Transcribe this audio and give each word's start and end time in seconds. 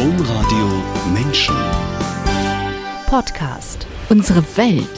Domradio 0.00 0.66
Menschen. 1.12 1.54
Podcast. 3.04 3.86
Unsere 4.08 4.42
Welt, 4.56 4.88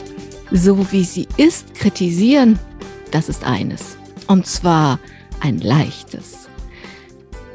so 0.49 0.93
wie 0.93 1.03
sie 1.03 1.27
ist, 1.35 1.75
kritisieren, 1.75 2.57
das 3.11 3.27
ist 3.27 3.43
eines. 3.43 3.97
Und 4.27 4.47
zwar 4.47 5.01
ein 5.41 5.59
leichtes. 5.59 6.47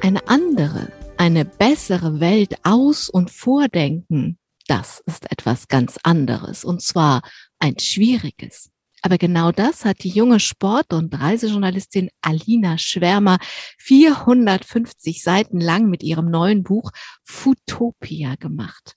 Eine 0.02 0.28
andere, 0.28 0.92
eine 1.16 1.46
bessere 1.46 2.20
Welt 2.20 2.54
aus- 2.64 3.08
und 3.08 3.30
vordenken, 3.30 4.38
das 4.66 5.02
ist 5.06 5.32
etwas 5.32 5.68
ganz 5.68 5.98
anderes. 6.02 6.64
Und 6.64 6.82
zwar 6.82 7.22
ein 7.60 7.78
schwieriges. 7.78 8.68
Aber 9.02 9.18
genau 9.18 9.52
das 9.52 9.84
hat 9.84 10.02
die 10.02 10.08
junge 10.08 10.40
Sport- 10.40 10.92
und 10.92 11.18
Reisejournalistin 11.18 12.10
Alina 12.20 12.78
Schwärmer 12.78 13.38
450 13.78 15.22
Seiten 15.22 15.60
lang 15.60 15.88
mit 15.88 16.02
ihrem 16.02 16.30
neuen 16.30 16.62
Buch 16.62 16.90
Futopia 17.24 18.34
gemacht. 18.36 18.96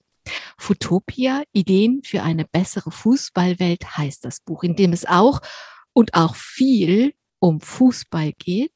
Futopia, 0.58 1.42
Ideen 1.52 2.02
für 2.04 2.22
eine 2.22 2.44
bessere 2.44 2.90
Fußballwelt 2.90 3.96
heißt 3.96 4.24
das 4.24 4.40
Buch, 4.40 4.62
in 4.62 4.76
dem 4.76 4.92
es 4.92 5.06
auch 5.06 5.40
und 5.92 6.14
auch 6.14 6.34
viel 6.36 7.14
um 7.38 7.60
Fußball 7.60 8.32
geht, 8.38 8.72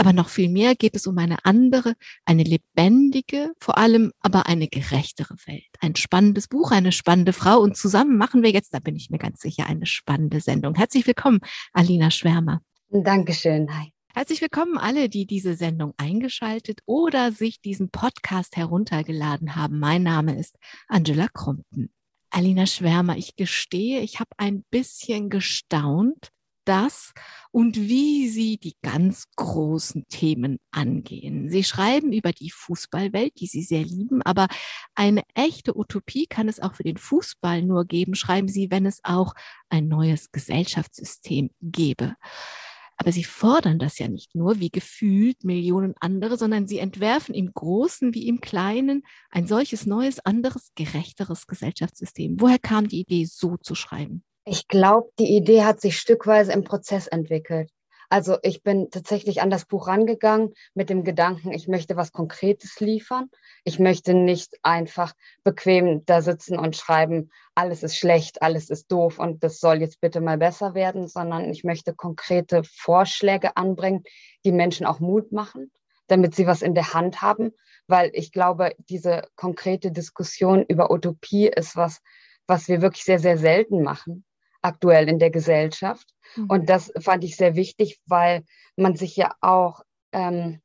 aber 0.00 0.14
noch 0.14 0.30
viel 0.30 0.48
mehr 0.48 0.74
geht 0.74 0.96
es 0.96 1.06
um 1.06 1.18
eine 1.18 1.44
andere, 1.44 1.94
eine 2.24 2.42
lebendige, 2.42 3.52
vor 3.60 3.76
allem 3.76 4.12
aber 4.20 4.46
eine 4.46 4.66
gerechtere 4.66 5.34
Welt. 5.44 5.68
Ein 5.80 5.94
spannendes 5.94 6.48
Buch, 6.48 6.70
eine 6.70 6.90
spannende 6.90 7.34
Frau. 7.34 7.60
Und 7.60 7.76
zusammen 7.76 8.16
machen 8.16 8.42
wir 8.42 8.50
jetzt, 8.50 8.72
da 8.72 8.78
bin 8.78 8.96
ich 8.96 9.10
mir 9.10 9.18
ganz 9.18 9.42
sicher, 9.42 9.66
eine 9.66 9.84
spannende 9.84 10.40
Sendung. 10.40 10.74
Herzlich 10.74 11.06
willkommen, 11.06 11.40
Alina 11.74 12.10
Schwärmer. 12.10 12.62
Dankeschön. 12.88 13.68
Hi. 13.78 13.92
Herzlich 14.14 14.40
willkommen 14.40 14.78
alle, 14.78 15.10
die 15.10 15.26
diese 15.26 15.54
Sendung 15.54 15.92
eingeschaltet 15.98 16.80
oder 16.86 17.30
sich 17.30 17.60
diesen 17.60 17.90
Podcast 17.90 18.56
heruntergeladen 18.56 19.54
haben. 19.54 19.78
Mein 19.78 20.02
Name 20.02 20.38
ist 20.38 20.56
Angela 20.88 21.28
Krumpten. 21.28 21.92
Alina 22.30 22.64
Schwärmer, 22.64 23.18
ich 23.18 23.36
gestehe, 23.36 24.00
ich 24.00 24.18
habe 24.18 24.30
ein 24.38 24.64
bisschen 24.70 25.28
gestaunt, 25.28 26.30
das 26.64 27.12
und 27.50 27.76
wie 27.76 28.28
Sie 28.28 28.58
die 28.58 28.76
ganz 28.82 29.24
großen 29.36 30.06
Themen 30.08 30.58
angehen. 30.70 31.50
Sie 31.50 31.64
schreiben 31.64 32.12
über 32.12 32.32
die 32.32 32.50
Fußballwelt, 32.50 33.38
die 33.40 33.46
Sie 33.46 33.62
sehr 33.62 33.84
lieben, 33.84 34.22
aber 34.22 34.48
eine 34.94 35.22
echte 35.34 35.76
Utopie 35.76 36.26
kann 36.26 36.48
es 36.48 36.60
auch 36.60 36.74
für 36.74 36.84
den 36.84 36.96
Fußball 36.96 37.62
nur 37.62 37.84
geben, 37.84 38.14
schreiben 38.14 38.48
Sie, 38.48 38.70
wenn 38.70 38.86
es 38.86 39.00
auch 39.02 39.34
ein 39.68 39.88
neues 39.88 40.30
Gesellschaftssystem 40.32 41.50
gäbe. 41.60 42.16
Aber 43.00 43.12
sie 43.12 43.24
fordern 43.24 43.78
das 43.78 43.98
ja 43.98 44.08
nicht 44.08 44.34
nur 44.34 44.60
wie 44.60 44.68
gefühlt 44.68 45.42
Millionen 45.42 45.94
andere, 46.00 46.36
sondern 46.36 46.66
sie 46.66 46.80
entwerfen 46.80 47.34
im 47.34 47.50
Großen 47.50 48.12
wie 48.12 48.28
im 48.28 48.42
Kleinen 48.42 49.04
ein 49.30 49.46
solches 49.46 49.86
neues, 49.86 50.20
anderes, 50.20 50.72
gerechteres 50.74 51.46
Gesellschaftssystem. 51.46 52.38
Woher 52.42 52.58
kam 52.58 52.88
die 52.88 53.00
Idee, 53.00 53.24
so 53.24 53.56
zu 53.56 53.74
schreiben? 53.74 54.22
Ich 54.52 54.66
glaube, 54.66 55.12
die 55.20 55.36
Idee 55.36 55.62
hat 55.62 55.80
sich 55.80 55.96
stückweise 55.96 56.52
im 56.52 56.64
Prozess 56.64 57.06
entwickelt. 57.06 57.70
Also 58.08 58.36
ich 58.42 58.64
bin 58.64 58.90
tatsächlich 58.90 59.42
an 59.42 59.48
das 59.48 59.64
Buch 59.64 59.86
rangegangen 59.86 60.54
mit 60.74 60.90
dem 60.90 61.04
Gedanken, 61.04 61.52
ich 61.52 61.68
möchte 61.68 61.94
was 61.94 62.10
Konkretes 62.10 62.80
liefern. 62.80 63.30
Ich 63.62 63.78
möchte 63.78 64.12
nicht 64.12 64.58
einfach 64.64 65.12
bequem 65.44 66.04
da 66.04 66.20
sitzen 66.20 66.58
und 66.58 66.74
schreiben, 66.74 67.30
alles 67.54 67.84
ist 67.84 67.96
schlecht, 67.96 68.42
alles 68.42 68.70
ist 68.70 68.90
doof 68.90 69.20
und 69.20 69.44
das 69.44 69.60
soll 69.60 69.82
jetzt 69.82 70.00
bitte 70.00 70.20
mal 70.20 70.36
besser 70.36 70.74
werden, 70.74 71.06
sondern 71.06 71.48
ich 71.48 71.62
möchte 71.62 71.94
konkrete 71.94 72.64
Vorschläge 72.64 73.56
anbringen, 73.56 74.02
die 74.44 74.50
Menschen 74.50 74.84
auch 74.84 74.98
Mut 74.98 75.30
machen, 75.30 75.70
damit 76.08 76.34
sie 76.34 76.48
was 76.48 76.62
in 76.62 76.74
der 76.74 76.92
Hand 76.92 77.22
haben, 77.22 77.52
weil 77.86 78.10
ich 78.14 78.32
glaube, 78.32 78.72
diese 78.88 79.28
konkrete 79.36 79.92
Diskussion 79.92 80.64
über 80.64 80.90
Utopie 80.90 81.46
ist 81.46 81.76
was, 81.76 82.00
was 82.48 82.66
wir 82.66 82.82
wirklich 82.82 83.04
sehr, 83.04 83.20
sehr 83.20 83.38
selten 83.38 83.84
machen 83.84 84.24
aktuell 84.62 85.08
in 85.08 85.18
der 85.18 85.30
Gesellschaft. 85.30 86.08
Mhm. 86.36 86.46
Und 86.46 86.68
das 86.68 86.92
fand 86.98 87.24
ich 87.24 87.36
sehr 87.36 87.54
wichtig, 87.54 88.00
weil 88.06 88.44
man 88.76 88.96
sich 88.96 89.16
ja 89.16 89.34
auch 89.40 89.82
ähm, 90.12 90.60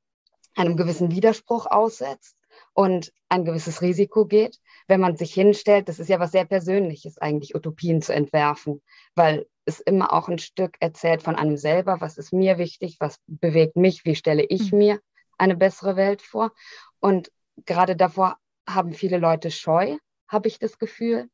einem 0.55 0.77
gewissen 0.77 1.11
Widerspruch 1.11 1.65
aussetzt 1.65 2.37
und 2.73 3.11
ein 3.29 3.45
gewisses 3.45 3.81
Risiko 3.81 4.25
geht, 4.25 4.59
wenn 4.87 5.01
man 5.01 5.17
sich 5.17 5.33
hinstellt. 5.33 5.89
Das 5.89 5.99
ist 5.99 6.09
ja 6.09 6.19
was 6.19 6.31
sehr 6.31 6.45
Persönliches 6.45 7.17
eigentlich, 7.17 7.55
Utopien 7.55 8.01
zu 8.01 8.13
entwerfen, 8.13 8.81
weil 9.15 9.47
es 9.65 9.79
immer 9.79 10.13
auch 10.13 10.29
ein 10.29 10.39
Stück 10.39 10.75
erzählt 10.79 11.23
von 11.23 11.35
einem 11.35 11.57
selber, 11.57 11.99
was 11.99 12.17
ist 12.17 12.33
mir 12.33 12.57
wichtig, 12.57 12.97
was 12.99 13.19
bewegt 13.27 13.75
mich, 13.75 14.05
wie 14.05 14.15
stelle 14.15 14.43
ich 14.43 14.71
mhm. 14.71 14.77
mir 14.77 14.99
eine 15.37 15.55
bessere 15.55 15.95
Welt 15.95 16.21
vor. 16.21 16.51
Und 16.99 17.31
gerade 17.65 17.95
davor 17.95 18.37
haben 18.67 18.93
viele 18.93 19.17
Leute 19.17 19.51
Scheu, 19.51 19.97
habe 20.27 20.47
ich 20.47 20.59
das 20.59 20.77
Gefühl 20.77 21.29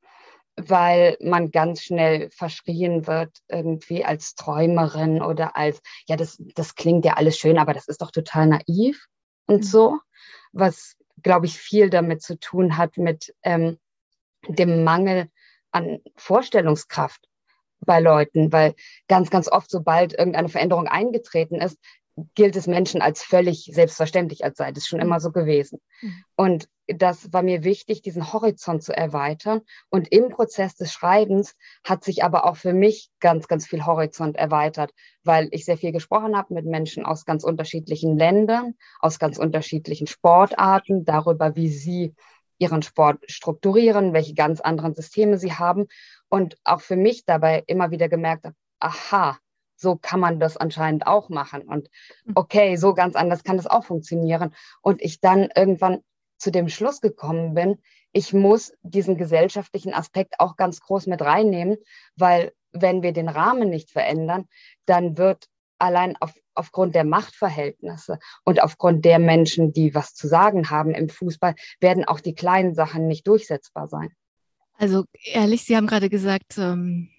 weil 0.56 1.18
man 1.22 1.52
ganz 1.52 1.82
schnell 1.82 2.30
verschrien 2.32 3.08
wird, 3.08 3.38
irgendwie 3.48 4.04
als 4.04 4.36
Träumerin 4.36 5.22
oder 5.22 5.56
als, 5.56 5.82
ja, 6.08 6.16
das, 6.16 6.42
das 6.56 6.76
klingt 6.76 7.06
ja 7.06 7.14
alles 7.14 7.38
schön, 7.38 7.58
aber 7.58 7.74
das 7.74 7.88
ist 7.88 8.02
doch 8.02 8.12
total 8.12 8.48
naiv 8.48 9.06
und 9.48 9.58
mhm. 9.58 9.64
so, 9.64 10.00
was, 10.52 10.96
glaube 11.24 11.46
ich, 11.46 11.58
viel 11.58 11.90
damit 11.90 12.22
zu 12.22 12.40
tun 12.40 12.78
hat 12.78 12.98
mit 12.98 13.34
ähm, 13.44 13.80
dem 14.48 14.84
Mangel 14.84 15.30
an 15.72 16.00
Vorstellungskraft 16.16 17.28
bei 17.80 18.00
Leuten, 18.00 18.52
weil 18.52 18.76
ganz, 19.08 19.30
ganz 19.30 19.48
oft, 19.48 19.70
sobald 19.70 20.14
irgendeine 20.14 20.50
Veränderung 20.50 20.88
eingetreten 20.88 21.56
ist, 21.56 21.78
gilt 22.36 22.56
es 22.56 22.68
Menschen 22.68 23.02
als 23.02 23.24
völlig 23.24 23.70
selbstverständlich, 23.74 24.44
als 24.44 24.58
sei 24.58 24.72
das 24.72 24.86
schon 24.86 25.00
immer 25.00 25.20
so 25.20 25.32
gewesen. 25.32 25.80
Mhm. 26.02 26.24
Und 26.36 26.70
das 26.88 27.32
war 27.32 27.42
mir 27.42 27.64
wichtig, 27.64 28.02
diesen 28.02 28.34
Horizont 28.34 28.84
zu 28.84 28.96
erweitern. 28.96 29.62
Und 29.90 30.12
im 30.12 30.30
Prozess 30.30 30.76
des 30.76 30.92
Schreibens 30.92 31.56
hat 31.84 32.04
sich 32.04 32.24
aber 32.24 32.46
auch 32.46 32.58
für 32.58 32.74
mich 32.74 33.10
ganz, 33.20 33.48
ganz 33.48 33.66
viel 33.66 33.86
Horizont 33.86 34.36
erweitert, 34.36 34.92
weil 35.24 35.48
ich 35.52 35.66
sehr 35.66 35.78
viel 35.78 35.92
gesprochen 35.92 36.36
habe 36.36 36.54
mit 36.54 36.66
Menschen 36.66 37.06
aus 37.06 37.26
ganz 37.26 37.44
unterschiedlichen 37.44 38.18
Ländern, 38.18 38.76
aus 39.00 39.20
ganz 39.20 39.38
unterschiedlichen 39.38 40.08
Sportarten, 40.08 41.06
darüber, 41.06 41.56
wie 41.56 41.70
sie 41.70 42.14
ihren 42.58 42.84
Sport 42.84 43.20
strukturieren, 43.28 44.14
welche 44.14 44.36
ganz 44.36 44.62
anderen 44.62 44.94
Systeme 44.94 45.38
sie 45.38 45.54
haben. 45.54 45.88
Und 46.30 46.58
auch 46.64 46.82
für 46.82 46.96
mich 46.96 47.26
dabei 47.26 47.64
immer 47.68 47.92
wieder 47.92 48.10
gemerkt 48.10 48.46
habe, 48.46 48.56
aha, 48.80 49.38
so 49.82 49.96
kann 49.96 50.20
man 50.20 50.40
das 50.40 50.58
anscheinend 50.58 51.08
auch 51.08 51.30
machen. 51.30 51.64
Und 51.64 51.90
hm. 52.26 52.34
okay, 52.36 52.76
so 52.76 52.94
ganz 52.94 53.16
anders 53.16 53.44
kann 53.44 53.58
das 53.58 53.68
auch 53.68 53.84
funktionieren. 53.84 54.54
Und 54.82 55.02
ich 55.02 55.20
dann 55.20 55.50
irgendwann 55.56 56.02
zu 56.38 56.52
dem 56.52 56.70
Schluss 56.70 57.02
gekommen 57.02 57.54
bin, 57.54 57.80
ich 58.14 58.34
muss 58.34 58.74
diesen 58.82 59.18
gesellschaftlichen 59.18 59.94
Aspekt 59.94 60.40
auch 60.40 60.56
ganz 60.56 60.82
groß 60.82 61.08
mit 61.08 61.22
reinnehmen, 61.22 61.78
weil 62.16 62.54
wenn 62.72 63.04
wir 63.04 63.14
den 63.14 63.30
Rahmen 63.30 63.70
nicht 63.70 63.92
verändern, 63.92 64.48
dann 64.86 65.18
wird 65.18 65.48
allein 65.78 66.16
auf, 66.20 66.34
aufgrund 66.54 66.94
der 66.96 67.04
Machtverhältnisse 67.04 68.20
und 68.44 68.62
aufgrund 68.62 69.04
der 69.06 69.20
Menschen, 69.20 69.74
die 69.74 69.96
was 69.96 70.14
zu 70.14 70.28
sagen 70.28 70.70
haben 70.70 70.92
im 70.92 71.10
Fußball, 71.10 71.56
werden 71.80 72.06
auch 72.06 72.20
die 72.20 72.36
kleinen 72.36 72.76
Sachen 72.76 73.08
nicht 73.08 73.28
durchsetzbar 73.28 73.88
sein. 73.88 74.10
Also 74.78 75.06
ehrlich, 75.26 75.64
Sie 75.64 75.76
haben 75.76 75.88
gerade 75.88 76.10
gesagt, 76.10 76.58
ähm, 76.58 77.10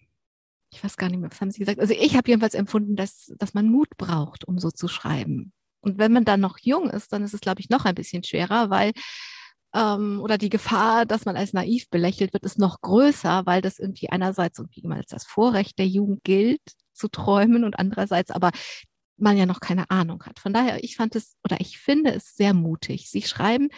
ich 0.72 0.83
weiß 0.83 0.97
gar 0.97 1.09
nicht 1.10 1.21
mehr, 1.21 1.31
was 1.31 1.41
haben 1.41 1.50
Sie 1.50 1.59
gesagt? 1.59 1.81
Also 1.81 1.94
ich 1.94 2.16
habe 2.16 2.28
jedenfalls 2.28 2.55
empfunden, 2.55 2.97
dass, 2.97 3.33
dass 3.38 3.55
man 3.55 3.69
Mut 3.69 3.91
braucht, 3.99 4.49
um 4.49 4.59
so 4.59 4.71
zu 4.71 4.88
schreiben. 4.88 5.53
Und 5.81 5.99
wenn 5.99 6.12
man 6.12 6.25
dann 6.25 6.41
noch 6.41 6.59
jung 6.59 6.88
ist, 6.88 7.12
dann 7.12 7.22
ist 7.25 7.34
es, 7.34 7.41
glaube 7.41 7.60
ich, 7.60 7.69
noch 7.69 7.84
ein 7.84 7.94
bisschen 7.94 8.25
schwerer, 8.25 8.71
weil 8.71 8.93
ähm, 9.75 10.21
oder 10.21 10.38
die 10.38 10.49
Gefahr, 10.49 11.05
dass 11.06 11.25
man 11.25 11.37
als 11.37 11.53
naiv 11.53 11.91
belächelt 11.91 12.32
wird, 12.32 12.44
ist 12.44 12.59
noch 12.59 12.81
größer, 12.81 13.44
weil 13.47 13.61
das 13.61 13.78
irgendwie 13.78 14.09
einerseits 14.11 14.59
irgendwie 14.59 14.81
immer 14.81 14.97
als 14.97 15.11
das 15.11 15.25
Vorrecht 15.25 15.78
der 15.78 15.87
Jugend 15.87 16.25
gilt, 16.25 16.62
zu 16.94 17.09
träumen 17.09 17.65
und 17.65 17.78
andererseits 17.78 18.31
aber 18.31 18.50
man 19.16 19.37
ja 19.37 19.47
noch 19.47 19.61
keine 19.61 19.91
Ahnung 19.91 20.22
hat. 20.25 20.41
Von 20.41 20.53
daher, 20.53 20.82
ich 20.82 20.97
fand 20.97 21.16
es 21.16 21.37
oder 21.44 21.61
ich 21.61 21.78
finde 21.78 22.12
es 22.15 22.34
sehr 22.34 22.55
mutig. 22.55 23.11
Sie 23.11 23.22
schreiben, 23.22 23.69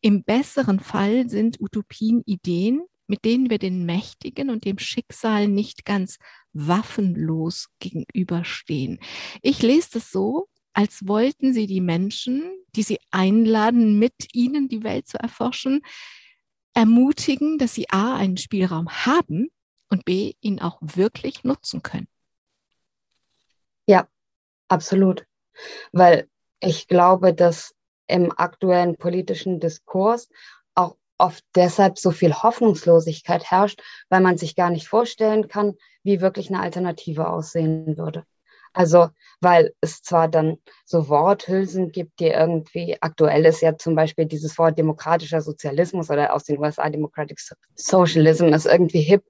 im 0.00 0.24
besseren 0.24 0.80
Fall 0.80 1.28
sind 1.28 1.60
Utopien 1.60 2.22
Ideen, 2.26 2.82
mit 3.12 3.26
denen 3.26 3.50
wir 3.50 3.58
den 3.58 3.84
Mächtigen 3.84 4.48
und 4.48 4.64
dem 4.64 4.78
Schicksal 4.78 5.46
nicht 5.46 5.84
ganz 5.84 6.16
waffenlos 6.54 7.68
gegenüberstehen. 7.78 9.00
Ich 9.42 9.60
lese 9.60 9.90
das 9.92 10.10
so, 10.10 10.48
als 10.72 11.06
wollten 11.06 11.52
sie 11.52 11.66
die 11.66 11.82
Menschen, 11.82 12.42
die 12.74 12.82
sie 12.82 12.98
einladen, 13.10 13.98
mit 13.98 14.14
ihnen 14.34 14.70
die 14.70 14.82
Welt 14.82 15.08
zu 15.08 15.18
erforschen, 15.18 15.82
ermutigen, 16.72 17.58
dass 17.58 17.74
sie 17.74 17.90
A, 17.90 18.16
einen 18.16 18.38
Spielraum 18.38 18.88
haben 18.88 19.50
und 19.90 20.06
B, 20.06 20.32
ihn 20.40 20.58
auch 20.58 20.78
wirklich 20.80 21.44
nutzen 21.44 21.82
können. 21.82 22.08
Ja, 23.84 24.08
absolut. 24.68 25.26
Weil 25.92 26.30
ich 26.60 26.88
glaube, 26.88 27.34
dass 27.34 27.74
im 28.06 28.32
aktuellen 28.34 28.96
politischen 28.96 29.60
Diskurs 29.60 30.30
oft 31.22 31.44
deshalb 31.54 31.98
so 31.98 32.10
viel 32.10 32.34
Hoffnungslosigkeit 32.34 33.44
herrscht, 33.44 33.80
weil 34.08 34.20
man 34.20 34.36
sich 34.36 34.56
gar 34.56 34.70
nicht 34.70 34.88
vorstellen 34.88 35.48
kann, 35.48 35.76
wie 36.02 36.20
wirklich 36.20 36.48
eine 36.48 36.60
Alternative 36.60 37.28
aussehen 37.28 37.96
würde. 37.96 38.24
Also, 38.74 39.10
weil 39.40 39.74
es 39.80 40.02
zwar 40.02 40.28
dann 40.28 40.58
so 40.84 41.08
Worthülsen 41.08 41.92
gibt, 41.92 42.18
die 42.20 42.28
irgendwie 42.28 42.96
aktuell 43.00 43.44
ist, 43.44 43.60
ja 43.60 43.76
zum 43.76 43.94
Beispiel 43.94 44.26
dieses 44.26 44.58
Wort 44.58 44.78
demokratischer 44.78 45.42
Sozialismus 45.42 46.10
oder 46.10 46.34
aus 46.34 46.44
den 46.44 46.58
USA 46.58 46.88
Democratic 46.88 47.38
Socialism 47.76 48.46
ist 48.46 48.66
irgendwie 48.66 49.02
hip 49.02 49.24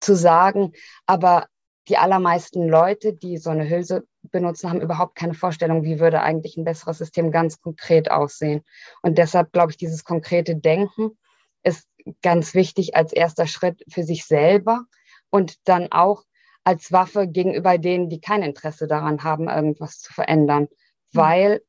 zu 0.00 0.16
sagen, 0.16 0.72
aber 1.06 1.46
die 1.88 1.98
allermeisten 1.98 2.66
Leute, 2.66 3.12
die 3.12 3.36
so 3.36 3.50
eine 3.50 3.68
Hülse 3.68 4.04
benutzen, 4.32 4.70
haben 4.70 4.80
überhaupt 4.80 5.14
keine 5.14 5.34
Vorstellung, 5.34 5.84
wie 5.84 6.00
würde 6.00 6.22
eigentlich 6.22 6.56
ein 6.56 6.64
besseres 6.64 6.98
System 6.98 7.30
ganz 7.30 7.60
konkret 7.60 8.10
aussehen. 8.10 8.64
Und 9.02 9.18
deshalb 9.18 9.52
glaube 9.52 9.70
ich, 9.70 9.76
dieses 9.76 10.04
konkrete 10.04 10.56
Denken 10.56 11.16
ist 11.62 11.86
ganz 12.22 12.54
wichtig 12.54 12.96
als 12.96 13.12
erster 13.12 13.46
Schritt 13.46 13.84
für 13.88 14.02
sich 14.02 14.24
selber 14.24 14.84
und 15.30 15.56
dann 15.68 15.92
auch 15.92 16.24
als 16.64 16.92
Waffe 16.92 17.28
gegenüber 17.28 17.78
denen, 17.78 18.08
die 18.08 18.20
kein 18.20 18.42
Interesse 18.42 18.86
daran 18.86 19.24
haben, 19.24 19.48
irgendwas 19.48 19.98
zu 19.98 20.12
verändern, 20.12 20.62
mhm. 20.62 20.68
weil 21.12 21.62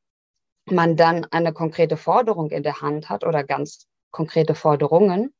man 0.66 0.96
dann 0.96 1.24
eine 1.26 1.52
konkrete 1.52 1.96
Forderung 1.96 2.50
in 2.50 2.62
der 2.62 2.80
Hand 2.80 3.08
hat 3.08 3.24
oder 3.24 3.44
ganz 3.44 3.86
konkrete 4.10 4.54
Forderungen 4.54 5.34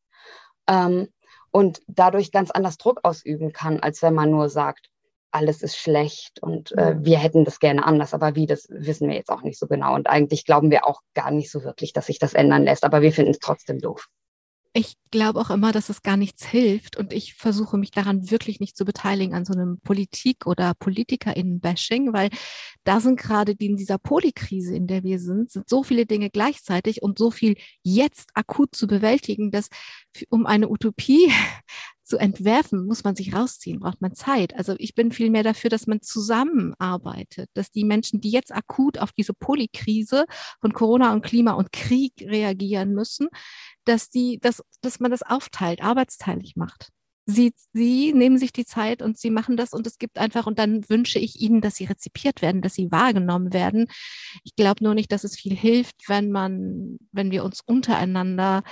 ähm, 0.68 1.08
und 1.50 1.80
dadurch 1.86 2.32
ganz 2.32 2.50
anders 2.50 2.76
Druck 2.76 3.00
ausüben 3.04 3.52
kann, 3.52 3.80
als 3.80 4.02
wenn 4.02 4.14
man 4.14 4.30
nur 4.30 4.48
sagt, 4.48 4.90
alles 5.34 5.62
ist 5.62 5.76
schlecht 5.76 6.40
und 6.42 6.72
äh, 6.72 6.94
wir 6.98 7.18
hätten 7.18 7.44
das 7.44 7.58
gerne 7.58 7.84
anders, 7.84 8.14
aber 8.14 8.34
wie, 8.34 8.46
das 8.46 8.66
wissen 8.70 9.08
wir 9.08 9.16
jetzt 9.16 9.30
auch 9.30 9.42
nicht 9.42 9.58
so 9.58 9.66
genau. 9.66 9.94
Und 9.94 10.08
eigentlich 10.08 10.44
glauben 10.44 10.70
wir 10.70 10.86
auch 10.86 11.00
gar 11.14 11.30
nicht 11.30 11.50
so 11.50 11.64
wirklich, 11.64 11.92
dass 11.92 12.06
sich 12.06 12.18
das 12.18 12.34
ändern 12.34 12.64
lässt, 12.64 12.84
aber 12.84 13.02
wir 13.02 13.12
finden 13.12 13.32
es 13.32 13.38
trotzdem 13.38 13.78
doof 13.80 14.08
ich 14.76 14.96
glaube 15.12 15.40
auch 15.40 15.50
immer, 15.50 15.70
dass 15.70 15.88
es 15.88 16.02
gar 16.02 16.16
nichts 16.16 16.44
hilft 16.44 16.96
und 16.96 17.12
ich 17.12 17.34
versuche 17.34 17.78
mich 17.78 17.92
daran 17.92 18.28
wirklich 18.32 18.58
nicht 18.58 18.76
zu 18.76 18.84
beteiligen 18.84 19.32
an 19.32 19.44
so 19.44 19.52
einem 19.52 19.78
Politik- 19.78 20.46
oder 20.46 20.74
PolitikerInnen-Bashing, 20.74 22.12
weil 22.12 22.28
da 22.82 22.98
sind 22.98 23.18
gerade 23.18 23.52
in 23.52 23.76
dieser 23.76 23.98
Polikrise, 23.98 24.74
in 24.74 24.88
der 24.88 25.04
wir 25.04 25.20
sind, 25.20 25.52
sind 25.52 25.68
so 25.68 25.84
viele 25.84 26.06
Dinge 26.06 26.28
gleichzeitig 26.28 27.02
und 27.02 27.18
so 27.18 27.30
viel 27.30 27.54
jetzt 27.84 28.30
akut 28.34 28.74
zu 28.74 28.88
bewältigen, 28.88 29.52
dass 29.52 29.68
um 30.28 30.44
eine 30.44 30.68
Utopie 30.68 31.30
zu 32.04 32.18
entwerfen, 32.18 32.86
muss 32.86 33.02
man 33.02 33.16
sich 33.16 33.34
rausziehen, 33.34 33.80
braucht 33.80 34.00
man 34.00 34.14
Zeit. 34.14 34.54
Also 34.54 34.74
ich 34.78 34.94
bin 34.94 35.10
viel 35.10 35.30
mehr 35.30 35.42
dafür, 35.42 35.70
dass 35.70 35.86
man 35.86 36.02
zusammenarbeitet, 36.02 37.48
dass 37.54 37.70
die 37.70 37.84
Menschen, 37.84 38.20
die 38.20 38.30
jetzt 38.30 38.52
akut 38.52 38.98
auf 38.98 39.12
diese 39.12 39.32
Polykrise 39.32 40.26
von 40.60 40.72
Corona 40.72 41.12
und 41.12 41.24
Klima 41.24 41.52
und 41.52 41.72
Krieg 41.72 42.12
reagieren 42.20 42.92
müssen, 42.92 43.28
dass 43.84 44.10
die, 44.10 44.38
dass, 44.40 44.62
dass 44.82 45.00
man 45.00 45.10
das 45.10 45.22
aufteilt, 45.22 45.82
arbeitsteilig 45.82 46.56
macht. 46.56 46.90
Sie, 47.26 47.54
sie 47.72 48.12
nehmen 48.12 48.36
sich 48.36 48.52
die 48.52 48.66
Zeit 48.66 49.00
und 49.00 49.16
sie 49.18 49.30
machen 49.30 49.56
das 49.56 49.72
und 49.72 49.86
es 49.86 49.96
gibt 49.96 50.18
einfach, 50.18 50.46
und 50.46 50.58
dann 50.58 50.86
wünsche 50.90 51.18
ich 51.18 51.40
ihnen, 51.40 51.62
dass 51.62 51.76
sie 51.76 51.86
rezipiert 51.86 52.42
werden, 52.42 52.60
dass 52.60 52.74
sie 52.74 52.92
wahrgenommen 52.92 53.54
werden. 53.54 53.86
Ich 54.42 54.54
glaube 54.56 54.84
nur 54.84 54.94
nicht, 54.94 55.10
dass 55.10 55.24
es 55.24 55.34
viel 55.34 55.56
hilft, 55.56 56.06
wenn 56.06 56.30
man, 56.30 56.98
wenn 57.12 57.30
wir 57.30 57.44
uns 57.44 57.62
untereinander 57.64 58.62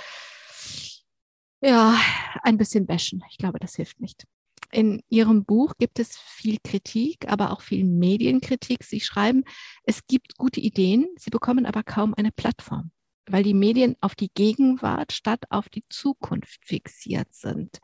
ja, 1.63 1.99
ein 2.43 2.57
bisschen 2.57 2.85
bashen. 2.85 3.23
Ich 3.29 3.37
glaube, 3.37 3.59
das 3.59 3.75
hilft 3.75 3.99
nicht. 3.99 4.25
In 4.71 5.03
Ihrem 5.09 5.45
Buch 5.45 5.73
gibt 5.77 5.99
es 5.99 6.17
viel 6.17 6.57
Kritik, 6.63 7.31
aber 7.31 7.51
auch 7.51 7.61
viel 7.61 7.83
Medienkritik. 7.83 8.83
Sie 8.83 8.99
schreiben, 8.99 9.43
es 9.83 10.07
gibt 10.07 10.37
gute 10.37 10.59
Ideen, 10.59 11.07
sie 11.17 11.29
bekommen 11.29 11.65
aber 11.65 11.83
kaum 11.83 12.13
eine 12.15 12.31
Plattform 12.31 12.91
weil 13.27 13.43
die 13.43 13.53
Medien 13.53 13.95
auf 14.01 14.15
die 14.15 14.29
Gegenwart 14.33 15.13
statt 15.13 15.43
auf 15.49 15.69
die 15.69 15.83
Zukunft 15.89 16.65
fixiert 16.65 17.33
sind. 17.33 17.79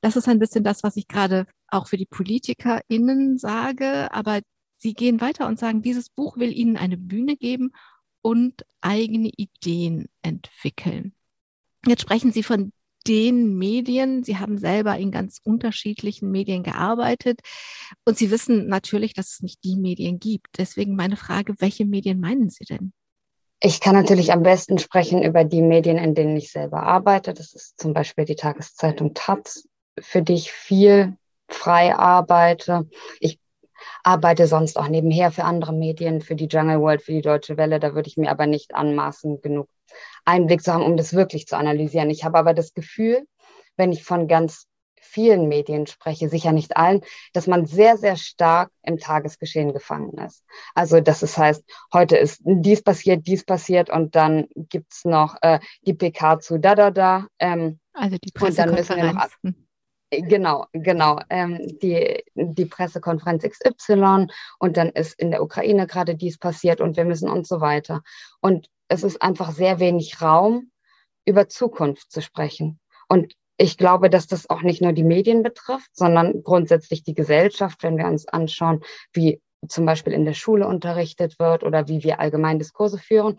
Das 0.00 0.16
ist 0.16 0.28
ein 0.28 0.38
bisschen 0.38 0.64
das, 0.64 0.82
was 0.82 0.96
ich 0.96 1.08
gerade 1.08 1.46
auch 1.68 1.88
für 1.88 1.96
die 1.96 2.06
PolitikerInnen 2.06 3.38
sage, 3.38 4.12
aber 4.12 4.40
sie 4.76 4.94
gehen 4.94 5.20
weiter 5.20 5.46
und 5.46 5.58
sagen, 5.58 5.82
dieses 5.82 6.08
Buch 6.08 6.36
will 6.36 6.52
ihnen 6.52 6.76
eine 6.76 6.96
Bühne 6.96 7.36
geben 7.36 7.72
und 8.22 8.64
eigene 8.80 9.30
Ideen 9.36 10.08
entwickeln. 10.22 11.14
Jetzt 11.86 12.02
sprechen 12.02 12.32
Sie 12.32 12.42
von 12.42 12.72
den 13.06 13.56
Medien. 13.56 14.22
Sie 14.22 14.38
haben 14.38 14.58
selber 14.58 14.96
in 14.96 15.10
ganz 15.10 15.40
unterschiedlichen 15.42 16.30
Medien 16.30 16.62
gearbeitet 16.62 17.40
und 18.04 18.18
Sie 18.18 18.30
wissen 18.30 18.66
natürlich, 18.66 19.14
dass 19.14 19.34
es 19.34 19.40
nicht 19.40 19.62
die 19.64 19.76
Medien 19.76 20.18
gibt. 20.18 20.58
Deswegen 20.58 20.96
meine 20.96 21.16
Frage, 21.16 21.54
welche 21.58 21.84
Medien 21.84 22.20
meinen 22.20 22.50
Sie 22.50 22.64
denn? 22.64 22.92
Ich 23.60 23.80
kann 23.80 23.94
natürlich 23.94 24.32
am 24.32 24.42
besten 24.42 24.78
sprechen 24.78 25.22
über 25.22 25.44
die 25.44 25.62
Medien, 25.62 25.98
in 25.98 26.14
denen 26.14 26.36
ich 26.36 26.52
selber 26.52 26.84
arbeite. 26.84 27.34
Das 27.34 27.54
ist 27.54 27.80
zum 27.80 27.92
Beispiel 27.92 28.24
die 28.24 28.36
Tageszeitung 28.36 29.14
Taz, 29.14 29.66
für 29.98 30.22
die 30.22 30.34
ich 30.34 30.52
viel 30.52 31.16
frei 31.48 31.94
arbeite. 31.96 32.88
Ich 33.18 33.40
arbeite 34.04 34.46
sonst 34.46 34.78
auch 34.78 34.88
nebenher 34.88 35.32
für 35.32 35.44
andere 35.44 35.72
Medien, 35.72 36.20
für 36.20 36.36
die 36.36 36.46
Jungle 36.46 36.80
World, 36.80 37.02
für 37.02 37.12
die 37.12 37.22
Deutsche 37.22 37.56
Welle. 37.56 37.80
Da 37.80 37.94
würde 37.94 38.08
ich 38.08 38.16
mir 38.16 38.30
aber 38.30 38.46
nicht 38.46 38.74
anmaßen, 38.74 39.40
genug 39.40 39.68
Einblick 40.24 40.62
zu 40.62 40.72
haben, 40.72 40.84
um 40.84 40.96
das 40.96 41.14
wirklich 41.14 41.46
zu 41.46 41.56
analysieren. 41.56 42.10
Ich 42.10 42.24
habe 42.24 42.38
aber 42.38 42.54
das 42.54 42.74
Gefühl, 42.74 43.26
wenn 43.76 43.92
ich 43.92 44.04
von 44.04 44.28
ganz 44.28 44.66
vielen 45.00 45.48
Medien 45.48 45.86
spreche, 45.86 46.28
sicher 46.28 46.52
nicht 46.52 46.76
allen, 46.76 47.00
dass 47.32 47.46
man 47.46 47.66
sehr, 47.66 47.96
sehr 47.96 48.16
stark 48.16 48.70
im 48.82 48.98
Tagesgeschehen 48.98 49.72
gefangen 49.72 50.18
ist. 50.18 50.44
Also, 50.74 51.00
dass 51.00 51.22
es 51.22 51.38
heißt, 51.38 51.64
heute 51.92 52.16
ist 52.16 52.40
dies 52.44 52.82
passiert, 52.82 53.26
dies 53.26 53.44
passiert 53.44 53.90
und 53.90 54.14
dann 54.14 54.46
gibt 54.54 54.92
es 54.92 55.04
noch 55.04 55.36
äh, 55.42 55.60
die 55.82 55.94
PK 55.94 56.40
zu 56.40 56.58
da, 56.58 56.74
da, 56.74 56.90
da. 56.90 57.26
Ähm, 57.38 57.78
also 57.92 58.16
die 58.22 58.30
Pressekonferenz. 58.32 59.32
Äh, 59.44 59.52
genau, 60.10 60.66
genau. 60.72 61.20
Ähm, 61.30 61.78
die, 61.82 62.24
die 62.34 62.66
Pressekonferenz 62.66 63.44
XY 63.44 64.26
und 64.58 64.76
dann 64.76 64.90
ist 64.90 65.18
in 65.18 65.30
der 65.30 65.42
Ukraine 65.42 65.86
gerade 65.86 66.14
dies 66.14 66.38
passiert 66.38 66.80
und 66.80 66.96
wir 66.96 67.04
müssen 67.04 67.28
und 67.28 67.46
so 67.46 67.60
weiter. 67.60 68.02
Und 68.40 68.68
es 68.88 69.02
ist 69.02 69.20
einfach 69.22 69.52
sehr 69.52 69.80
wenig 69.80 70.20
Raum, 70.22 70.70
über 71.24 71.48
Zukunft 71.48 72.10
zu 72.10 72.22
sprechen. 72.22 72.80
Und 73.08 73.34
ich 73.58 73.76
glaube, 73.76 74.08
dass 74.08 74.26
das 74.26 74.48
auch 74.48 74.62
nicht 74.62 74.80
nur 74.80 74.92
die 74.92 75.04
Medien 75.04 75.42
betrifft, 75.42 75.90
sondern 75.92 76.42
grundsätzlich 76.42 77.02
die 77.02 77.14
Gesellschaft, 77.14 77.82
wenn 77.82 77.98
wir 77.98 78.06
uns 78.06 78.26
anschauen, 78.26 78.82
wie 79.12 79.42
zum 79.66 79.84
Beispiel 79.84 80.12
in 80.12 80.24
der 80.24 80.34
Schule 80.34 80.66
unterrichtet 80.66 81.38
wird 81.38 81.64
oder 81.64 81.88
wie 81.88 82.04
wir 82.04 82.20
allgemein 82.20 82.58
Diskurse 82.58 82.98
führen. 82.98 83.38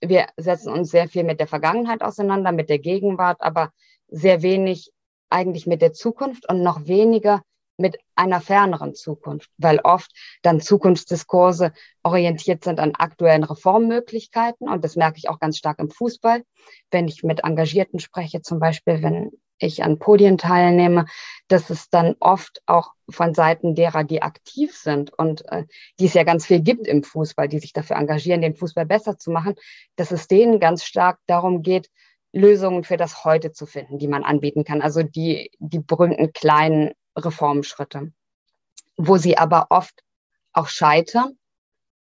Wir 0.00 0.26
setzen 0.36 0.72
uns 0.72 0.90
sehr 0.90 1.08
viel 1.08 1.24
mit 1.24 1.38
der 1.38 1.46
Vergangenheit 1.46 2.02
auseinander, 2.02 2.52
mit 2.52 2.68
der 2.68 2.80
Gegenwart, 2.80 3.40
aber 3.40 3.70
sehr 4.08 4.42
wenig 4.42 4.90
eigentlich 5.30 5.66
mit 5.66 5.82
der 5.82 5.92
Zukunft 5.92 6.48
und 6.48 6.62
noch 6.62 6.86
weniger 6.86 7.42
mit 7.80 7.98
einer 8.14 8.40
ferneren 8.40 8.94
Zukunft, 8.94 9.50
weil 9.56 9.80
oft 9.80 10.12
dann 10.42 10.60
Zukunftsdiskurse 10.60 11.72
orientiert 12.02 12.62
sind 12.62 12.78
an 12.78 12.94
aktuellen 12.94 13.42
Reformmöglichkeiten. 13.42 14.68
Und 14.68 14.84
das 14.84 14.96
merke 14.96 15.16
ich 15.18 15.28
auch 15.28 15.40
ganz 15.40 15.56
stark 15.56 15.78
im 15.78 15.90
Fußball, 15.90 16.42
wenn 16.90 17.08
ich 17.08 17.22
mit 17.22 17.42
Engagierten 17.42 17.98
spreche, 17.98 18.42
zum 18.42 18.60
Beispiel, 18.60 19.02
wenn 19.02 19.30
ich 19.58 19.82
an 19.82 19.98
Podien 19.98 20.38
teilnehme, 20.38 21.06
dass 21.48 21.70
es 21.70 21.90
dann 21.90 22.16
oft 22.20 22.62
auch 22.66 22.92
von 23.08 23.34
Seiten 23.34 23.74
derer, 23.74 24.04
die 24.04 24.22
aktiv 24.22 24.74
sind 24.74 25.12
und 25.18 25.46
äh, 25.50 25.64
die 25.98 26.06
es 26.06 26.14
ja 26.14 26.22
ganz 26.22 26.46
viel 26.46 26.60
gibt 26.60 26.86
im 26.86 27.02
Fußball, 27.02 27.48
die 27.48 27.58
sich 27.58 27.72
dafür 27.72 27.96
engagieren, 27.96 28.40
den 28.40 28.54
Fußball 28.54 28.86
besser 28.86 29.18
zu 29.18 29.30
machen, 29.30 29.54
dass 29.96 30.12
es 30.12 30.28
denen 30.28 30.60
ganz 30.60 30.84
stark 30.84 31.18
darum 31.26 31.62
geht, 31.62 31.90
Lösungen 32.32 32.84
für 32.84 32.96
das 32.96 33.24
Heute 33.24 33.52
zu 33.52 33.66
finden, 33.66 33.98
die 33.98 34.08
man 34.08 34.24
anbieten 34.24 34.64
kann. 34.64 34.82
Also 34.82 35.02
die, 35.02 35.50
die 35.58 35.80
berühmten 35.80 36.32
kleinen 36.32 36.92
Reformschritte, 37.16 38.12
wo 38.96 39.16
sie 39.16 39.36
aber 39.36 39.66
oft 39.70 40.02
auch 40.52 40.68
scheitern 40.68 41.38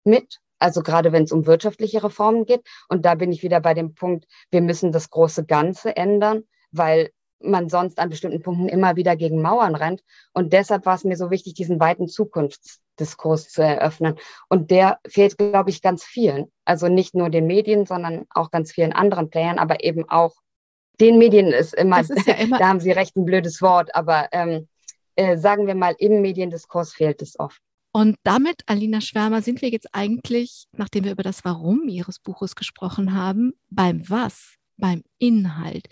mit, 0.03 0.39
also 0.59 0.83
gerade 0.83 1.11
wenn 1.11 1.23
es 1.23 1.31
um 1.31 1.45
wirtschaftliche 1.47 2.03
Reformen 2.03 2.45
geht. 2.45 2.61
Und 2.87 3.05
da 3.05 3.15
bin 3.15 3.31
ich 3.31 3.43
wieder 3.43 3.59
bei 3.61 3.73
dem 3.73 3.95
Punkt, 3.95 4.25
wir 4.51 4.61
müssen 4.61 4.91
das 4.91 5.09
große 5.09 5.45
Ganze 5.45 5.95
ändern, 5.95 6.43
weil 6.71 7.11
man 7.43 7.69
sonst 7.69 7.99
an 7.99 8.09
bestimmten 8.09 8.41
Punkten 8.41 8.67
immer 8.67 8.95
wieder 8.95 9.15
gegen 9.15 9.41
Mauern 9.41 9.75
rennt. 9.75 10.03
Und 10.33 10.53
deshalb 10.53 10.85
war 10.85 10.95
es 10.95 11.03
mir 11.03 11.17
so 11.17 11.31
wichtig, 11.31 11.53
diesen 11.53 11.79
weiten 11.79 12.07
Zukunftsdiskurs 12.07 13.49
zu 13.49 13.61
eröffnen. 13.63 14.15
Und 14.49 14.71
der 14.71 14.99
fehlt, 15.07 15.37
glaube 15.37 15.69
ich, 15.69 15.81
ganz 15.81 16.03
vielen. 16.03 16.51
Also 16.65 16.87
nicht 16.87 17.15
nur 17.15 17.29
den 17.29 17.47
Medien, 17.47 17.85
sondern 17.85 18.25
auch 18.29 18.51
ganz 18.51 18.71
vielen 18.71 18.93
anderen 18.93 19.29
Playern, 19.29 19.59
aber 19.59 19.83
eben 19.83 20.07
auch 20.09 20.35
den 20.99 21.17
Medien 21.17 21.47
ist 21.47 21.73
immer, 21.73 21.99
ist 21.99 22.27
ja 22.27 22.33
immer 22.39 22.59
da 22.59 22.67
haben 22.67 22.79
Sie 22.79 22.91
recht, 22.91 23.15
ein 23.15 23.25
blödes 23.25 23.61
Wort, 23.61 23.93
aber 23.95 24.27
ähm, 24.31 24.67
äh, 25.15 25.37
sagen 25.37 25.67
wir 25.67 25.75
mal, 25.75 25.95
im 25.97 26.21
Mediendiskurs 26.21 26.93
fehlt 26.93 27.21
es 27.21 27.39
oft. 27.39 27.59
Und 27.93 28.15
damit, 28.23 28.61
Alina 28.67 29.01
Schwärmer, 29.01 29.41
sind 29.41 29.61
wir 29.61 29.69
jetzt 29.69 29.89
eigentlich, 29.91 30.67
nachdem 30.71 31.03
wir 31.03 31.11
über 31.11 31.23
das 31.23 31.43
Warum 31.43 31.89
Ihres 31.89 32.19
Buches 32.19 32.55
gesprochen 32.55 33.13
haben, 33.13 33.53
beim 33.69 34.09
Was, 34.09 34.55
beim 34.77 35.03
Inhalt 35.17 35.87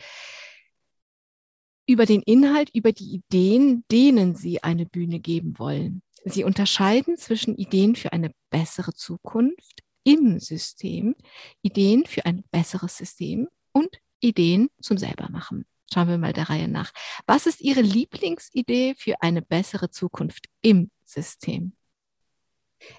über 1.89 2.05
den 2.05 2.21
Inhalt, 2.21 2.69
über 2.75 2.91
die 2.91 3.15
Ideen, 3.15 3.83
denen 3.91 4.35
Sie 4.35 4.61
eine 4.61 4.85
Bühne 4.85 5.19
geben 5.19 5.57
wollen. 5.57 6.03
Sie 6.23 6.43
unterscheiden 6.43 7.17
zwischen 7.17 7.55
Ideen 7.55 7.95
für 7.95 8.13
eine 8.13 8.31
bessere 8.51 8.93
Zukunft 8.93 9.81
im 10.03 10.39
System, 10.39 11.15
Ideen 11.63 12.05
für 12.05 12.25
ein 12.25 12.43
besseres 12.51 12.95
System 12.95 13.47
und 13.71 13.89
Ideen 14.19 14.69
zum 14.79 14.99
Selbermachen. 14.99 15.65
Schauen 15.91 16.09
wir 16.09 16.19
mal 16.19 16.31
der 16.31 16.51
Reihe 16.51 16.67
nach. 16.67 16.91
Was 17.25 17.47
ist 17.47 17.59
Ihre 17.59 17.81
Lieblingsidee 17.81 18.93
für 18.95 19.19
eine 19.23 19.41
bessere 19.41 19.89
Zukunft 19.89 20.45
im 20.61 20.91
System? 21.05 21.73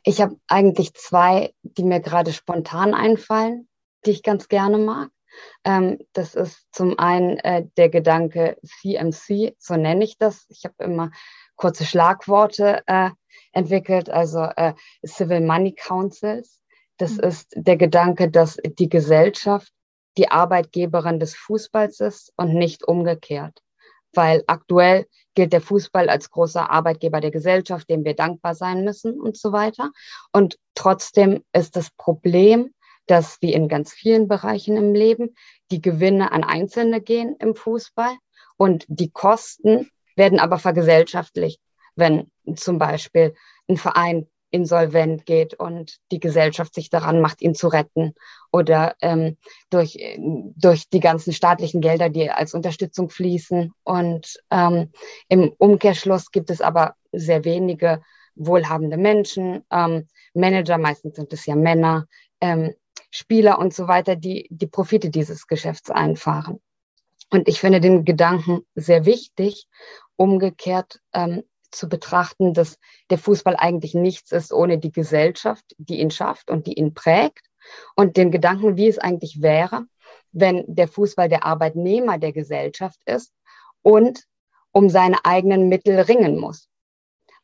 Ich 0.03 0.21
habe 0.21 0.37
eigentlich 0.49 0.95
zwei, 0.95 1.55
die 1.63 1.85
mir 1.85 2.01
gerade 2.01 2.33
spontan 2.33 2.95
einfallen, 2.95 3.69
die 4.05 4.11
ich 4.11 4.25
ganz 4.25 4.49
gerne 4.49 4.79
mag. 4.79 5.11
Ähm, 5.65 5.99
das 6.13 6.35
ist 6.35 6.67
zum 6.73 6.99
einen 6.99 7.39
äh, 7.39 7.67
der 7.77 7.89
Gedanke 7.89 8.57
CMC, 8.65 9.55
so 9.59 9.77
nenne 9.77 10.05
ich 10.05 10.19
das. 10.19 10.47
Ich 10.49 10.65
habe 10.65 10.85
immer 10.85 11.11
kurze 11.57 11.85
Schlagworte 11.85 12.83
äh, 12.87 13.11
entwickelt, 13.53 14.11
also 14.11 14.41
äh, 14.57 14.75
Civil 15.07 15.41
Money 15.41 15.75
Councils. 15.75 16.61
Das 16.97 17.17
mhm. 17.17 17.25
ist 17.25 17.53
der 17.55 17.77
Gedanke, 17.77 18.31
dass 18.31 18.59
die 18.79 18.89
Gesellschaft 18.89 19.73
die 20.17 20.31
Arbeitgeberin 20.31 21.21
des 21.21 21.35
Fußballs 21.37 22.01
ist 22.01 22.33
und 22.37 22.55
nicht 22.55 22.87
umgekehrt. 22.87 23.63
Weil 24.13 24.43
aktuell 24.47 25.07
gilt 25.35 25.53
der 25.53 25.61
Fußball 25.61 26.09
als 26.09 26.31
großer 26.31 26.69
Arbeitgeber 26.69 27.21
der 27.21 27.31
Gesellschaft, 27.31 27.89
dem 27.89 28.05
wir 28.05 28.15
dankbar 28.15 28.55
sein 28.55 28.85
müssen 28.85 29.21
und 29.21 29.37
so 29.37 29.53
weiter. 29.53 29.93
Und 30.33 30.59
trotzdem 30.75 31.45
ist 31.53 31.77
das 31.77 31.91
Problem, 31.91 32.75
dass 33.07 33.39
wie 33.41 33.53
in 33.53 33.69
ganz 33.69 33.93
vielen 33.93 34.29
Bereichen 34.29 34.77
im 34.77 34.95
Leben 34.95 35.35
die 35.71 35.81
Gewinne 35.81 36.33
an 36.33 36.45
Einzelne 36.45 37.01
gehen 37.01 37.37
im 37.39 37.55
Fußball 37.55 38.13
und 38.57 38.85
die 38.89 39.11
Kosten 39.11 39.91
werden 40.17 40.39
aber 40.39 40.59
vergesellschaftlicht, 40.59 41.61
wenn 41.97 42.31
zum 42.55 42.79
Beispiel 42.79 43.35
ein 43.69 43.77
Verein 43.77 44.27
insolvent 44.51 45.27
geht 45.27 45.55
und 45.55 45.99
die 46.11 46.21
Gesellschaft 46.21 46.75
sich 46.75 46.91
daran 46.91 47.21
macht, 47.21 47.41
ihn 47.41 47.55
zu 47.55 47.69
retten 47.69 48.15
oder 48.53 48.97
ähm, 49.01 49.37
durch, 49.71 49.97
durch 50.19 50.89
die 50.89 51.01
ganzen 51.01 51.33
staatlichen 51.33 51.81
Gelder, 51.81 52.11
die 52.11 52.31
als 52.31 52.53
Unterstützung 52.55 53.11
fließen. 53.11 53.73
Und 53.85 54.41
ähm, 54.51 54.93
im 55.29 55.53
Umkehrschluss 55.57 56.31
gibt 56.33 56.51
es 56.51 56.61
aber 56.61 56.95
sehr 57.13 57.45
wenige 57.45 58.03
wohlhabende 58.35 58.97
Menschen, 58.97 59.65
ähm, 59.71 60.09
Manager, 60.35 60.79
meistens 60.79 61.17
sind 61.17 61.33
es 61.33 61.47
ja 61.47 61.57
Männer, 61.57 62.07
ähm, 62.41 62.75
Spieler 63.11 63.59
und 63.59 63.75
so 63.75 63.89
weiter, 63.89 64.17
die 64.17 64.47
die 64.51 64.67
Profite 64.67 65.11
dieses 65.11 65.47
Geschäfts 65.47 65.91
einfahren. 65.91 66.61
Und 67.31 67.49
ich 67.49 67.61
finde 67.61 67.81
den 67.81 68.05
Gedanken 68.05 68.61
sehr 68.75 69.05
wichtig, 69.05 69.67
umgekehrt 70.17 71.01
ähm, 71.13 71.43
zu 71.71 71.89
betrachten, 71.89 72.55
dass 72.55 72.79
der 73.11 73.19
Fußball 73.19 73.57
eigentlich 73.57 73.95
nichts 73.95 74.33
ist 74.33 74.53
ohne 74.53 74.79
die 74.79 74.93
Gesellschaft, 74.93 75.65
die 75.79 76.01
ihn 76.01 76.11
schafft 76.11 76.51
und 76.51 76.67
die 76.67 76.75
ihn 76.75 76.95
prägt. 76.95 77.47
Und 77.95 78.17
den 78.17 78.31
Gedanken, 78.31 78.77
wie 78.77 78.89
es 78.89 78.99
eigentlich 78.99 79.43
wäre, 79.43 79.87
wenn 80.33 80.65
der 80.67 80.89
Fußball 80.89 81.29
der 81.29 81.45
Arbeitnehmer 81.45 82.19
der 82.19 82.33
Gesellschaft 82.33 83.01
ist 83.05 83.33
und 83.83 84.25
um 84.73 84.89
seine 84.89 85.25
eigenen 85.25 85.69
Mittel 85.69 86.01
ringen 86.01 86.39
muss. 86.39 86.69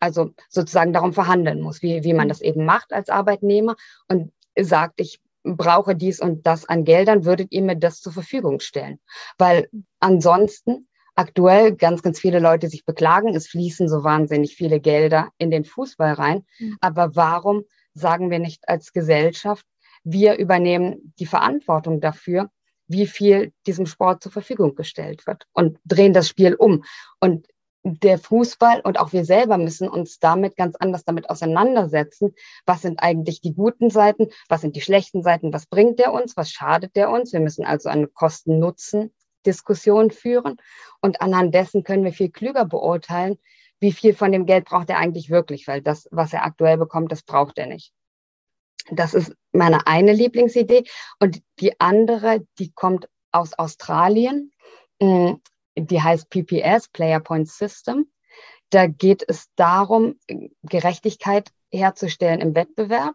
Also 0.00 0.30
sozusagen 0.48 0.92
darum 0.92 1.12
verhandeln 1.12 1.60
muss, 1.60 1.82
wie, 1.82 2.04
wie 2.04 2.12
man 2.12 2.28
das 2.28 2.40
eben 2.40 2.64
macht 2.64 2.92
als 2.92 3.08
Arbeitnehmer 3.08 3.76
und 4.08 4.32
sagt, 4.58 5.00
ich 5.00 5.20
brauche 5.54 5.94
dies 5.94 6.20
und 6.20 6.46
das 6.46 6.68
an 6.68 6.84
Geldern, 6.84 7.24
würdet 7.24 7.52
ihr 7.52 7.62
mir 7.62 7.76
das 7.76 8.00
zur 8.00 8.12
Verfügung 8.12 8.60
stellen? 8.60 8.98
Weil 9.38 9.68
ansonsten 10.00 10.88
aktuell 11.14 11.74
ganz, 11.74 12.02
ganz 12.02 12.20
viele 12.20 12.40
Leute 12.40 12.68
sich 12.68 12.84
beklagen, 12.84 13.34
es 13.34 13.48
fließen 13.48 13.88
so 13.88 14.04
wahnsinnig 14.04 14.56
viele 14.56 14.80
Gelder 14.80 15.30
in 15.38 15.50
den 15.50 15.64
Fußball 15.64 16.12
rein. 16.12 16.44
Mhm. 16.58 16.76
Aber 16.80 17.16
warum 17.16 17.64
sagen 17.94 18.30
wir 18.30 18.38
nicht 18.38 18.68
als 18.68 18.92
Gesellschaft, 18.92 19.64
wir 20.04 20.36
übernehmen 20.36 21.14
die 21.18 21.26
Verantwortung 21.26 22.00
dafür, 22.00 22.50
wie 22.86 23.06
viel 23.06 23.52
diesem 23.66 23.86
Sport 23.86 24.22
zur 24.22 24.30
Verfügung 24.30 24.74
gestellt 24.74 25.26
wird 25.26 25.46
und 25.52 25.78
drehen 25.84 26.12
das 26.12 26.28
Spiel 26.28 26.54
um. 26.54 26.84
Und 27.20 27.46
der 27.86 28.18
Fußball 28.18 28.80
und 28.80 28.98
auch 28.98 29.12
wir 29.12 29.24
selber 29.24 29.58
müssen 29.58 29.88
uns 29.88 30.18
damit 30.18 30.56
ganz 30.56 30.74
anders 30.74 31.04
damit 31.04 31.30
auseinandersetzen. 31.30 32.34
Was 32.64 32.82
sind 32.82 33.00
eigentlich 33.00 33.40
die 33.40 33.54
guten 33.54 33.90
Seiten? 33.90 34.26
Was 34.48 34.62
sind 34.62 34.74
die 34.74 34.80
schlechten 34.80 35.22
Seiten? 35.22 35.52
Was 35.52 35.66
bringt 35.66 36.00
der 36.00 36.12
uns? 36.12 36.36
Was 36.36 36.50
schadet 36.50 36.96
der 36.96 37.10
uns? 37.10 37.32
Wir 37.32 37.38
müssen 37.38 37.64
also 37.64 37.88
eine 37.88 38.08
Kosten-Nutzen-Diskussion 38.08 40.10
führen. 40.10 40.56
Und 41.00 41.20
anhand 41.20 41.54
dessen 41.54 41.84
können 41.84 42.02
wir 42.02 42.12
viel 42.12 42.30
klüger 42.30 42.64
beurteilen, 42.64 43.38
wie 43.78 43.92
viel 43.92 44.14
von 44.14 44.32
dem 44.32 44.46
Geld 44.46 44.64
braucht 44.64 44.90
er 44.90 44.98
eigentlich 44.98 45.30
wirklich, 45.30 45.68
weil 45.68 45.80
das, 45.80 46.08
was 46.10 46.32
er 46.32 46.44
aktuell 46.44 46.78
bekommt, 46.78 47.12
das 47.12 47.22
braucht 47.22 47.56
er 47.56 47.66
nicht. 47.66 47.92
Das 48.90 49.14
ist 49.14 49.32
meine 49.52 49.86
eine 49.86 50.12
Lieblingsidee. 50.12 50.82
Und 51.20 51.40
die 51.60 51.78
andere, 51.78 52.44
die 52.58 52.72
kommt 52.72 53.08
aus 53.30 53.56
Australien. 53.56 54.50
Die 55.78 56.02
heißt 56.02 56.30
PPS, 56.30 56.88
Player 56.88 57.20
Point 57.20 57.48
System. 57.48 58.06
Da 58.70 58.86
geht 58.86 59.24
es 59.28 59.48
darum, 59.56 60.18
Gerechtigkeit 60.62 61.50
herzustellen 61.70 62.40
im 62.40 62.54
Wettbewerb. 62.54 63.14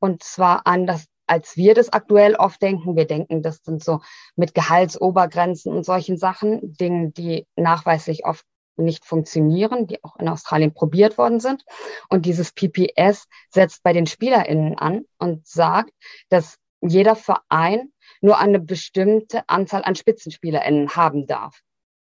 Und 0.00 0.22
zwar 0.22 0.66
anders, 0.66 1.06
als 1.26 1.56
wir 1.56 1.74
das 1.74 1.92
aktuell 1.92 2.34
oft 2.34 2.60
denken. 2.60 2.96
Wir 2.96 3.06
denken, 3.06 3.42
das 3.42 3.62
sind 3.62 3.84
so 3.84 4.00
mit 4.34 4.54
Gehaltsobergrenzen 4.54 5.72
und 5.72 5.84
solchen 5.84 6.16
Sachen, 6.18 6.74
Dingen, 6.74 7.14
die 7.14 7.46
nachweislich 7.54 8.24
oft 8.24 8.44
nicht 8.76 9.04
funktionieren, 9.04 9.86
die 9.86 10.02
auch 10.02 10.16
in 10.16 10.28
Australien 10.28 10.72
probiert 10.72 11.18
worden 11.18 11.38
sind. 11.38 11.64
Und 12.08 12.26
dieses 12.26 12.52
PPS 12.52 13.26
setzt 13.50 13.82
bei 13.82 13.92
den 13.92 14.06
SpielerInnen 14.06 14.76
an 14.78 15.04
und 15.18 15.46
sagt, 15.46 15.92
dass 16.30 16.56
jeder 16.80 17.14
Verein 17.14 17.92
nur 18.20 18.38
eine 18.38 18.58
bestimmte 18.58 19.48
Anzahl 19.48 19.84
an 19.84 19.94
SpitzenspielerInnen 19.94 20.96
haben 20.96 21.26
darf 21.26 21.62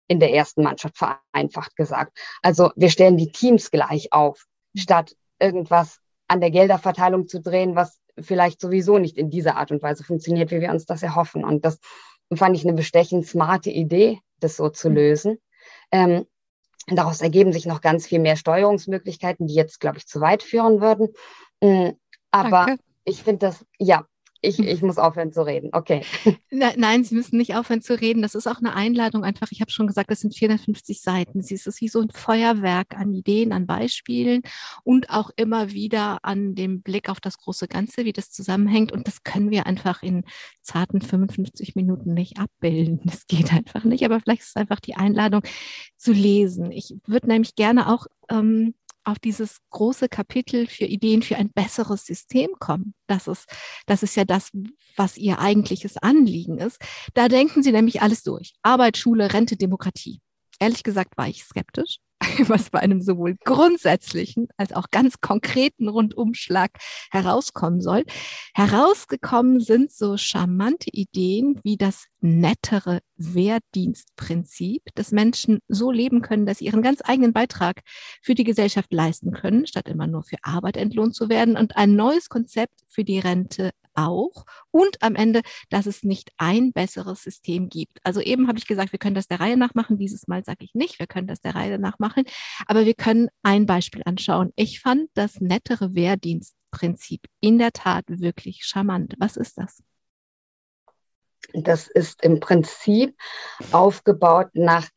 in 0.08 0.20
der 0.20 0.32
ersten 0.32 0.62
Mannschaft 0.62 0.96
vereinfacht 0.98 1.76
gesagt. 1.76 2.18
Also 2.42 2.70
wir 2.76 2.90
stellen 2.90 3.16
die 3.16 3.30
Teams 3.30 3.70
gleich 3.70 4.12
auf, 4.12 4.46
statt 4.76 5.14
irgendwas 5.38 6.00
an 6.26 6.40
der 6.40 6.50
Gelderverteilung 6.50 7.28
zu 7.28 7.40
drehen, 7.40 7.76
was 7.76 7.98
vielleicht 8.18 8.60
sowieso 8.60 8.98
nicht 8.98 9.16
in 9.16 9.30
dieser 9.30 9.56
Art 9.56 9.70
und 9.70 9.82
Weise 9.82 10.04
funktioniert, 10.04 10.50
wie 10.50 10.60
wir 10.60 10.70
uns 10.70 10.86
das 10.86 11.02
erhoffen. 11.02 11.44
Und 11.44 11.64
das 11.64 11.78
fand 12.34 12.56
ich 12.56 12.64
eine 12.64 12.74
bestechend 12.74 13.26
smarte 13.26 13.70
Idee, 13.70 14.20
das 14.40 14.56
so 14.56 14.68
zu 14.68 14.90
mhm. 14.90 14.96
lösen. 14.96 15.38
Ähm, 15.92 16.26
daraus 16.86 17.20
ergeben 17.20 17.52
sich 17.52 17.66
noch 17.66 17.80
ganz 17.80 18.06
viel 18.06 18.18
mehr 18.18 18.36
Steuerungsmöglichkeiten, 18.36 19.46
die 19.46 19.54
jetzt, 19.54 19.80
glaube 19.80 19.98
ich, 19.98 20.06
zu 20.06 20.20
weit 20.20 20.42
führen 20.42 20.80
würden. 20.80 21.08
Mm, 21.62 21.90
aber 22.30 22.66
Danke. 22.66 22.82
ich 23.04 23.22
finde 23.22 23.46
das, 23.46 23.64
ja, 23.78 24.04
ich, 24.40 24.58
ich 24.58 24.82
muss 24.82 24.98
aufhören 24.98 25.32
zu 25.32 25.42
reden. 25.42 25.70
Okay. 25.72 26.02
Nein, 26.50 27.02
Sie 27.02 27.14
müssen 27.14 27.36
nicht 27.38 27.56
aufhören 27.56 27.82
zu 27.82 28.00
reden. 28.00 28.22
Das 28.22 28.34
ist 28.34 28.46
auch 28.46 28.58
eine 28.58 28.74
Einladung 28.74 29.24
einfach. 29.24 29.48
Ich 29.50 29.60
habe 29.60 29.70
schon 29.70 29.86
gesagt, 29.86 30.10
das 30.10 30.20
sind 30.20 30.34
450 30.34 31.00
Seiten. 31.00 31.40
Es 31.40 31.50
ist 31.50 31.80
wie 31.80 31.88
so 31.88 32.00
ein 32.00 32.10
Feuerwerk 32.10 32.96
an 32.96 33.12
Ideen, 33.12 33.52
an 33.52 33.66
Beispielen 33.66 34.42
und 34.84 35.10
auch 35.10 35.30
immer 35.36 35.72
wieder 35.72 36.18
an 36.22 36.54
dem 36.54 36.82
Blick 36.82 37.08
auf 37.08 37.20
das 37.20 37.38
große 37.38 37.66
Ganze, 37.66 38.04
wie 38.04 38.12
das 38.12 38.30
zusammenhängt. 38.30 38.92
Und 38.92 39.08
das 39.08 39.24
können 39.24 39.50
wir 39.50 39.66
einfach 39.66 40.02
in 40.02 40.24
zarten 40.62 41.00
55 41.00 41.74
Minuten 41.74 42.14
nicht 42.14 42.38
abbilden. 42.38 43.00
Das 43.04 43.26
geht 43.26 43.52
einfach 43.52 43.84
nicht. 43.84 44.04
Aber 44.04 44.20
vielleicht 44.20 44.42
ist 44.42 44.50
es 44.50 44.56
einfach 44.56 44.80
die 44.80 44.94
Einladung 44.94 45.42
zu 45.96 46.12
lesen. 46.12 46.70
Ich 46.70 46.94
würde 47.06 47.26
nämlich 47.26 47.56
gerne 47.56 47.92
auch 47.92 48.06
ähm, 48.30 48.74
auf 49.08 49.18
dieses 49.18 49.58
große 49.70 50.08
Kapitel 50.08 50.66
für 50.66 50.84
Ideen 50.84 51.22
für 51.22 51.36
ein 51.36 51.50
besseres 51.50 52.04
System 52.04 52.50
kommen. 52.58 52.94
Das 53.06 53.26
ist, 53.26 53.46
das 53.86 54.02
ist 54.02 54.16
ja 54.16 54.24
das, 54.24 54.50
was 54.96 55.16
ihr 55.16 55.38
eigentliches 55.38 55.96
Anliegen 55.96 56.58
ist. 56.58 56.78
Da 57.14 57.28
denken 57.28 57.62
sie 57.62 57.72
nämlich 57.72 58.02
alles 58.02 58.22
durch. 58.22 58.54
Arbeit, 58.62 58.96
Schule, 58.96 59.32
Rente, 59.32 59.56
Demokratie. 59.56 60.20
Ehrlich 60.60 60.82
gesagt 60.82 61.16
war 61.16 61.28
ich 61.28 61.44
skeptisch. 61.44 61.98
was 62.48 62.70
bei 62.70 62.80
einem 62.80 63.00
sowohl 63.00 63.36
grundsätzlichen 63.44 64.48
als 64.56 64.72
auch 64.72 64.90
ganz 64.90 65.20
konkreten 65.20 65.88
Rundumschlag 65.88 66.70
herauskommen 67.10 67.80
soll. 67.80 68.04
Herausgekommen 68.54 69.60
sind 69.60 69.92
so 69.92 70.16
charmante 70.16 70.90
Ideen 70.92 71.60
wie 71.62 71.76
das 71.76 72.06
nettere 72.20 73.00
Wehrdienstprinzip, 73.16 74.82
dass 74.94 75.12
Menschen 75.12 75.60
so 75.68 75.90
leben 75.90 76.22
können, 76.22 76.46
dass 76.46 76.58
sie 76.58 76.66
ihren 76.66 76.82
ganz 76.82 77.00
eigenen 77.04 77.32
Beitrag 77.32 77.80
für 78.22 78.34
die 78.34 78.44
Gesellschaft 78.44 78.92
leisten 78.92 79.32
können, 79.32 79.66
statt 79.66 79.88
immer 79.88 80.06
nur 80.06 80.22
für 80.22 80.38
Arbeit 80.42 80.76
entlohnt 80.76 81.14
zu 81.14 81.28
werden 81.28 81.56
und 81.56 81.76
ein 81.76 81.94
neues 81.94 82.28
Konzept 82.28 82.80
für 82.88 83.04
die 83.04 83.18
Rente 83.18 83.70
auch 83.98 84.44
und 84.70 85.02
am 85.02 85.14
Ende, 85.14 85.42
dass 85.70 85.86
es 85.86 86.02
nicht 86.02 86.30
ein 86.38 86.72
besseres 86.72 87.22
System 87.22 87.68
gibt. 87.68 87.98
Also 88.04 88.20
eben 88.20 88.48
habe 88.48 88.58
ich 88.58 88.66
gesagt, 88.66 88.92
wir 88.92 88.98
können 88.98 89.14
das 89.14 89.26
der 89.26 89.40
Reihe 89.40 89.56
nach 89.56 89.74
machen. 89.74 89.98
Dieses 89.98 90.28
Mal 90.28 90.44
sage 90.44 90.64
ich 90.64 90.74
nicht, 90.74 90.98
wir 90.98 91.06
können 91.06 91.26
das 91.26 91.40
der 91.40 91.54
Reihe 91.54 91.78
nach 91.78 91.98
machen, 91.98 92.24
aber 92.66 92.84
wir 92.84 92.94
können 92.94 93.28
ein 93.42 93.66
Beispiel 93.66 94.02
anschauen. 94.04 94.52
Ich 94.56 94.80
fand 94.80 95.10
das 95.14 95.40
nettere 95.40 95.94
Wehrdienstprinzip 95.94 97.26
in 97.40 97.58
der 97.58 97.72
Tat 97.72 98.04
wirklich 98.06 98.64
charmant. 98.64 99.14
Was 99.18 99.36
ist 99.36 99.58
das? 99.58 99.82
Das 101.54 101.88
ist 101.88 102.22
im 102.22 102.40
Prinzip 102.40 103.16
aufgebaut 103.72 104.48
nach 104.54 104.88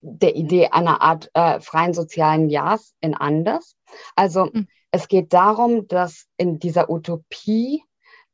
der 0.00 0.34
Idee 0.34 0.68
einer 0.68 1.00
Art 1.00 1.30
äh, 1.34 1.60
freien 1.60 1.94
sozialen 1.94 2.50
Jahres 2.50 2.94
in 3.00 3.14
anders. 3.14 3.76
Also 4.16 4.46
mhm. 4.46 4.66
es 4.90 5.08
geht 5.08 5.32
darum, 5.32 5.86
dass 5.86 6.26
in 6.36 6.58
dieser 6.58 6.90
Utopie 6.90 7.84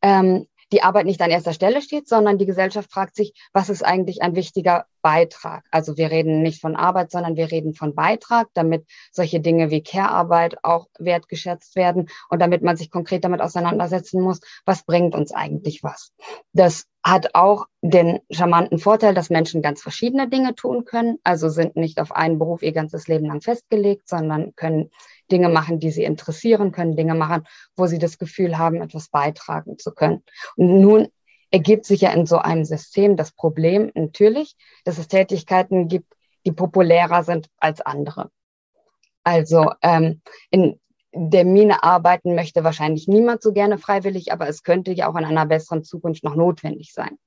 ähm, 0.02 0.46
die 0.72 0.82
Arbeit 0.82 1.06
nicht 1.06 1.20
an 1.22 1.30
erster 1.30 1.52
Stelle 1.52 1.80
steht, 1.80 2.08
sondern 2.08 2.38
die 2.38 2.46
Gesellschaft 2.46 2.92
fragt 2.92 3.16
sich, 3.16 3.32
was 3.52 3.68
ist 3.68 3.82
eigentlich 3.82 4.22
ein 4.22 4.34
wichtiger 4.34 4.86
Beitrag? 5.00 5.64
Also 5.70 5.96
wir 5.96 6.10
reden 6.10 6.42
nicht 6.42 6.60
von 6.60 6.76
Arbeit, 6.76 7.10
sondern 7.10 7.36
wir 7.36 7.50
reden 7.50 7.74
von 7.74 7.94
Beitrag, 7.94 8.48
damit 8.54 8.84
solche 9.10 9.40
Dinge 9.40 9.70
wie 9.70 9.82
Care-Arbeit 9.82 10.62
auch 10.64 10.86
wertgeschätzt 10.98 11.76
werden 11.76 12.08
und 12.28 12.40
damit 12.40 12.62
man 12.62 12.76
sich 12.76 12.90
konkret 12.90 13.24
damit 13.24 13.40
auseinandersetzen 13.40 14.20
muss, 14.20 14.40
was 14.66 14.84
bringt 14.84 15.14
uns 15.14 15.32
eigentlich 15.32 15.82
was? 15.82 16.12
Das 16.52 16.84
hat 17.02 17.34
auch 17.34 17.66
den 17.80 18.20
charmanten 18.30 18.78
Vorteil, 18.78 19.14
dass 19.14 19.30
Menschen 19.30 19.62
ganz 19.62 19.80
verschiedene 19.80 20.28
Dinge 20.28 20.54
tun 20.54 20.84
können, 20.84 21.18
also 21.24 21.48
sind 21.48 21.76
nicht 21.76 22.00
auf 22.00 22.12
einen 22.12 22.38
Beruf 22.38 22.62
ihr 22.62 22.72
ganzes 22.72 23.08
Leben 23.08 23.26
lang 23.26 23.40
festgelegt, 23.40 24.08
sondern 24.08 24.54
können 24.56 24.90
Dinge 25.30 25.48
machen, 25.48 25.78
die 25.78 25.90
sie 25.90 26.04
interessieren, 26.04 26.72
können 26.72 26.96
Dinge 26.96 27.14
machen, 27.14 27.46
wo 27.76 27.86
sie 27.86 27.98
das 27.98 28.18
Gefühl 28.18 28.58
haben, 28.58 28.82
etwas 28.82 29.08
beitragen 29.08 29.78
zu 29.78 29.92
können. 29.92 30.22
Und 30.56 30.80
nun 30.80 31.08
ergibt 31.50 31.84
sich 31.84 32.02
ja 32.02 32.10
in 32.10 32.26
so 32.26 32.38
einem 32.38 32.64
System 32.64 33.16
das 33.16 33.32
Problem 33.32 33.90
natürlich, 33.94 34.56
dass 34.84 34.98
es 34.98 35.08
Tätigkeiten 35.08 35.88
gibt, 35.88 36.14
die 36.46 36.52
populärer 36.52 37.24
sind 37.24 37.48
als 37.58 37.80
andere. 37.80 38.30
Also 39.24 39.72
ähm, 39.82 40.22
in 40.50 40.80
der 41.12 41.44
Mine 41.44 41.82
arbeiten 41.82 42.34
möchte 42.34 42.64
wahrscheinlich 42.64 43.08
niemand 43.08 43.42
so 43.42 43.52
gerne 43.52 43.78
freiwillig, 43.78 44.32
aber 44.32 44.48
es 44.48 44.62
könnte 44.62 44.92
ja 44.92 45.08
auch 45.08 45.16
in 45.16 45.24
einer 45.24 45.46
besseren 45.46 45.84
Zukunft 45.84 46.22
noch 46.22 46.34
notwendig 46.34 46.92
sein. 46.92 47.18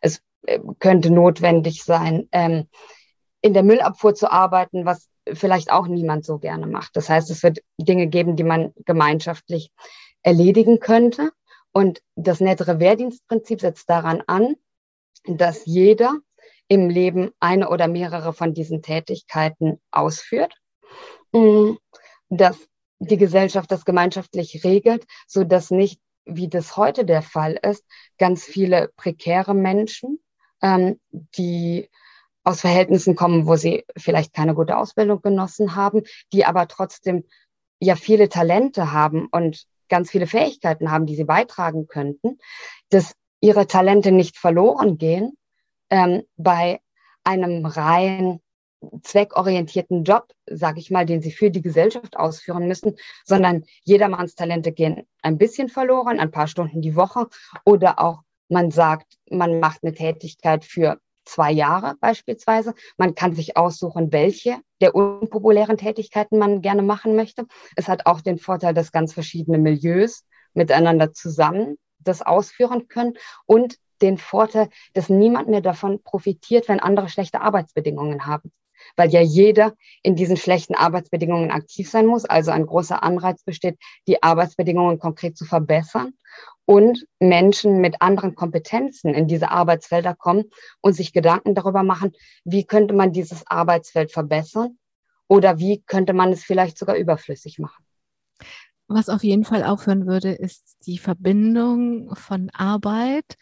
Es 0.00 0.22
äh, 0.46 0.58
könnte 0.78 1.10
notwendig 1.10 1.84
sein, 1.84 2.28
ähm, 2.32 2.68
in 3.40 3.54
der 3.54 3.62
Müllabfuhr 3.62 4.14
zu 4.14 4.32
arbeiten, 4.32 4.84
was 4.84 5.08
vielleicht 5.32 5.70
auch 5.70 5.86
niemand 5.86 6.24
so 6.24 6.38
gerne 6.38 6.66
macht. 6.66 6.96
Das 6.96 7.08
heißt, 7.08 7.30
es 7.30 7.42
wird 7.42 7.60
Dinge 7.78 8.06
geben, 8.06 8.36
die 8.36 8.44
man 8.44 8.72
gemeinschaftlich 8.84 9.70
erledigen 10.22 10.80
könnte. 10.80 11.30
Und 11.72 12.02
das 12.16 12.40
nettere 12.40 12.80
Wehrdienstprinzip 12.80 13.60
setzt 13.60 13.88
daran 13.88 14.22
an, 14.26 14.56
dass 15.24 15.66
jeder 15.66 16.14
im 16.68 16.90
Leben 16.90 17.30
eine 17.40 17.70
oder 17.70 17.88
mehrere 17.88 18.32
von 18.32 18.54
diesen 18.54 18.82
Tätigkeiten 18.82 19.80
ausführt, 19.90 20.54
mm, 21.32 21.72
dass 22.28 22.58
die 22.98 23.16
Gesellschaft 23.16 23.70
das 23.70 23.84
gemeinschaftlich 23.84 24.64
regelt, 24.64 25.06
so 25.26 25.44
dass 25.44 25.70
nicht, 25.70 26.00
wie 26.24 26.48
das 26.48 26.76
heute 26.76 27.04
der 27.04 27.22
Fall 27.22 27.58
ist, 27.62 27.84
ganz 28.18 28.44
viele 28.44 28.90
prekäre 28.96 29.54
Menschen, 29.54 30.18
ähm, 30.60 31.00
die 31.10 31.88
aus 32.48 32.62
Verhältnissen 32.62 33.14
kommen, 33.14 33.46
wo 33.46 33.56
sie 33.56 33.84
vielleicht 33.96 34.32
keine 34.32 34.54
gute 34.54 34.78
Ausbildung 34.78 35.20
genossen 35.20 35.76
haben, 35.76 36.02
die 36.32 36.46
aber 36.46 36.66
trotzdem 36.66 37.24
ja 37.78 37.94
viele 37.94 38.30
Talente 38.30 38.90
haben 38.92 39.28
und 39.30 39.66
ganz 39.90 40.10
viele 40.10 40.26
Fähigkeiten 40.26 40.90
haben, 40.90 41.04
die 41.04 41.14
sie 41.14 41.24
beitragen 41.24 41.86
könnten, 41.86 42.38
dass 42.88 43.14
ihre 43.40 43.66
Talente 43.66 44.12
nicht 44.12 44.38
verloren 44.38 44.96
gehen 44.96 45.36
ähm, 45.90 46.22
bei 46.36 46.80
einem 47.22 47.66
rein 47.66 48.40
zweckorientierten 49.02 50.04
Job, 50.04 50.32
sage 50.46 50.80
ich 50.80 50.90
mal, 50.90 51.04
den 51.04 51.20
sie 51.20 51.32
für 51.32 51.50
die 51.50 51.62
Gesellschaft 51.62 52.16
ausführen 52.16 52.66
müssen, 52.66 52.96
sondern 53.24 53.64
jedermanns 53.84 54.34
Talente 54.34 54.72
gehen 54.72 55.06
ein 55.20 55.36
bisschen 55.36 55.68
verloren, 55.68 56.18
ein 56.18 56.30
paar 56.30 56.46
Stunden 56.46 56.80
die 56.80 56.96
Woche 56.96 57.26
oder 57.64 57.98
auch 57.98 58.22
man 58.48 58.70
sagt, 58.70 59.18
man 59.28 59.60
macht 59.60 59.82
eine 59.82 59.92
Tätigkeit 59.92 60.64
für 60.64 60.98
zwei 61.28 61.52
Jahre 61.52 61.94
beispielsweise. 62.00 62.74
Man 62.96 63.14
kann 63.14 63.34
sich 63.34 63.56
aussuchen, 63.56 64.12
welche 64.12 64.56
der 64.80 64.94
unpopulären 64.94 65.76
Tätigkeiten 65.76 66.38
man 66.38 66.62
gerne 66.62 66.82
machen 66.82 67.16
möchte. 67.16 67.46
Es 67.76 67.88
hat 67.88 68.06
auch 68.06 68.20
den 68.20 68.38
Vorteil, 68.38 68.74
dass 68.74 68.92
ganz 68.92 69.12
verschiedene 69.12 69.58
Milieus 69.58 70.24
miteinander 70.54 71.12
zusammen 71.12 71.76
das 71.98 72.22
ausführen 72.22 72.88
können 72.88 73.14
und 73.46 73.76
den 74.00 74.18
Vorteil, 74.18 74.68
dass 74.94 75.08
niemand 75.08 75.48
mehr 75.48 75.60
davon 75.60 76.02
profitiert, 76.02 76.68
wenn 76.68 76.80
andere 76.80 77.08
schlechte 77.08 77.40
Arbeitsbedingungen 77.40 78.26
haben. 78.26 78.52
Weil 78.96 79.10
ja 79.10 79.20
jeder 79.20 79.74
in 80.02 80.16
diesen 80.16 80.36
schlechten 80.36 80.74
Arbeitsbedingungen 80.74 81.50
aktiv 81.50 81.90
sein 81.90 82.06
muss. 82.06 82.24
Also 82.24 82.50
ein 82.50 82.66
großer 82.66 83.02
Anreiz 83.02 83.42
besteht, 83.42 83.78
die 84.06 84.22
Arbeitsbedingungen 84.22 84.98
konkret 84.98 85.36
zu 85.36 85.44
verbessern 85.44 86.12
und 86.64 87.06
Menschen 87.18 87.80
mit 87.80 88.02
anderen 88.02 88.34
Kompetenzen 88.34 89.14
in 89.14 89.26
diese 89.26 89.50
Arbeitsfelder 89.50 90.14
kommen 90.14 90.44
und 90.82 90.92
sich 90.92 91.12
Gedanken 91.12 91.54
darüber 91.54 91.82
machen, 91.82 92.12
wie 92.44 92.64
könnte 92.64 92.94
man 92.94 93.12
dieses 93.12 93.46
Arbeitsfeld 93.46 94.12
verbessern 94.12 94.78
oder 95.28 95.58
wie 95.58 95.82
könnte 95.86 96.12
man 96.12 96.30
es 96.30 96.44
vielleicht 96.44 96.78
sogar 96.78 96.96
überflüssig 96.96 97.58
machen. 97.58 97.84
Was 98.86 99.08
auf 99.08 99.22
jeden 99.22 99.44
Fall 99.44 99.64
aufhören 99.64 100.06
würde, 100.06 100.32
ist 100.32 100.76
die 100.86 100.98
Verbindung 100.98 102.14
von 102.14 102.50
Arbeit 102.54 103.36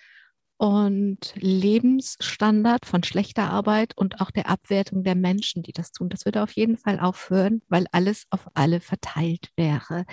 und 0.58 1.34
Lebensstandard 1.36 2.86
von 2.86 3.02
schlechter 3.02 3.50
Arbeit 3.50 3.96
und 3.96 4.20
auch 4.20 4.30
der 4.30 4.48
Abwertung 4.48 5.02
der 5.04 5.14
Menschen, 5.14 5.62
die 5.62 5.72
das 5.72 5.92
tun. 5.92 6.08
Das 6.08 6.24
würde 6.24 6.42
auf 6.42 6.52
jeden 6.52 6.78
Fall 6.78 6.98
aufhören, 6.98 7.62
weil 7.68 7.86
alles 7.92 8.26
auf 8.30 8.48
alle 8.54 8.80
verteilt 8.80 9.50
wäre. 9.56 10.04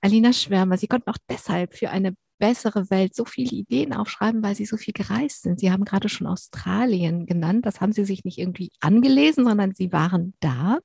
Alina 0.00 0.32
Schwärmer, 0.32 0.76
Sie 0.76 0.88
konnten 0.88 1.10
auch 1.10 1.18
deshalb 1.28 1.74
für 1.74 1.90
eine 1.90 2.14
bessere 2.40 2.90
Welt 2.90 3.14
so 3.14 3.24
viele 3.24 3.52
Ideen 3.52 3.92
aufschreiben, 3.92 4.42
weil 4.42 4.56
sie 4.56 4.64
so 4.64 4.76
viel 4.76 4.94
gereist 4.94 5.42
sind. 5.42 5.60
Sie 5.60 5.70
haben 5.70 5.84
gerade 5.84 6.08
schon 6.08 6.26
Australien 6.26 7.26
genannt. 7.26 7.66
Das 7.66 7.80
haben 7.80 7.92
sie 7.92 8.04
sich 8.04 8.24
nicht 8.24 8.38
irgendwie 8.38 8.72
angelesen, 8.80 9.44
sondern 9.44 9.74
sie 9.74 9.92
waren 9.92 10.34
da. 10.40 10.78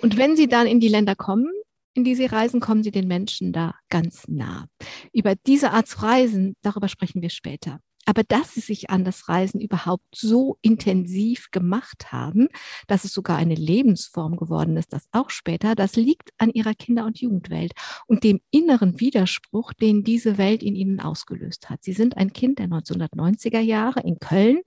Und 0.00 0.16
wenn 0.16 0.36
sie 0.36 0.48
dann 0.48 0.66
in 0.66 0.80
die 0.80 0.88
Länder 0.88 1.14
kommen, 1.14 1.52
in 1.94 2.04
die 2.04 2.14
sie 2.14 2.26
reisen, 2.26 2.60
kommen 2.60 2.82
sie 2.82 2.90
den 2.90 3.08
Menschen 3.08 3.52
da 3.52 3.74
ganz 3.88 4.28
nah. 4.28 4.66
Über 5.12 5.34
diese 5.34 5.72
Art 5.72 5.88
zu 5.88 6.02
reisen, 6.02 6.54
darüber 6.62 6.88
sprechen 6.88 7.22
wir 7.22 7.30
später. 7.30 7.80
Aber 8.10 8.24
dass 8.24 8.54
sie 8.54 8.60
sich 8.60 8.90
an 8.90 9.04
das 9.04 9.28
Reisen 9.28 9.60
überhaupt 9.60 10.02
so 10.12 10.58
intensiv 10.62 11.52
gemacht 11.52 12.10
haben, 12.10 12.48
dass 12.88 13.04
es 13.04 13.12
sogar 13.12 13.36
eine 13.36 13.54
Lebensform 13.54 14.36
geworden 14.36 14.76
ist, 14.76 14.92
das 14.92 15.06
auch 15.12 15.30
später, 15.30 15.76
das 15.76 15.94
liegt 15.94 16.30
an 16.36 16.50
ihrer 16.50 16.74
Kinder- 16.74 17.04
und 17.06 17.20
Jugendwelt 17.20 17.70
und 18.08 18.24
dem 18.24 18.40
inneren 18.50 18.98
Widerspruch, 18.98 19.72
den 19.74 20.02
diese 20.02 20.38
Welt 20.38 20.64
in 20.64 20.74
ihnen 20.74 20.98
ausgelöst 20.98 21.70
hat. 21.70 21.84
Sie 21.84 21.92
sind 21.92 22.16
ein 22.16 22.32
Kind 22.32 22.58
der 22.58 22.66
1990er 22.66 23.60
Jahre 23.60 24.00
in 24.00 24.18
Köln 24.18 24.58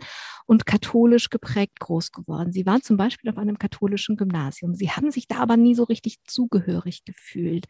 und 0.46 0.66
katholisch 0.66 1.30
geprägt 1.30 1.82
groß 1.82 2.14
geworden. 2.14 2.54
Sie 2.54 2.66
waren 2.66 2.82
zum 2.82 2.96
Beispiel 2.96 3.30
auf 3.30 3.38
einem 3.38 3.58
katholischen 3.58 4.16
Gymnasium. 4.16 4.74
Sie 4.74 4.90
haben 4.90 5.12
sich 5.12 5.28
da 5.28 5.40
aber 5.40 5.58
nie 5.58 5.76
so 5.76 5.84
richtig 5.84 6.24
zugehörig 6.24 7.04
gefühlt. 7.04 7.66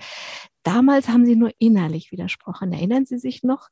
Damals 0.61 1.07
haben 1.07 1.25
sie 1.25 1.35
nur 1.35 1.49
innerlich 1.57 2.11
widersprochen. 2.11 2.71
Erinnern 2.73 3.07
Sie 3.07 3.17
sich 3.17 3.41
noch? 3.41 3.69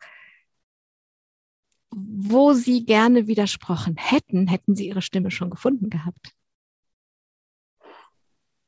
Wo 1.92 2.54
Sie 2.54 2.86
gerne 2.86 3.28
widersprochen 3.28 3.98
hätten, 3.98 4.48
hätten 4.48 4.76
Sie 4.76 4.88
Ihre 4.88 5.02
Stimme 5.02 5.32
schon 5.32 5.50
gefunden 5.50 5.90
gehabt? 5.90 6.34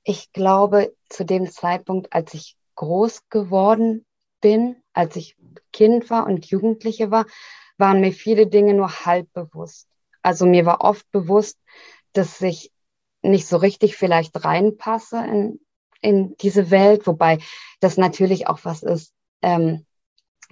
Ich 0.03 0.33
glaube, 0.33 0.93
zu 1.09 1.23
dem 1.23 1.49
Zeitpunkt, 1.49 2.11
als 2.13 2.33
ich 2.33 2.57
groß 2.75 3.29
geworden 3.29 4.05
bin, 4.41 4.75
als 4.91 5.15
ich 5.15 5.37
Kind 5.71 6.09
war 6.09 6.27
und 6.27 6.45
Jugendliche 6.47 7.09
war, 7.09 7.25
waren 7.77 8.01
mir 8.01 8.11
viele 8.11 8.47
Dinge 8.47 8.73
nur 8.73 9.05
halb 9.05 9.31
bewusst. 9.33 9.87
Also 10.21 10.45
mir 10.45 10.65
war 10.65 10.81
oft 10.81 11.09
bewusst, 11.11 11.57
dass 12.11 12.41
ich 12.41 12.71
nicht 13.21 13.47
so 13.47 13.57
richtig 13.57 13.95
vielleicht 13.95 14.43
reinpasse 14.43 15.17
in, 15.17 15.59
in 16.01 16.35
diese 16.37 16.69
Welt, 16.69 17.07
wobei 17.07 17.39
das 17.79 17.97
natürlich 17.97 18.47
auch 18.47 18.59
was 18.63 18.83
ist, 18.83 19.13
ähm, 19.41 19.85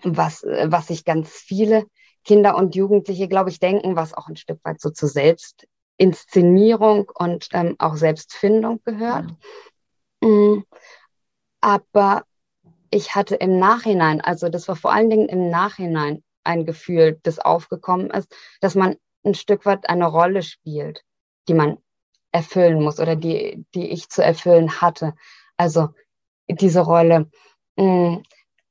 was, 0.03 0.43
was 0.43 0.88
sich 0.88 1.03
ganz 1.03 1.29
viele 1.29 1.86
Kinder 2.23 2.55
und 2.55 2.75
Jugendliche, 2.75 3.27
glaube 3.27 3.49
ich, 3.49 3.60
denken, 3.60 3.95
was 3.95 4.13
auch 4.13 4.27
ein 4.27 4.36
Stück 4.36 4.60
weit 4.63 4.79
so 4.79 4.89
zur 4.89 5.10
Selbstinszenierung 5.10 7.12
und 7.13 7.49
ähm, 7.53 7.75
auch 7.79 7.95
Selbstfindung 7.95 8.81
gehört. 8.84 9.34
Mhm. 10.21 10.65
Aber 11.62 12.23
ich 12.91 13.15
hatte 13.15 13.36
im 13.36 13.57
Nachhinein, 13.57 14.21
also 14.21 14.49
das 14.49 14.67
war 14.67 14.75
vor 14.75 14.91
allen 14.91 15.10
Dingen 15.10 15.29
im 15.29 15.49
Nachhinein 15.49 16.23
ein 16.43 16.65
Gefühl, 16.65 17.19
das 17.23 17.39
aufgekommen 17.39 18.12
ist, 18.12 18.34
dass 18.60 18.75
man 18.75 18.97
ein 19.23 19.36
Stück 19.36 19.65
weit 19.65 19.89
eine 19.89 20.07
Rolle 20.07 20.43
spielt, 20.43 21.03
die 21.47 21.53
man 21.53 21.77
erfüllen 22.31 22.81
muss 22.81 22.99
oder 22.99 23.15
die, 23.15 23.65
die 23.75 23.89
ich 23.89 24.10
zu 24.10 24.23
erfüllen 24.23 24.81
hatte. 24.81 25.13
Also 25.57 25.89
diese 26.49 26.81
Rolle 26.81 27.29
mh, 27.77 27.86
mm, 27.86 28.23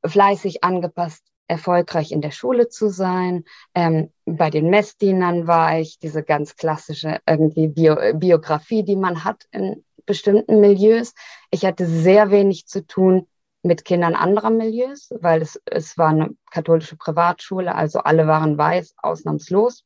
fleißig 0.07 0.65
angepasst 0.65 1.30
erfolgreich 1.51 2.13
in 2.13 2.21
der 2.23 2.31
Schule 2.31 2.69
zu 2.69 2.89
sein. 2.89 3.45
Ähm, 3.75 4.13
bei 4.25 4.51
den 4.51 4.71
Messdienern 4.71 5.47
war 5.47 5.79
ich 5.79 5.99
diese 5.99 6.23
ganz 6.23 6.57
klassische 6.57 7.19
irgendwie 7.27 7.67
Bio 7.67 7.97
Biografie, 8.15 8.85
die 8.85 8.97
man 8.97 9.25
hat 9.25 9.47
in 9.51 9.85
bestimmten 10.07 10.61
Milieus. 10.61 11.13
Ich 11.51 11.65
hatte 11.65 11.87
sehr 11.87 12.31
wenig 12.31 12.67
zu 12.67 12.87
tun 12.87 13.27
mit 13.63 13.85
Kindern 13.85 14.15
anderer 14.15 14.51
Milieus, 14.51 15.11
weil 15.21 15.43
es, 15.43 15.61
es 15.67 15.99
war 15.99 16.11
eine 16.11 16.31
katholische 16.51 16.97
Privatschule, 16.97 17.75
also 17.75 17.99
alle 17.99 18.27
waren 18.27 18.57
weiß, 18.57 18.95
ausnahmslos, 18.97 19.85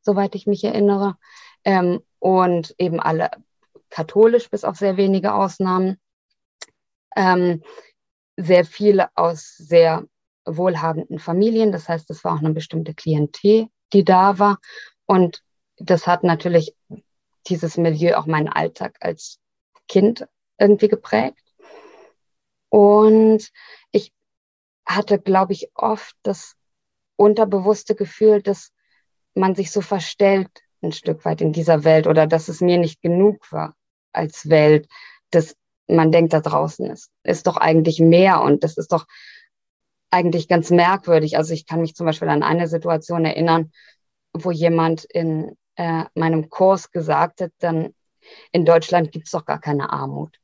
soweit 0.00 0.34
ich 0.34 0.46
mich 0.46 0.64
erinnere. 0.64 1.16
Ähm, 1.64 2.00
und 2.18 2.74
eben 2.78 2.98
alle 2.98 3.30
katholisch, 3.90 4.48
bis 4.50 4.64
auf 4.64 4.76
sehr 4.76 4.96
wenige 4.96 5.34
Ausnahmen. 5.34 5.98
Ähm, 7.14 7.62
sehr 8.36 8.64
viele 8.64 9.10
aus 9.14 9.54
sehr 9.56 10.04
wohlhabenden 10.46 11.18
Familien. 11.18 11.72
Das 11.72 11.88
heißt, 11.88 12.10
es 12.10 12.24
war 12.24 12.34
auch 12.34 12.40
eine 12.40 12.52
bestimmte 12.52 12.94
Klientel, 12.94 13.68
die 13.92 14.04
da 14.04 14.38
war. 14.38 14.58
Und 15.06 15.42
das 15.76 16.06
hat 16.06 16.24
natürlich 16.24 16.74
dieses 17.46 17.76
Milieu 17.76 18.16
auch 18.16 18.26
meinen 18.26 18.48
Alltag 18.48 18.96
als 19.00 19.38
Kind 19.88 20.26
irgendwie 20.58 20.88
geprägt. 20.88 21.38
Und 22.68 23.50
ich 23.92 24.12
hatte, 24.86 25.18
glaube 25.18 25.52
ich, 25.52 25.70
oft 25.74 26.16
das 26.22 26.56
unterbewusste 27.16 27.94
Gefühl, 27.94 28.42
dass 28.42 28.72
man 29.34 29.54
sich 29.54 29.70
so 29.70 29.80
verstellt 29.80 30.50
ein 30.84 30.92
Stück 30.92 31.24
weit 31.24 31.40
in 31.40 31.52
dieser 31.52 31.84
Welt 31.84 32.06
oder 32.06 32.26
dass 32.26 32.48
es 32.48 32.60
mir 32.60 32.78
nicht 32.78 33.00
genug 33.00 33.50
war 33.50 33.74
als 34.12 34.48
Welt, 34.48 34.88
dass 35.30 35.56
man 35.86 36.12
denkt, 36.12 36.32
da 36.32 36.40
draußen 36.40 36.90
ist, 36.90 37.10
ist 37.24 37.46
doch 37.46 37.56
eigentlich 37.56 38.00
mehr 38.00 38.42
und 38.42 38.64
das 38.64 38.76
ist 38.76 38.92
doch 38.92 39.06
eigentlich 40.14 40.48
ganz 40.48 40.70
merkwürdig. 40.70 41.36
Also 41.36 41.52
ich 41.52 41.66
kann 41.66 41.80
mich 41.80 41.94
zum 41.94 42.06
Beispiel 42.06 42.28
an 42.28 42.44
eine 42.44 42.68
Situation 42.68 43.24
erinnern, 43.24 43.72
wo 44.32 44.52
jemand 44.52 45.04
in 45.04 45.56
äh, 45.74 46.04
meinem 46.14 46.48
Kurs 46.48 46.92
gesagt 46.92 47.40
hat, 47.40 47.50
dann 47.58 47.94
in 48.52 48.64
Deutschland 48.64 49.10
gibt 49.12 49.26
es 49.26 49.32
doch 49.32 49.44
gar 49.44 49.60
keine 49.60 49.90
Armut. 49.90 50.38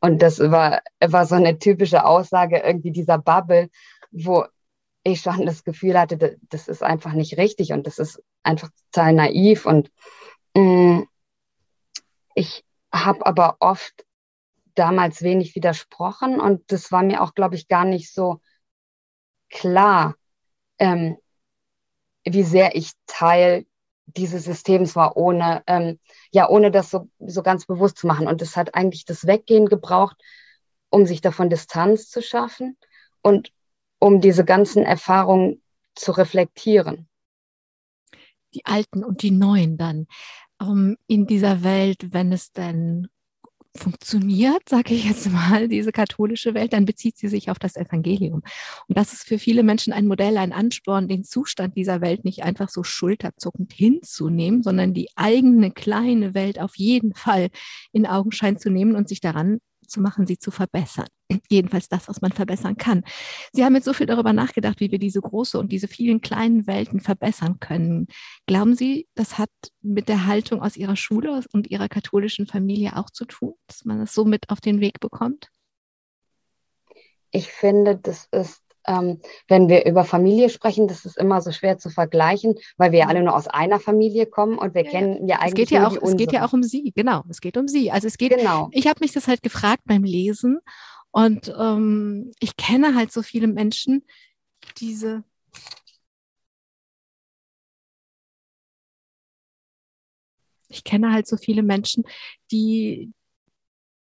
Und 0.00 0.20
das 0.20 0.38
war, 0.38 0.82
war 1.00 1.24
so 1.24 1.34
eine 1.34 1.58
typische 1.58 2.04
Aussage 2.04 2.58
irgendwie 2.58 2.90
dieser 2.90 3.18
Bubble, 3.18 3.70
wo 4.10 4.44
ich 5.02 5.22
schon 5.22 5.46
das 5.46 5.64
Gefühl 5.64 5.98
hatte, 5.98 6.38
das 6.50 6.68
ist 6.68 6.82
einfach 6.82 7.14
nicht 7.14 7.38
richtig 7.38 7.72
und 7.72 7.86
das 7.86 7.98
ist 7.98 8.22
einfach 8.42 8.68
total 8.92 9.14
naiv. 9.14 9.64
Und 9.64 9.90
mh, 10.54 10.62
mm, 10.62 11.08
ich 12.34 12.64
habe 12.92 13.24
aber 13.24 13.56
oft 13.60 14.04
damals 14.74 15.22
wenig 15.22 15.54
widersprochen 15.54 16.40
und 16.40 16.70
das 16.70 16.92
war 16.92 17.02
mir 17.02 17.22
auch, 17.22 17.34
glaube 17.34 17.54
ich, 17.54 17.68
gar 17.68 17.84
nicht 17.84 18.12
so 18.12 18.40
klar, 19.54 20.16
ähm, 20.78 21.16
wie 22.24 22.42
sehr 22.42 22.76
ich 22.76 22.90
Teil 23.06 23.64
dieses 24.06 24.44
Systems 24.44 24.96
war, 24.96 25.16
ohne, 25.16 25.62
ähm, 25.66 25.98
ja, 26.30 26.48
ohne 26.48 26.70
das 26.70 26.90
so, 26.90 27.08
so 27.18 27.42
ganz 27.42 27.64
bewusst 27.64 27.96
zu 27.98 28.06
machen. 28.06 28.26
Und 28.26 28.42
es 28.42 28.56
hat 28.56 28.74
eigentlich 28.74 29.06
das 29.06 29.26
Weggehen 29.26 29.66
gebraucht, 29.66 30.16
um 30.90 31.06
sich 31.06 31.22
davon 31.22 31.48
Distanz 31.48 32.10
zu 32.10 32.20
schaffen 32.20 32.76
und 33.22 33.52
um 33.98 34.20
diese 34.20 34.44
ganzen 34.44 34.82
Erfahrungen 34.82 35.62
zu 35.94 36.12
reflektieren. 36.12 37.08
Die 38.52 38.66
alten 38.66 39.02
und 39.02 39.22
die 39.22 39.30
neuen 39.30 39.78
dann. 39.78 40.06
Um, 40.60 40.90
ähm, 40.90 40.96
in 41.06 41.26
dieser 41.26 41.64
Welt, 41.64 42.12
wenn 42.12 42.32
es 42.32 42.52
denn 42.52 43.08
funktioniert, 43.76 44.68
sage 44.68 44.94
ich 44.94 45.04
jetzt 45.04 45.30
mal, 45.30 45.68
diese 45.68 45.92
katholische 45.92 46.54
Welt, 46.54 46.72
dann 46.72 46.84
bezieht 46.84 47.16
sie 47.18 47.28
sich 47.28 47.50
auf 47.50 47.58
das 47.58 47.76
Evangelium. 47.76 48.42
Und 48.88 48.98
das 48.98 49.12
ist 49.12 49.26
für 49.26 49.38
viele 49.38 49.62
Menschen 49.62 49.92
ein 49.92 50.06
Modell, 50.06 50.36
ein 50.36 50.52
Ansporn, 50.52 51.08
den 51.08 51.24
Zustand 51.24 51.76
dieser 51.76 52.00
Welt 52.00 52.24
nicht 52.24 52.44
einfach 52.44 52.68
so 52.68 52.84
schulterzuckend 52.84 53.72
hinzunehmen, 53.72 54.62
sondern 54.62 54.94
die 54.94 55.08
eigene 55.16 55.70
kleine 55.72 56.34
Welt 56.34 56.60
auf 56.60 56.76
jeden 56.76 57.14
Fall 57.14 57.48
in 57.92 58.06
Augenschein 58.06 58.58
zu 58.58 58.70
nehmen 58.70 58.96
und 58.96 59.08
sich 59.08 59.20
daran 59.20 59.58
zu 59.86 60.00
machen, 60.00 60.26
sie 60.26 60.38
zu 60.38 60.50
verbessern. 60.50 61.06
Jedenfalls 61.48 61.88
das, 61.88 62.08
was 62.08 62.20
man 62.20 62.32
verbessern 62.32 62.76
kann. 62.76 63.04
Sie 63.52 63.64
haben 63.64 63.74
jetzt 63.74 63.84
so 63.84 63.92
viel 63.92 64.06
darüber 64.06 64.32
nachgedacht, 64.32 64.80
wie 64.80 64.90
wir 64.90 64.98
diese 64.98 65.20
große 65.20 65.58
und 65.58 65.72
diese 65.72 65.88
vielen 65.88 66.20
kleinen 66.20 66.66
Welten 66.66 67.00
verbessern 67.00 67.60
können. 67.60 68.08
Glauben 68.46 68.74
Sie, 68.74 69.08
das 69.14 69.38
hat 69.38 69.50
mit 69.82 70.08
der 70.08 70.26
Haltung 70.26 70.62
aus 70.62 70.76
Ihrer 70.76 70.96
Schule 70.96 71.42
und 71.52 71.70
Ihrer 71.70 71.88
katholischen 71.88 72.46
Familie 72.46 72.96
auch 72.96 73.10
zu 73.10 73.24
tun, 73.24 73.54
dass 73.66 73.84
man 73.84 73.98
das 73.98 74.14
so 74.14 74.24
mit 74.24 74.50
auf 74.50 74.60
den 74.60 74.80
Weg 74.80 75.00
bekommt? 75.00 75.50
Ich 77.30 77.50
finde, 77.50 77.96
das 77.96 78.28
ist 78.30 78.63
ähm, 78.86 79.20
wenn 79.48 79.68
wir 79.68 79.86
über 79.86 80.04
Familie 80.04 80.48
sprechen, 80.48 80.88
das 80.88 81.04
ist 81.04 81.16
immer 81.16 81.40
so 81.40 81.52
schwer 81.52 81.78
zu 81.78 81.90
vergleichen, 81.90 82.54
weil 82.76 82.92
wir 82.92 83.00
ja 83.00 83.06
alle 83.06 83.22
nur 83.22 83.34
aus 83.34 83.48
einer 83.48 83.80
Familie 83.80 84.26
kommen 84.26 84.58
und 84.58 84.74
wir 84.74 84.84
ja, 84.84 84.90
kennen 84.90 85.26
ja 85.26 85.36
eigentlich. 85.36 85.48
Es 85.48 85.54
geht 85.54 85.70
ja, 85.70 85.86
auch, 85.86 85.96
es 86.00 86.16
geht 86.16 86.32
ja 86.32 86.46
auch 86.46 86.52
um 86.52 86.62
sie, 86.62 86.92
genau. 86.94 87.22
Es 87.28 87.40
geht 87.40 87.56
um 87.56 87.68
sie. 87.68 87.90
Also 87.90 88.06
es 88.06 88.18
geht, 88.18 88.36
genau. 88.36 88.68
ich 88.72 88.86
habe 88.86 89.00
mich 89.00 89.12
das 89.12 89.28
halt 89.28 89.42
gefragt 89.42 89.82
beim 89.86 90.04
Lesen 90.04 90.58
und 91.10 91.54
ähm, 91.58 92.32
ich 92.40 92.56
kenne 92.56 92.94
halt 92.94 93.12
so 93.12 93.22
viele 93.22 93.46
Menschen, 93.46 94.04
diese 94.78 95.24
ich 100.68 100.84
kenne 100.84 101.12
halt 101.12 101.26
so 101.26 101.36
viele 101.36 101.62
Menschen, 101.62 102.04
die, 102.50 103.12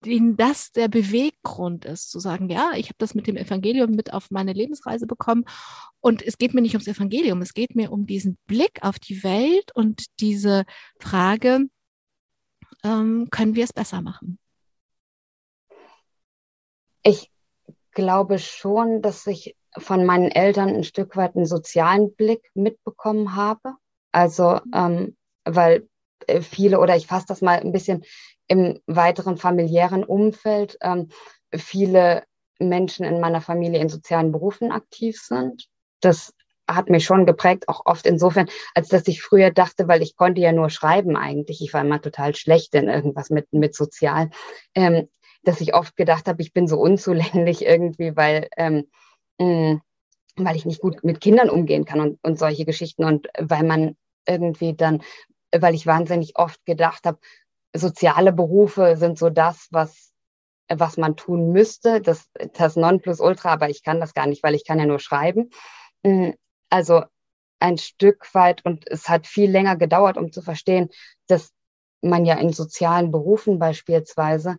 denen 0.05 0.37
das 0.37 0.71
der 0.71 0.87
Beweggrund 0.87 1.85
ist, 1.85 2.11
zu 2.11 2.19
sagen, 2.19 2.49
ja, 2.49 2.71
ich 2.75 2.87
habe 2.87 2.95
das 2.97 3.15
mit 3.15 3.27
dem 3.27 3.37
Evangelium 3.37 3.91
mit 3.91 4.13
auf 4.13 4.31
meine 4.31 4.53
Lebensreise 4.53 5.07
bekommen 5.07 5.45
und 5.99 6.21
es 6.21 6.37
geht 6.37 6.53
mir 6.53 6.61
nicht 6.61 6.75
ums 6.75 6.87
Evangelium, 6.87 7.41
es 7.41 7.53
geht 7.53 7.75
mir 7.75 7.91
um 7.91 8.05
diesen 8.05 8.37
Blick 8.45 8.79
auf 8.81 8.99
die 8.99 9.23
Welt 9.23 9.71
und 9.73 10.05
diese 10.19 10.65
Frage, 10.99 11.67
ähm, 12.83 13.27
können 13.31 13.55
wir 13.55 13.63
es 13.63 13.73
besser 13.73 14.01
machen? 14.01 14.39
Ich 17.03 17.31
glaube 17.91 18.39
schon, 18.39 19.01
dass 19.01 19.27
ich 19.27 19.55
von 19.77 20.05
meinen 20.05 20.31
Eltern 20.31 20.69
ein 20.69 20.83
Stück 20.83 21.15
weit 21.15 21.35
einen 21.35 21.45
sozialen 21.45 22.15
Blick 22.15 22.49
mitbekommen 22.53 23.35
habe. 23.35 23.75
Also, 24.11 24.59
ähm, 24.73 25.17
weil 25.45 25.87
viele, 26.41 26.79
oder 26.79 26.95
ich 26.95 27.07
fasse 27.07 27.25
das 27.27 27.41
mal 27.41 27.59
ein 27.59 27.71
bisschen 27.71 28.03
im 28.47 28.79
weiteren 28.87 29.37
familiären 29.37 30.03
Umfeld 30.03 30.77
ähm, 30.81 31.09
viele 31.53 32.23
Menschen 32.59 33.05
in 33.05 33.19
meiner 33.19 33.41
Familie 33.41 33.79
in 33.79 33.89
sozialen 33.89 34.31
Berufen 34.31 34.71
aktiv 34.71 35.19
sind. 35.19 35.67
Das 36.01 36.33
hat 36.67 36.89
mich 36.89 37.05
schon 37.05 37.25
geprägt, 37.25 37.67
auch 37.67 37.85
oft 37.85 38.05
insofern, 38.05 38.47
als 38.73 38.87
dass 38.87 39.07
ich 39.07 39.21
früher 39.21 39.51
dachte, 39.51 39.87
weil 39.87 40.01
ich 40.01 40.15
konnte 40.15 40.41
ja 40.41 40.51
nur 40.51 40.69
schreiben 40.69 41.17
eigentlich, 41.17 41.61
ich 41.61 41.73
war 41.73 41.81
immer 41.81 42.01
total 42.01 42.35
schlecht 42.35 42.73
in 42.73 42.87
irgendwas 42.87 43.29
mit, 43.29 43.51
mit 43.51 43.75
Sozial, 43.75 44.29
ähm, 44.73 45.09
dass 45.43 45.59
ich 45.59 45.73
oft 45.73 45.97
gedacht 45.97 46.27
habe, 46.27 46.41
ich 46.41 46.53
bin 46.53 46.67
so 46.67 46.79
unzulänglich 46.79 47.65
irgendwie, 47.65 48.15
weil, 48.15 48.47
ähm, 48.57 48.87
mh, 49.39 49.73
mm, 49.73 49.81
weil 50.35 50.55
ich 50.55 50.65
nicht 50.65 50.81
gut 50.81 51.03
mit 51.03 51.21
Kindern 51.21 51.49
umgehen 51.49 51.85
kann 51.85 51.99
und, 51.99 52.19
und 52.23 52.39
solche 52.39 52.65
Geschichten 52.65 53.03
und 53.03 53.27
weil 53.37 53.63
man 53.63 53.95
irgendwie 54.25 54.73
dann, 54.73 55.03
weil 55.59 55.75
ich 55.75 55.85
wahnsinnig 55.85 56.37
oft 56.37 56.65
gedacht 56.65 57.05
habe, 57.05 57.19
soziale 57.75 58.31
Berufe 58.31 58.97
sind 58.97 59.17
so 59.17 59.29
das, 59.29 59.67
was, 59.71 60.13
was 60.69 60.97
man 60.97 61.15
tun 61.15 61.51
müsste, 61.51 62.01
das, 62.01 62.29
das 62.53 62.75
Nonplusultra, 62.75 63.53
aber 63.53 63.69
ich 63.69 63.83
kann 63.83 63.99
das 63.99 64.13
gar 64.13 64.27
nicht, 64.27 64.43
weil 64.43 64.55
ich 64.55 64.65
kann 64.65 64.79
ja 64.79 64.85
nur 64.85 64.99
schreiben. 64.99 65.49
Mm, 66.03 66.31
also 66.69 67.03
ein 67.59 67.77
Stück 67.77 68.33
weit, 68.33 68.65
und 68.65 68.89
es 68.89 69.09
hat 69.09 69.27
viel 69.27 69.49
länger 69.49 69.75
gedauert, 69.77 70.17
um 70.17 70.31
zu 70.31 70.41
verstehen, 70.41 70.89
dass 71.27 71.51
man 72.01 72.25
ja 72.25 72.35
in 72.35 72.51
sozialen 72.51 73.11
Berufen 73.11 73.59
beispielsweise 73.59 74.57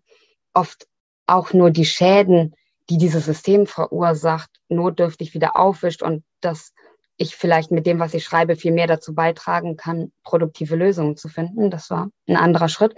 oft 0.54 0.87
auch 1.26 1.52
nur 1.52 1.70
die 1.70 1.85
Schäden, 1.85 2.54
die 2.90 2.98
dieses 2.98 3.24
System 3.24 3.66
verursacht, 3.66 4.50
notdürftig 4.68 5.35
wieder 5.35 5.57
aufwischt 5.57 6.02
und 6.02 6.24
dass 6.40 6.72
ich 7.16 7.37
vielleicht 7.37 7.70
mit 7.70 7.87
dem, 7.87 7.98
was 8.00 8.14
ich 8.14 8.24
schreibe, 8.24 8.57
viel 8.57 8.72
mehr 8.72 8.87
dazu 8.87 9.14
beitragen 9.14 9.77
kann, 9.77 10.12
produktive 10.22 10.77
Lösungen 10.77 11.16
zu 11.16 11.29
finden. 11.29 11.70
Das 11.70 11.90
war 11.90 12.11
ein 12.29 12.37
anderer 12.37 12.68
Schritt. 12.68 12.94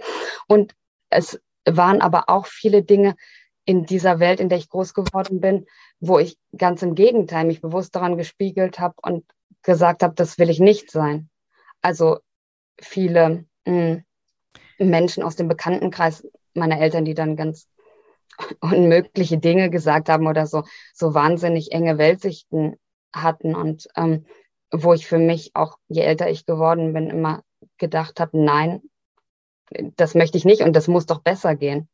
Und 0.47 0.73
es 1.09 1.39
waren 1.65 2.01
aber 2.01 2.25
auch 2.27 2.47
viele 2.47 2.83
Dinge 2.83 3.15
in 3.65 3.85
dieser 3.85 4.19
Welt, 4.19 4.39
in 4.39 4.49
der 4.49 4.57
ich 4.57 4.69
groß 4.69 4.93
geworden 4.93 5.41
bin, 5.41 5.65
wo 5.99 6.19
ich 6.19 6.37
ganz 6.57 6.81
im 6.81 6.95
Gegenteil 6.95 7.45
mich 7.45 7.61
bewusst 7.61 7.95
daran 7.95 8.17
gespiegelt 8.17 8.79
habe 8.79 8.95
und 9.01 9.25
gesagt 9.61 10.03
habe, 10.03 10.15
das 10.15 10.37
will 10.39 10.49
ich 10.49 10.59
nicht 10.59 10.89
sein. 10.89 11.29
Also 11.81 12.19
viele 12.79 13.45
mh, 13.65 14.03
hm, 14.77 14.89
Menschen 14.89 15.23
aus 15.23 15.35
dem 15.35 15.47
Bekanntenkreis 15.47 16.25
meiner 16.53 16.79
Eltern, 16.79 17.05
die 17.05 17.13
dann 17.13 17.35
ganz 17.35 17.67
unmögliche 18.61 19.37
Dinge 19.37 19.69
gesagt 19.69 20.09
haben 20.09 20.27
oder 20.27 20.47
so, 20.47 20.63
so 20.93 21.13
wahnsinnig 21.13 21.71
enge 21.71 21.97
Weltsichten 21.97 22.77
hatten 23.21 23.55
und 23.55 23.87
ähm, 23.95 24.25
wo 24.71 24.93
ich 24.93 25.07
für 25.07 25.17
mich 25.17 25.55
auch, 25.55 25.77
je 25.87 26.01
älter 26.01 26.29
ich 26.29 26.45
geworden 26.45 26.93
bin, 26.93 27.09
immer 27.09 27.43
gedacht 27.77 28.19
habe, 28.19 28.37
nein, 28.37 28.81
das 29.95 30.15
möchte 30.15 30.37
ich 30.37 30.45
nicht 30.45 30.61
und 30.61 30.75
das 30.75 30.87
muss 30.87 31.05
doch 31.05 31.21
besser 31.21 31.55
gehen. 31.55 31.89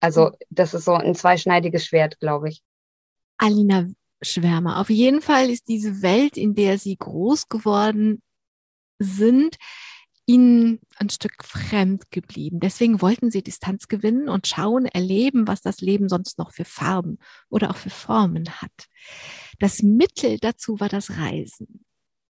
Also 0.00 0.26
hm. 0.26 0.36
das 0.50 0.74
ist 0.74 0.84
so 0.84 0.94
ein 0.94 1.14
zweischneidiges 1.14 1.84
Schwert, 1.84 2.18
glaube 2.20 2.48
ich. 2.48 2.62
Alina 3.36 3.86
Schwärmer, 4.20 4.80
auf 4.80 4.90
jeden 4.90 5.20
Fall 5.20 5.48
ist 5.48 5.68
diese 5.68 6.02
Welt, 6.02 6.36
in 6.36 6.54
der 6.54 6.78
Sie 6.78 6.96
groß 6.96 7.48
geworden 7.48 8.20
sind, 8.98 9.56
ihnen 10.28 10.78
ein 10.96 11.08
Stück 11.08 11.42
fremd 11.42 12.10
geblieben. 12.10 12.60
Deswegen 12.60 13.00
wollten 13.00 13.30
sie 13.30 13.42
Distanz 13.42 13.88
gewinnen 13.88 14.28
und 14.28 14.46
schauen, 14.46 14.84
erleben, 14.84 15.48
was 15.48 15.62
das 15.62 15.80
Leben 15.80 16.10
sonst 16.10 16.38
noch 16.38 16.52
für 16.52 16.66
Farben 16.66 17.18
oder 17.48 17.70
auch 17.70 17.76
für 17.76 17.90
Formen 17.90 18.48
hat. 18.60 18.88
Das 19.58 19.82
Mittel 19.82 20.38
dazu 20.38 20.80
war 20.80 20.90
das 20.90 21.16
Reisen. 21.16 21.84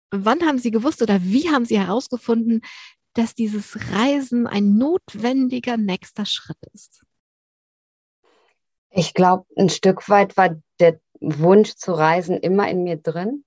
Wann 0.10 0.42
haben 0.42 0.58
Sie 0.58 0.72
gewusst 0.72 1.04
oder 1.04 1.22
wie 1.24 1.50
haben 1.50 1.66
Sie 1.66 1.80
herausgefunden, 1.80 2.62
dass 3.14 3.36
dieses 3.36 3.92
Reisen 3.92 4.48
ein 4.48 4.76
notwendiger 4.76 5.78
nächster 5.78 6.26
Schritt 6.26 6.58
ist? 6.74 7.04
Ich 8.90 9.14
glaube, 9.14 9.46
ein 9.56 9.70
Stück 9.70 10.10
weit 10.10 10.36
war 10.36 10.60
der 10.80 11.00
Wunsch 11.20 11.76
zu 11.76 11.94
reisen 11.94 12.38
immer 12.38 12.68
in 12.70 12.84
mir 12.84 12.98
drin. 12.98 13.46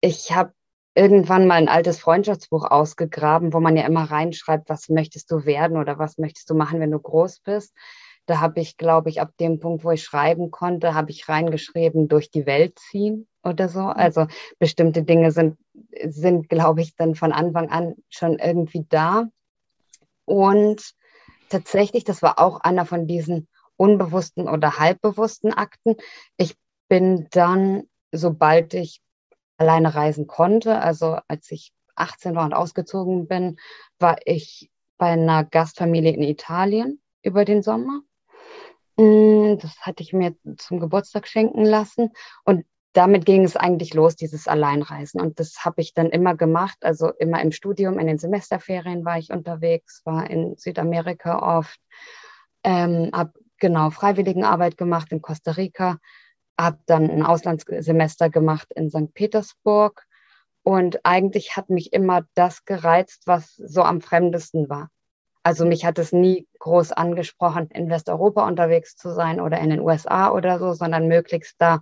Ich 0.00 0.32
habe 0.32 0.52
irgendwann 0.98 1.46
mal 1.46 1.54
ein 1.54 1.68
altes 1.68 2.00
Freundschaftsbuch 2.00 2.64
ausgegraben, 2.64 3.52
wo 3.52 3.60
man 3.60 3.76
ja 3.76 3.86
immer 3.86 4.10
reinschreibt, 4.10 4.68
was 4.68 4.88
möchtest 4.88 5.30
du 5.30 5.44
werden 5.44 5.76
oder 5.76 5.96
was 5.96 6.18
möchtest 6.18 6.50
du 6.50 6.54
machen, 6.54 6.80
wenn 6.80 6.90
du 6.90 6.98
groß 6.98 7.38
bist. 7.40 7.72
Da 8.26 8.40
habe 8.40 8.60
ich, 8.60 8.76
glaube 8.76 9.08
ich, 9.08 9.20
ab 9.20 9.30
dem 9.38 9.60
Punkt, 9.60 9.84
wo 9.84 9.92
ich 9.92 10.02
schreiben 10.02 10.50
konnte, 10.50 10.94
habe 10.94 11.12
ich 11.12 11.28
reingeschrieben, 11.28 12.08
durch 12.08 12.32
die 12.32 12.46
Welt 12.46 12.80
ziehen 12.80 13.28
oder 13.44 13.68
so. 13.68 13.82
Mhm. 13.82 13.90
Also 13.90 14.26
bestimmte 14.58 15.04
Dinge 15.04 15.30
sind, 15.30 15.56
sind, 16.04 16.48
glaube 16.48 16.82
ich, 16.82 16.96
dann 16.96 17.14
von 17.14 17.32
Anfang 17.32 17.70
an 17.70 17.94
schon 18.08 18.40
irgendwie 18.40 18.84
da. 18.88 19.28
Und 20.24 20.94
tatsächlich, 21.48 22.02
das 22.02 22.22
war 22.22 22.40
auch 22.40 22.60
einer 22.60 22.84
von 22.86 23.06
diesen 23.06 23.46
unbewussten 23.76 24.48
oder 24.48 24.80
halbbewussten 24.80 25.54
Akten. 25.54 25.94
Ich 26.36 26.56
bin 26.88 27.28
dann, 27.30 27.84
sobald 28.10 28.74
ich 28.74 29.00
alleine 29.58 29.94
reisen 29.94 30.26
konnte, 30.26 30.80
also 30.80 31.18
als 31.28 31.50
ich 31.50 31.72
18 31.96 32.34
war 32.34 32.44
und 32.44 32.54
ausgezogen 32.54 33.26
bin, 33.26 33.58
war 33.98 34.16
ich 34.24 34.70
bei 34.96 35.08
einer 35.08 35.44
Gastfamilie 35.44 36.12
in 36.12 36.22
Italien 36.22 37.00
über 37.22 37.44
den 37.44 37.62
Sommer. 37.62 38.02
Mm, 38.96 39.58
das 39.58 39.80
hatte 39.80 40.02
ich 40.02 40.12
mir 40.12 40.34
zum 40.56 40.80
Geburtstag 40.80 41.28
schenken 41.28 41.64
lassen. 41.64 42.10
Und 42.44 42.64
damit 42.92 43.26
ging 43.26 43.44
es 43.44 43.56
eigentlich 43.56 43.94
los, 43.94 44.16
dieses 44.16 44.48
Alleinreisen. 44.48 45.20
Und 45.20 45.38
das 45.38 45.64
habe 45.64 45.80
ich 45.80 45.94
dann 45.94 46.10
immer 46.10 46.34
gemacht. 46.36 46.78
Also 46.80 47.10
immer 47.18 47.40
im 47.40 47.52
Studium, 47.52 47.98
in 47.98 48.06
den 48.06 48.18
Semesterferien 48.18 49.04
war 49.04 49.18
ich 49.18 49.30
unterwegs, 49.30 50.02
war 50.04 50.28
in 50.28 50.56
Südamerika 50.56 51.58
oft, 51.58 51.78
ähm, 52.64 53.10
habe 53.12 53.32
genau 53.58 53.90
Freiwilligenarbeit 53.90 54.76
gemacht 54.76 55.12
in 55.12 55.22
Costa 55.22 55.52
Rica, 55.52 55.98
habe 56.58 56.78
dann 56.86 57.10
ein 57.10 57.22
Auslandssemester 57.22 58.30
gemacht 58.30 58.68
in 58.74 58.90
St. 58.90 59.14
Petersburg. 59.14 60.04
Und 60.62 61.00
eigentlich 61.04 61.56
hat 61.56 61.70
mich 61.70 61.92
immer 61.92 62.22
das 62.34 62.64
gereizt, 62.64 63.22
was 63.26 63.54
so 63.54 63.82
am 63.82 64.00
fremdesten 64.00 64.68
war. 64.68 64.90
Also 65.42 65.64
mich 65.64 65.84
hat 65.86 65.98
es 65.98 66.12
nie 66.12 66.46
groß 66.58 66.92
angesprochen, 66.92 67.68
in 67.70 67.88
Westeuropa 67.88 68.46
unterwegs 68.46 68.96
zu 68.96 69.14
sein 69.14 69.40
oder 69.40 69.58
in 69.60 69.70
den 69.70 69.80
USA 69.80 70.30
oder 70.30 70.58
so, 70.58 70.74
sondern 70.74 71.08
möglichst 71.08 71.54
da, 71.58 71.80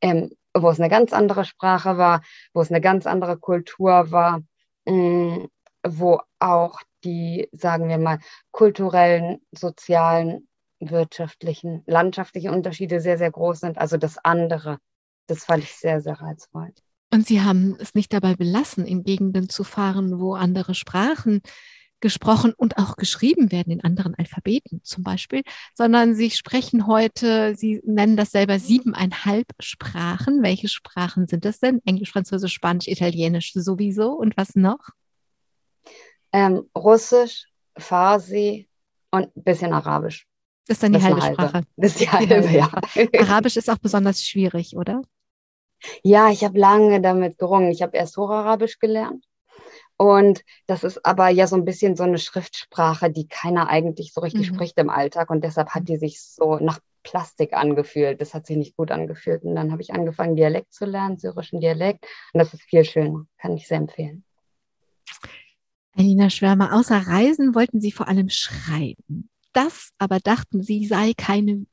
ähm, 0.00 0.30
wo 0.56 0.70
es 0.70 0.80
eine 0.80 0.88
ganz 0.88 1.12
andere 1.12 1.44
Sprache 1.44 1.98
war, 1.98 2.22
wo 2.54 2.62
es 2.62 2.70
eine 2.70 2.80
ganz 2.80 3.06
andere 3.06 3.36
Kultur 3.36 4.10
war, 4.10 4.40
mh, 4.86 4.94
mm, 4.94 5.48
wo 5.86 6.20
auch 6.38 6.80
die, 7.04 7.48
sagen 7.52 7.88
wir 7.88 7.98
mal, 7.98 8.20
kulturellen, 8.52 9.42
sozialen, 9.52 10.48
wirtschaftlichen, 10.90 11.82
landschaftlichen 11.86 12.50
Unterschiede 12.50 13.00
sehr, 13.00 13.18
sehr 13.18 13.30
groß 13.30 13.60
sind. 13.60 13.78
Also 13.78 13.96
das 13.96 14.18
andere, 14.18 14.78
das 15.26 15.44
fand 15.44 15.64
ich 15.64 15.74
sehr, 15.74 16.00
sehr 16.00 16.20
reizvoll. 16.20 16.72
Und 17.12 17.26
Sie 17.26 17.42
haben 17.42 17.76
es 17.78 17.94
nicht 17.94 18.12
dabei 18.12 18.34
belassen, 18.34 18.86
in 18.86 19.04
Gegenden 19.04 19.48
zu 19.48 19.62
fahren, 19.62 20.18
wo 20.18 20.34
andere 20.34 20.74
Sprachen 20.74 21.42
gesprochen 22.04 22.52
und 22.54 22.76
auch 22.76 22.96
geschrieben 22.96 23.50
werden 23.50 23.72
in 23.72 23.82
anderen 23.82 24.14
Alphabeten 24.14 24.82
zum 24.82 25.02
Beispiel, 25.02 25.42
sondern 25.74 26.14
sie 26.14 26.30
sprechen 26.30 26.86
heute, 26.86 27.54
sie 27.56 27.80
nennen 27.82 28.18
das 28.18 28.30
selber 28.30 28.58
siebeneinhalb 28.58 29.46
Sprachen. 29.58 30.42
Welche 30.42 30.68
Sprachen 30.68 31.26
sind 31.26 31.46
das 31.46 31.60
denn? 31.60 31.80
Englisch, 31.86 32.12
Französisch, 32.12 32.52
Spanisch, 32.52 32.88
Italienisch 32.88 33.54
sowieso 33.54 34.10
und 34.10 34.36
was 34.36 34.54
noch? 34.54 34.90
Ähm, 36.30 36.68
Russisch, 36.76 37.46
Farsi 37.78 38.68
und 39.10 39.34
ein 39.34 39.42
bisschen 39.42 39.72
Arabisch. 39.72 40.26
Das 40.66 40.76
ist 40.76 40.82
dann 40.82 40.92
die 40.92 40.98
das 40.98 41.08
halbe, 41.08 41.22
Sprache. 41.22 41.62
Das 41.76 41.92
ist 41.92 42.00
die 42.00 42.08
halbe, 42.10 42.48
ja. 42.48 42.70
Arabisch 43.20 43.56
ist 43.56 43.70
auch 43.70 43.78
besonders 43.78 44.24
schwierig, 44.24 44.76
oder? 44.76 45.02
Ja, 46.02 46.30
ich 46.30 46.44
habe 46.44 46.58
lange 46.58 47.00
damit 47.00 47.38
gerungen. 47.38 47.70
Ich 47.70 47.82
habe 47.82 47.96
erst 47.96 48.16
Hocharabisch 48.16 48.78
gelernt 48.78 49.24
und 49.96 50.44
das 50.66 50.82
ist 50.82 51.04
aber 51.06 51.28
ja 51.28 51.46
so 51.46 51.56
ein 51.56 51.64
bisschen 51.64 51.96
so 51.96 52.02
eine 52.02 52.18
Schriftsprache, 52.18 53.10
die 53.10 53.28
keiner 53.28 53.68
eigentlich 53.68 54.12
so 54.12 54.20
richtig 54.20 54.50
mhm. 54.50 54.54
spricht 54.54 54.78
im 54.78 54.90
Alltag. 54.90 55.30
Und 55.30 55.44
deshalb 55.44 55.70
hat 55.70 55.88
die 55.88 55.96
sich 55.96 56.20
so 56.20 56.56
nach 56.56 56.80
Plastik 57.04 57.52
angefühlt. 57.52 58.20
Das 58.20 58.34
hat 58.34 58.46
sich 58.46 58.56
nicht 58.56 58.76
gut 58.76 58.90
angefühlt. 58.90 59.44
Und 59.44 59.54
dann 59.54 59.70
habe 59.70 59.82
ich 59.82 59.92
angefangen, 59.92 60.36
Dialekt 60.36 60.72
zu 60.72 60.84
lernen, 60.84 61.18
syrischen 61.18 61.60
Dialekt. 61.60 62.04
Und 62.32 62.38
das 62.38 62.52
ist 62.52 62.62
viel 62.62 62.84
schöner. 62.84 63.26
Kann 63.38 63.56
ich 63.56 63.68
sehr 63.68 63.78
empfehlen. 63.78 64.24
Alina 65.96 66.28
Schwärmer, 66.28 66.74
außer 66.74 67.06
Reisen 67.06 67.54
wollten 67.54 67.80
Sie 67.80 67.92
vor 67.92 68.08
allem 68.08 68.28
schreiben 68.28 69.30
das 69.54 69.90
aber 69.98 70.20
dachten 70.20 70.62
sie 70.62 70.86
sei 70.86 71.12
keine, 71.16 71.66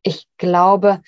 Ich 0.04 0.26
glaube, 0.38 1.02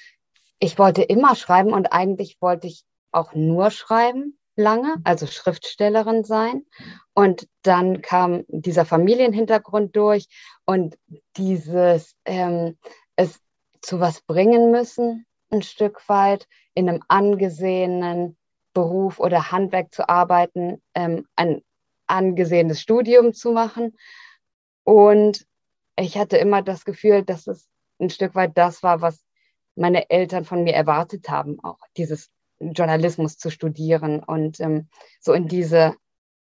ich 0.63 0.79
wollte 0.79 1.01
immer 1.03 1.35
schreiben 1.35 1.73
und 1.73 1.91
eigentlich 1.91 2.37
wollte 2.39 2.67
ich 2.67 2.85
auch 3.11 3.33
nur 3.33 3.69
schreiben 3.69 4.39
lange, 4.55 4.95
also 5.03 5.27
Schriftstellerin 5.27 6.23
sein. 6.23 6.65
Und 7.13 7.49
dann 7.63 8.01
kam 8.01 8.45
dieser 8.47 8.85
Familienhintergrund 8.85 9.93
durch 9.93 10.27
und 10.65 10.97
dieses 11.35 12.15
ähm, 12.23 12.77
es 13.17 13.41
zu 13.81 13.99
was 13.99 14.21
bringen 14.21 14.71
müssen, 14.71 15.25
ein 15.49 15.63
Stück 15.63 16.07
weit 16.07 16.47
in 16.75 16.87
einem 16.87 17.03
angesehenen 17.09 18.37
Beruf 18.73 19.19
oder 19.19 19.51
Handwerk 19.51 19.93
zu 19.93 20.07
arbeiten, 20.07 20.81
ähm, 20.95 21.27
ein 21.35 21.61
angesehenes 22.07 22.79
Studium 22.79 23.33
zu 23.33 23.51
machen. 23.51 23.97
Und 24.85 25.45
ich 25.97 26.17
hatte 26.17 26.37
immer 26.37 26.61
das 26.61 26.85
Gefühl, 26.85 27.23
dass 27.23 27.47
es 27.47 27.67
ein 27.99 28.09
Stück 28.09 28.33
weit 28.33 28.57
das 28.57 28.81
war, 28.81 29.01
was 29.01 29.25
meine 29.75 30.09
Eltern 30.09 30.45
von 30.45 30.63
mir 30.63 30.73
erwartet 30.73 31.29
haben, 31.29 31.63
auch 31.63 31.79
dieses 31.97 32.29
Journalismus 32.59 33.37
zu 33.37 33.49
studieren 33.49 34.23
und 34.23 34.59
ähm, 34.59 34.87
so 35.19 35.33
in 35.33 35.47
diese 35.47 35.95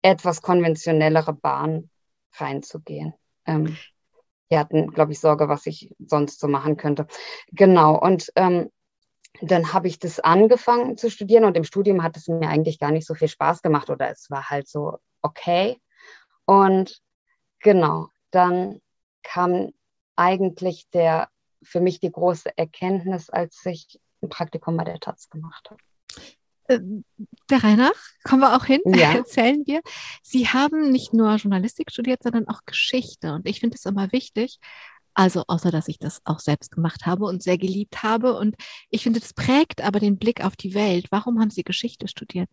etwas 0.01 0.41
konventionellere 0.41 1.34
Bahn 1.34 1.89
reinzugehen. 2.34 3.13
Ähm, 3.45 3.77
die 4.49 4.58
hatten, 4.58 4.91
glaube 4.91 5.12
ich, 5.12 5.19
Sorge, 5.19 5.49
was 5.49 5.65
ich 5.65 5.93
sonst 5.99 6.39
so 6.39 6.47
machen 6.47 6.77
könnte. 6.77 7.08
Genau. 7.51 7.99
Und 7.99 8.32
ähm, 8.36 8.71
dann 9.41 9.73
habe 9.73 9.88
ich 9.88 9.99
das 9.99 10.19
angefangen 10.19 10.97
zu 10.97 11.10
studieren 11.10 11.43
und 11.43 11.58
im 11.58 11.63
Studium 11.63 12.01
hat 12.03 12.17
es 12.17 12.27
mir 12.27 12.47
eigentlich 12.47 12.80
gar 12.80 12.91
nicht 12.91 13.06
so 13.06 13.13
viel 13.13 13.27
Spaß 13.27 13.62
gemacht 13.62 13.89
oder 13.89 14.10
es 14.10 14.30
war 14.30 14.49
halt 14.49 14.67
so 14.67 14.97
okay. 15.21 15.80
Und 16.45 17.01
genau, 17.60 18.08
dann 18.32 18.82
kam 19.23 19.73
eigentlich 20.15 20.89
der 20.91 21.30
für 21.67 21.82
mich 21.82 21.99
die 21.99 22.12
große 22.12 22.58
Erkenntnis, 22.58 23.30
als 23.30 23.65
ich 23.65 23.99
ein 24.21 24.30
Praktikum 24.30 24.77
bei 24.77 24.86
der 24.86 24.99
Taz 24.99 25.30
gemacht 25.30 25.69
habe. 25.69 25.82
Äh, 26.67 26.80
der 27.49 27.63
Reinach, 27.63 27.93
kommen 28.23 28.41
wir 28.41 28.56
auch 28.56 28.65
hin, 28.65 28.82
ja. 28.86 29.13
erzählen 29.13 29.63
wir. 29.65 29.82
Sie 30.23 30.47
haben 30.47 30.91
nicht 30.91 31.13
nur 31.13 31.36
Journalistik 31.36 31.91
studiert, 31.91 32.23
sondern 32.23 32.47
auch 32.47 32.62
Geschichte. 32.65 33.34
Und 33.34 33.47
ich 33.47 33.60
finde 33.60 33.75
es 33.75 33.86
immer 33.86 34.12
wichtig, 34.12 34.60
also 35.13 35.43
außer 35.47 35.71
dass 35.71 35.88
ich 35.88 35.99
das 35.99 36.21
auch 36.25 36.39
selbst 36.39 36.71
gemacht 36.71 37.06
habe 37.06 37.25
und 37.25 37.43
sehr 37.43 37.58
geliebt 37.58 38.03
habe. 38.03 38.38
Und 38.38 38.56
ich 38.89 39.03
finde, 39.03 39.19
das 39.19 39.34
prägt 39.34 39.82
aber 39.82 39.99
den 39.99 40.17
Blick 40.17 40.43
auf 40.43 40.56
die 40.56 40.73
Welt. 40.73 41.08
Warum 41.12 41.39
haben 41.39 41.49
Sie 41.49 41.63
Geschichte 41.63 42.08
studiert? 42.08 42.49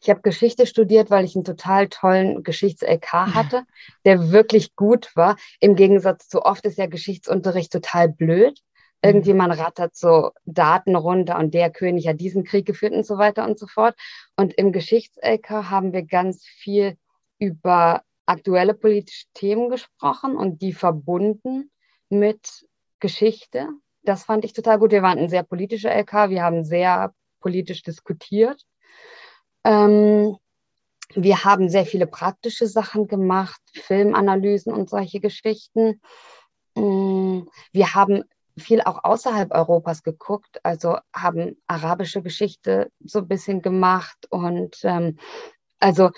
Ich 0.00 0.10
habe 0.10 0.20
Geschichte 0.22 0.66
studiert, 0.66 1.10
weil 1.10 1.24
ich 1.24 1.34
einen 1.34 1.44
total 1.44 1.88
tollen 1.88 2.42
Geschichts-LK 2.42 3.34
hatte, 3.34 3.64
der 4.04 4.30
wirklich 4.30 4.76
gut 4.76 5.10
war. 5.16 5.36
Im 5.60 5.74
Gegensatz 5.74 6.28
zu 6.28 6.42
oft 6.42 6.64
ist 6.64 6.78
ja 6.78 6.86
Geschichtsunterricht 6.86 7.72
total 7.72 8.08
blöd. 8.08 8.60
Irgendwie 9.02 9.32
mhm. 9.32 9.38
man 9.38 9.50
rattert 9.50 9.96
so 9.96 10.30
Daten 10.44 10.96
runter 10.96 11.38
und 11.38 11.54
der 11.54 11.70
König 11.70 12.08
hat 12.08 12.20
diesen 12.20 12.44
Krieg 12.44 12.66
geführt 12.66 12.92
und 12.92 13.04
so 13.04 13.18
weiter 13.18 13.44
und 13.44 13.58
so 13.58 13.66
fort. 13.66 13.94
Und 14.36 14.54
im 14.54 14.72
Geschichts-LK 14.72 15.50
haben 15.70 15.92
wir 15.92 16.04
ganz 16.04 16.44
viel 16.44 16.96
über 17.38 18.02
aktuelle 18.26 18.74
politische 18.74 19.26
Themen 19.34 19.68
gesprochen 19.68 20.36
und 20.36 20.62
die 20.62 20.72
verbunden 20.72 21.70
mit 22.08 22.66
Geschichte. 23.00 23.68
Das 24.02 24.24
fand 24.24 24.44
ich 24.44 24.52
total 24.52 24.78
gut. 24.78 24.92
Wir 24.92 25.02
waren 25.02 25.18
ein 25.18 25.28
sehr 25.28 25.42
politischer 25.42 25.94
LK. 25.94 26.30
Wir 26.30 26.42
haben 26.42 26.64
sehr 26.64 27.12
politisch 27.40 27.82
diskutiert. 27.82 28.64
Ähm, 29.64 30.36
wir 31.14 31.44
haben 31.44 31.68
sehr 31.68 31.86
viele 31.86 32.06
praktische 32.06 32.66
Sachen 32.66 33.06
gemacht, 33.06 33.60
Filmanalysen 33.72 34.72
und 34.72 34.90
solche 34.90 35.20
Geschichten. 35.20 36.00
Mm, 36.74 37.42
wir 37.72 37.94
haben 37.94 38.24
viel 38.56 38.82
auch 38.82 39.02
außerhalb 39.04 39.52
Europas 39.52 40.02
geguckt, 40.02 40.60
also 40.62 40.98
haben 41.14 41.56
arabische 41.66 42.22
Geschichte 42.22 42.90
so 43.04 43.20
ein 43.20 43.28
bisschen 43.28 43.62
gemacht 43.62 44.26
und 44.30 44.78
ähm, 44.84 45.18
also 45.80 46.10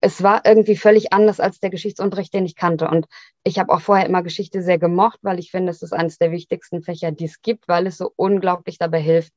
es 0.00 0.22
war 0.22 0.44
irgendwie 0.44 0.76
völlig 0.76 1.12
anders 1.14 1.40
als 1.40 1.60
der 1.60 1.70
Geschichtsunterricht, 1.70 2.34
den 2.34 2.44
ich 2.44 2.56
kannte. 2.56 2.88
Und 2.88 3.06
ich 3.42 3.58
habe 3.58 3.72
auch 3.72 3.80
vorher 3.80 4.06
immer 4.06 4.22
Geschichte 4.22 4.62
sehr 4.62 4.78
gemocht, 4.78 5.18
weil 5.22 5.38
ich 5.38 5.50
finde, 5.50 5.70
es 5.70 5.82
ist 5.82 5.94
eines 5.94 6.18
der 6.18 6.30
wichtigsten 6.30 6.82
Fächer, 6.82 7.10
die 7.10 7.24
es 7.24 7.40
gibt, 7.40 7.68
weil 7.68 7.86
es 7.86 7.96
so 7.96 8.12
unglaublich 8.14 8.76
dabei 8.76 9.00
hilft, 9.00 9.32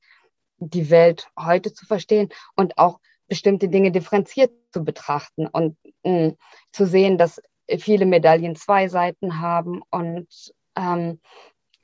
die 0.57 0.89
Welt 0.89 1.29
heute 1.39 1.71
zu 1.71 1.85
verstehen 1.85 2.29
und 2.55 2.77
auch 2.77 2.99
bestimmte 3.27 3.69
Dinge 3.69 3.91
differenziert 3.91 4.51
zu 4.71 4.83
betrachten 4.83 5.47
und 5.47 5.77
mh, 6.03 6.27
mm, 6.29 6.37
zu 6.71 6.85
sehen, 6.85 7.17
dass 7.17 7.41
viele 7.79 8.05
Medaillen 8.05 8.55
zwei 8.55 8.87
Seiten 8.87 9.41
haben 9.41 9.81
und 9.89 10.27
ähm, 10.75 11.19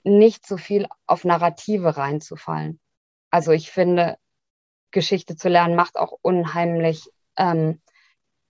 nicht 0.03 0.45
so 0.47 0.57
viel 0.57 0.87
auf 1.07 1.25
Narrative 1.25 1.97
reinzufallen. 1.97 2.79
Also 3.31 3.51
ich 3.51 3.71
finde, 3.71 4.17
Geschichte 4.91 5.35
zu 5.35 5.49
lernen 5.49 5.75
macht 5.75 5.97
auch 5.97 6.13
unheimlich 6.21 7.09
ähm, 7.37 7.81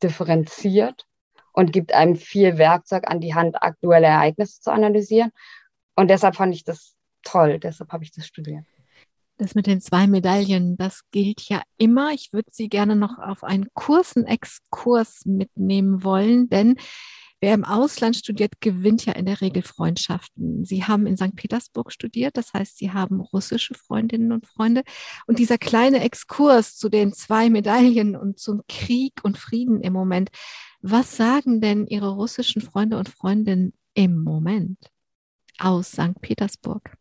differenziert 0.02 1.08
und 1.54 1.72
gibt 1.72 1.94
einem 1.94 2.16
viel 2.16 2.58
Werkzeug 2.58 3.10
an 3.10 3.22
die 3.22 3.34
Hand, 3.34 3.62
aktuelle 3.62 4.08
Ereignisse 4.08 4.60
zu 4.60 4.72
analysieren. 4.72 5.32
Und 5.96 6.10
deshalb 6.10 6.36
fand 6.36 6.54
ich 6.54 6.64
das 6.64 6.96
toll. 7.24 7.60
Deshalb 7.60 7.92
habe 7.92 8.04
ich 8.04 8.12
das 8.12 8.28
studiert. 8.28 8.66
Das 9.38 9.56
mit 9.56 9.68
den 9.68 9.82
zwei 9.82 10.08
Medaillen, 10.08 10.78
das 10.78 11.02
gilt 11.12 11.42
ja 11.50 11.62
immer. 11.78 12.12
Ich 12.12 12.34
würde 12.34 12.50
Sie 12.52 12.70
gerne 12.70 12.96
noch 12.96 13.18
auf 13.18 13.44
einen 13.44 13.68
kurzen 13.74 14.26
Exkurs 14.26 15.26
mitnehmen 15.26 16.04
wollen, 16.04 16.50
denn 16.50 16.76
Wer 17.44 17.56
im 17.56 17.66
Ausland 17.66 18.16
studiert, 18.16 18.62
gewinnt 18.62 19.06
ja 19.06 19.12
in 19.12 19.26
der 19.26 19.42
Regel 19.42 19.64
Freundschaften. 19.64 20.64
Sie 20.64 20.86
haben 20.86 21.06
in 21.06 21.18
St. 21.18 21.36
Petersburg 21.36 21.92
studiert, 21.92 22.38
das 22.38 22.54
heißt, 22.54 22.78
Sie 22.78 22.92
haben 22.92 23.20
russische 23.20 23.74
Freundinnen 23.74 24.32
und 24.32 24.48
Freunde. 24.48 24.84
Und 25.28 25.40
dieser 25.40 25.58
kleine 25.58 26.06
Exkurs 26.06 26.78
zu 26.78 26.88
den 26.88 27.12
zwei 27.12 27.50
Medaillen 27.50 28.16
und 28.16 28.40
zum 28.40 28.62
Krieg 28.70 29.16
und 29.24 29.38
Frieden 29.38 29.82
im 29.82 29.92
Moment, 29.92 30.30
was 30.80 31.18
sagen 31.18 31.60
denn 31.60 31.86
Ihre 31.86 32.12
russischen 32.12 32.62
Freunde 32.62 32.98
und 32.98 33.10
Freundinnen 33.10 33.74
im 33.94 34.24
Moment 34.24 34.78
aus 35.60 35.92
St. 35.92 36.22
Petersburg? 36.22 36.96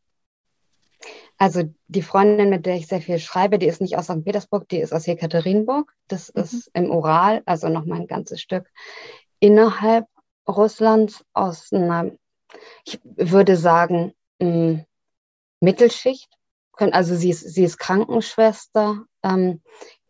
Also 1.42 1.64
die 1.88 2.02
Freundin, 2.02 2.50
mit 2.50 2.66
der 2.66 2.76
ich 2.76 2.86
sehr 2.86 3.00
viel 3.00 3.18
schreibe, 3.18 3.58
die 3.58 3.66
ist 3.66 3.80
nicht 3.80 3.98
aus 3.98 4.04
St. 4.04 4.24
Petersburg, 4.24 4.68
die 4.68 4.78
ist 4.78 4.92
aus 4.92 5.06
Jekaterinburg. 5.06 5.92
Das 6.06 6.32
mhm. 6.32 6.40
ist 6.40 6.70
im 6.72 6.88
Ural, 6.88 7.42
also 7.46 7.68
noch 7.68 7.84
mal 7.84 7.96
ein 7.96 8.06
ganzes 8.06 8.40
Stück 8.40 8.70
innerhalb 9.40 10.06
Russlands 10.46 11.24
aus 11.32 11.72
einer, 11.72 12.12
ich 12.84 13.00
würde 13.02 13.56
sagen, 13.56 14.14
Mittelschicht. 15.58 16.32
Also 16.76 17.16
sie 17.16 17.30
ist, 17.30 17.40
sie 17.52 17.64
ist 17.64 17.76
Krankenschwester. 17.76 19.02
Ähm, 19.24 19.62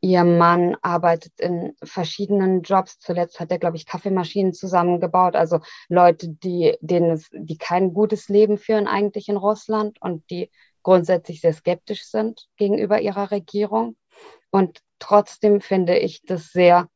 ihr 0.03 0.25
Mann 0.25 0.77
arbeitet 0.83 1.33
in 1.41 1.75
verschiedenen 1.83 2.61
Jobs. 2.61 2.99
Zuletzt 2.99 3.41
hat 3.41 3.51
er, 3.51 3.59
glaube 3.59 3.79
ich, 3.79 3.87
Kaffeemaschinen 3.87 4.53
zusammengebaut. 4.53 5.35
Also 5.35 5.61
Leute, 5.89 6.29
die, 6.29 6.77
denen 6.83 7.13
es, 7.13 7.31
die 7.33 7.57
kein 7.57 7.95
gutes 7.95 8.29
Leben 8.29 8.59
führen 8.59 8.87
eigentlich 8.87 9.31
in 9.31 9.39
Russland 9.39 9.97
und 10.03 10.29
die 10.29 10.51
grundsätzlich 10.83 11.41
sehr 11.41 11.53
skeptisch 11.53 12.05
sind 12.05 12.49
gegenüber 12.57 13.01
ihrer 13.01 13.31
Regierung. 13.31 13.97
Und 14.51 14.81
trotzdem 14.99 15.61
finde 15.61 15.99
ich 15.99 16.23
das 16.23 16.51
sehr 16.53 16.89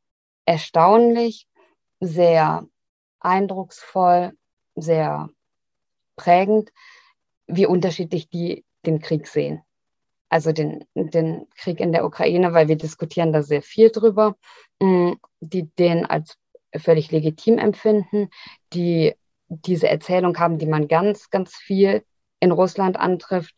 erstaunlich, 0.44 1.46
sehr 2.00 2.66
eindrucksvoll, 3.20 4.32
sehr 4.74 5.30
prägend, 6.16 6.72
wie 7.46 7.66
unterschiedlich 7.66 8.28
die 8.28 8.64
den 8.84 9.00
Krieg 9.00 9.26
sehen. 9.26 9.62
Also 10.28 10.52
den, 10.52 10.84
den 10.94 11.46
Krieg 11.56 11.80
in 11.80 11.92
der 11.92 12.04
Ukraine, 12.04 12.52
weil 12.52 12.68
wir 12.68 12.76
diskutieren 12.76 13.32
da 13.32 13.42
sehr 13.42 13.62
viel 13.62 13.90
drüber, 13.90 14.36
mm, 14.80 15.12
die 15.40 15.70
den 15.76 16.04
als 16.04 16.36
völlig 16.76 17.10
legitim 17.12 17.58
empfinden, 17.58 18.28
die 18.72 19.14
diese 19.48 19.88
Erzählung 19.88 20.38
haben, 20.38 20.58
die 20.58 20.66
man 20.66 20.88
ganz, 20.88 21.30
ganz 21.30 21.54
viel 21.54 22.04
in 22.40 22.52
Russland 22.52 22.98
antrifft. 22.98 23.54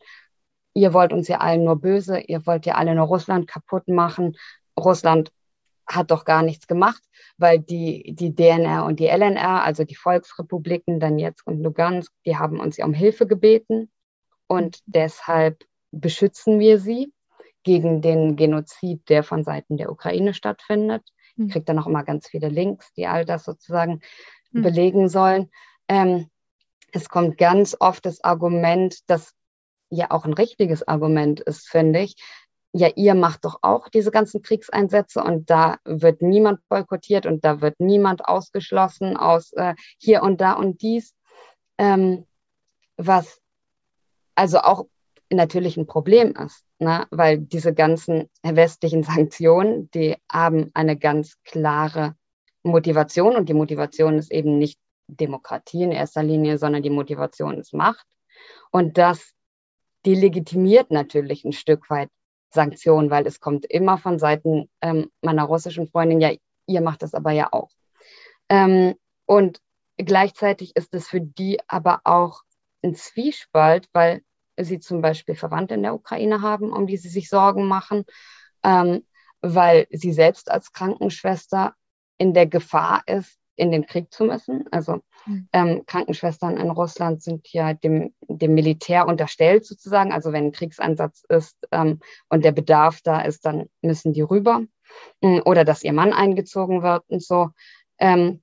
Ihr 0.73 0.93
wollt 0.93 1.13
uns 1.13 1.27
ja 1.27 1.39
allen 1.39 1.63
nur 1.63 1.79
böse, 1.79 2.19
ihr 2.19 2.45
wollt 2.45 2.65
ja 2.65 2.75
alle 2.75 2.95
nur 2.95 3.07
Russland 3.07 3.47
kaputt 3.47 3.87
machen. 3.87 4.37
Russland 4.79 5.31
hat 5.87 6.11
doch 6.11 6.23
gar 6.23 6.43
nichts 6.43 6.67
gemacht, 6.67 7.01
weil 7.37 7.59
die, 7.59 8.13
die 8.15 8.35
DNR 8.35 8.85
und 8.85 8.99
die 8.99 9.07
LNR, 9.07 9.63
also 9.63 9.83
die 9.83 9.95
Volksrepubliken 9.95 10.99
Donetsk 10.99 11.47
und 11.47 11.61
Lugansk, 11.61 12.13
die 12.25 12.37
haben 12.37 12.59
uns 12.59 12.77
ja 12.77 12.85
um 12.85 12.93
Hilfe 12.93 13.25
gebeten 13.25 13.89
und 14.47 14.79
deshalb 14.85 15.65
beschützen 15.91 16.59
wir 16.59 16.79
sie 16.79 17.11
gegen 17.63 18.01
den 18.01 18.35
Genozid, 18.35 19.09
der 19.09 19.23
von 19.23 19.43
Seiten 19.43 19.77
der 19.77 19.91
Ukraine 19.91 20.33
stattfindet. 20.33 21.03
Ich 21.35 21.43
hm. 21.43 21.49
kriege 21.49 21.65
dann 21.65 21.79
auch 21.79 21.87
immer 21.87 22.03
ganz 22.03 22.27
viele 22.27 22.49
Links, 22.49 22.93
die 22.93 23.07
all 23.07 23.25
das 23.25 23.43
sozusagen 23.43 24.01
mhm. 24.51 24.61
belegen 24.61 25.09
sollen. 25.09 25.49
Ähm, 25.87 26.29
es 26.91 27.09
kommt 27.09 27.37
ganz 27.37 27.75
oft 27.79 28.05
das 28.05 28.23
Argument, 28.23 28.97
das 29.07 29.33
ja 29.89 30.11
auch 30.11 30.25
ein 30.25 30.33
richtiges 30.33 30.87
Argument 30.87 31.39
ist, 31.39 31.67
finde 31.67 32.01
ich, 32.01 32.15
ja, 32.71 32.89
ihr 32.95 33.15
macht 33.15 33.45
doch 33.45 33.59
auch 33.63 33.89
diese 33.89 34.11
ganzen 34.11 34.43
Kriegseinsätze 34.43 35.23
und 35.23 35.49
da 35.49 35.77
wird 35.85 36.21
niemand 36.21 36.59
boykottiert 36.69 37.25
und 37.25 37.43
da 37.43 37.61
wird 37.61 37.79
niemand 37.79 38.25
ausgeschlossen 38.25 39.17
aus 39.17 39.51
äh, 39.53 39.73
hier 39.97 40.21
und 40.21 40.39
da 40.39 40.53
und 40.53 40.81
dies. 40.81 41.15
Ähm, 41.79 42.27
was 42.97 43.41
also 44.35 44.59
auch 44.59 44.85
natürlich 45.31 45.77
ein 45.77 45.87
Problem 45.87 46.33
ist, 46.35 46.63
ne? 46.79 47.07
weil 47.11 47.39
diese 47.39 47.73
ganzen 47.73 48.29
westlichen 48.43 49.03
Sanktionen, 49.03 49.89
die 49.91 50.15
haben 50.31 50.69
eine 50.73 50.97
ganz 50.97 51.37
klare 51.43 52.15
Motivation 52.63 53.35
und 53.35 53.49
die 53.49 53.53
Motivation 53.53 54.17
ist 54.17 54.31
eben 54.31 54.57
nicht 54.57 54.79
Demokratie 55.15 55.83
in 55.83 55.91
erster 55.91 56.23
Linie, 56.23 56.57
sondern 56.57 56.83
die 56.83 56.89
Motivation 56.89 57.57
ist 57.57 57.73
Macht. 57.73 58.05
Und 58.71 58.97
das 58.97 59.33
delegitimiert 60.05 60.91
natürlich 60.91 61.43
ein 61.43 61.53
Stück 61.53 61.89
weit 61.89 62.09
Sanktionen, 62.51 63.09
weil 63.09 63.27
es 63.27 63.39
kommt 63.39 63.65
immer 63.65 63.97
von 63.97 64.17
Seiten 64.17 64.69
ähm, 64.81 65.11
meiner 65.21 65.43
russischen 65.43 65.87
Freundin, 65.87 66.21
ja, 66.21 66.31
ihr 66.67 66.81
macht 66.81 67.03
das 67.03 67.13
aber 67.13 67.31
ja 67.31 67.49
auch. 67.51 67.69
Ähm, 68.49 68.95
und 69.25 69.59
gleichzeitig 69.97 70.75
ist 70.75 70.93
es 70.93 71.07
für 71.07 71.21
die 71.21 71.59
aber 71.67 72.01
auch 72.05 72.41
ein 72.81 72.95
Zwiespalt, 72.95 73.87
weil 73.93 74.21
sie 74.57 74.79
zum 74.79 75.01
Beispiel 75.01 75.35
Verwandte 75.35 75.75
in 75.75 75.83
der 75.83 75.93
Ukraine 75.93 76.41
haben, 76.41 76.71
um 76.71 76.87
die 76.87 76.97
sie 76.97 77.09
sich 77.09 77.29
Sorgen 77.29 77.67
machen, 77.67 78.05
ähm, 78.63 79.05
weil 79.41 79.87
sie 79.91 80.11
selbst 80.11 80.49
als 80.49 80.71
Krankenschwester 80.71 81.75
in 82.17 82.33
der 82.33 82.47
Gefahr 82.47 83.03
ist, 83.05 83.37
in 83.59 83.71
den 83.71 83.85
Krieg 83.85 84.11
zu 84.11 84.23
müssen. 84.23 84.65
Also 84.71 85.01
hm. 85.25 85.47
ähm, 85.51 85.83
Krankenschwestern 85.85 86.57
in 86.57 86.69
Russland 86.69 87.21
sind 87.21 87.51
ja 87.51 87.73
dem, 87.73 88.13
dem 88.27 88.53
Militär 88.53 89.07
unterstellt 89.07 89.65
sozusagen. 89.65 90.13
Also 90.13 90.31
wenn 90.31 90.45
ein 90.45 90.51
Kriegseinsatz 90.51 91.23
ist 91.27 91.57
ähm, 91.71 91.99
und 92.29 92.45
der 92.45 92.53
Bedarf 92.53 93.01
da 93.01 93.21
ist, 93.21 93.45
dann 93.45 93.69
müssen 93.81 94.13
die 94.13 94.21
rüber. 94.21 94.63
Ähm, 95.21 95.41
oder 95.45 95.65
dass 95.65 95.83
ihr 95.83 95.93
Mann 95.93 96.13
eingezogen 96.13 96.81
wird 96.81 97.03
und 97.09 97.21
so. 97.21 97.49
Ähm, 97.97 98.41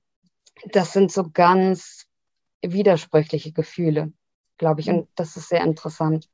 das 0.65 0.93
sind 0.93 1.11
so 1.11 1.29
ganz 1.31 2.05
widersprüchliche 2.61 3.51
Gefühle, 3.51 4.13
glaube 4.57 4.81
ich. 4.81 4.87
Hm. 4.87 4.99
Und 4.99 5.09
das 5.15 5.35
ist 5.35 5.49
sehr 5.49 5.63
interessant. 5.63 6.29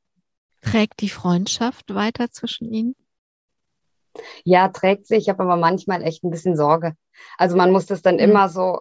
Trägt 0.60 1.00
die 1.00 1.10
Freundschaft 1.10 1.94
weiter 1.94 2.30
zwischen 2.30 2.72
Ihnen? 2.72 2.94
Ja, 4.44 4.68
trägt 4.68 5.06
sich. 5.06 5.24
Ich 5.24 5.28
habe 5.28 5.42
aber 5.42 5.56
manchmal 5.56 6.02
echt 6.02 6.24
ein 6.24 6.30
bisschen 6.30 6.56
Sorge. 6.56 6.96
Also 7.38 7.56
man 7.56 7.70
muss 7.72 7.86
das 7.86 8.02
dann 8.02 8.16
mhm. 8.16 8.20
immer 8.22 8.48
so, 8.48 8.80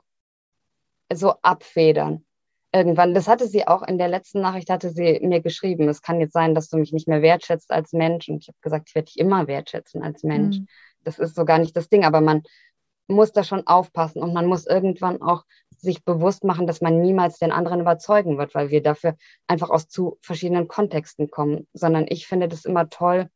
so 1.11 1.33
abfedern. 1.41 2.25
Irgendwann, 2.71 3.13
das 3.13 3.27
hatte 3.27 3.47
sie 3.47 3.67
auch 3.67 3.83
in 3.83 3.99
der 3.99 4.07
letzten 4.07 4.41
Nachricht, 4.41 4.69
hatte 4.69 4.89
sie 4.89 5.19
mir 5.21 5.41
geschrieben, 5.41 5.87
es 5.89 6.01
kann 6.01 6.19
jetzt 6.19 6.33
sein, 6.33 6.55
dass 6.55 6.69
du 6.69 6.77
mich 6.77 6.91
nicht 6.91 7.07
mehr 7.07 7.21
wertschätzt 7.21 7.69
als 7.71 7.93
Mensch. 7.93 8.29
Und 8.29 8.41
ich 8.41 8.47
habe 8.47 8.57
gesagt, 8.61 8.89
ich 8.89 8.95
werde 8.95 9.05
dich 9.05 9.19
immer 9.19 9.47
wertschätzen 9.47 10.01
als 10.01 10.23
Mensch. 10.23 10.57
Mhm. 10.57 10.67
Das 11.03 11.19
ist 11.19 11.35
so 11.35 11.45
gar 11.45 11.59
nicht 11.59 11.77
das 11.77 11.89
Ding, 11.89 12.03
aber 12.03 12.21
man 12.21 12.41
muss 13.07 13.31
da 13.31 13.43
schon 13.43 13.67
aufpassen 13.67 14.23
und 14.23 14.33
man 14.33 14.45
muss 14.45 14.65
irgendwann 14.65 15.21
auch 15.21 15.43
sich 15.77 16.03
bewusst 16.05 16.43
machen, 16.43 16.65
dass 16.65 16.81
man 16.81 17.01
niemals 17.01 17.37
den 17.37 17.51
anderen 17.51 17.81
überzeugen 17.81 18.37
wird, 18.37 18.55
weil 18.55 18.69
wir 18.69 18.81
dafür 18.81 19.17
einfach 19.47 19.69
aus 19.69 19.87
zu 19.87 20.17
verschiedenen 20.21 20.67
Kontexten 20.67 21.29
kommen, 21.29 21.67
sondern 21.73 22.05
ich 22.07 22.25
finde 22.25 22.47
das 22.47 22.65
immer 22.65 22.89
toll, 22.89 23.29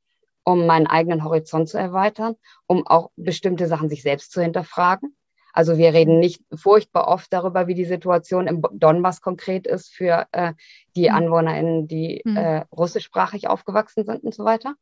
um 0.48 0.66
meinen 0.66 0.88
eigenen 0.88 1.26
Horizont 1.26 1.68
zu 1.68 1.78
erweitern, 1.78 2.36
um 2.68 2.88
auch 2.88 3.10
bestimmte 3.18 3.68
Sachen 3.68 3.90
sich 3.90 4.02
selbst 4.02 4.32
zu 4.32 4.42
hinterfragen. 4.42 5.14
Also 5.52 5.78
wir 5.78 5.94
reden 5.94 6.20
nicht 6.20 6.42
furchtbar 6.56 7.10
oft 7.10 7.34
darüber, 7.34 7.68
wie 7.68 7.74
die 7.74 7.84
Situation 7.84 8.48
im 8.48 8.64
Donbass 8.72 9.20
konkret 9.20 9.68
ist 9.68 9.94
für 9.94 10.26
äh, 10.32 10.54
die 10.96 11.10
mhm. 11.10 11.16
AnwohnerInnen, 11.16 11.88
die 11.90 12.22
mhm. 12.24 12.38
äh, 12.38 12.60
russischsprachig 12.72 13.50
aufgewachsen 13.50 14.06
sind 14.06 14.24
und 14.24 14.34
so 14.34 14.46
weiter. 14.46 14.76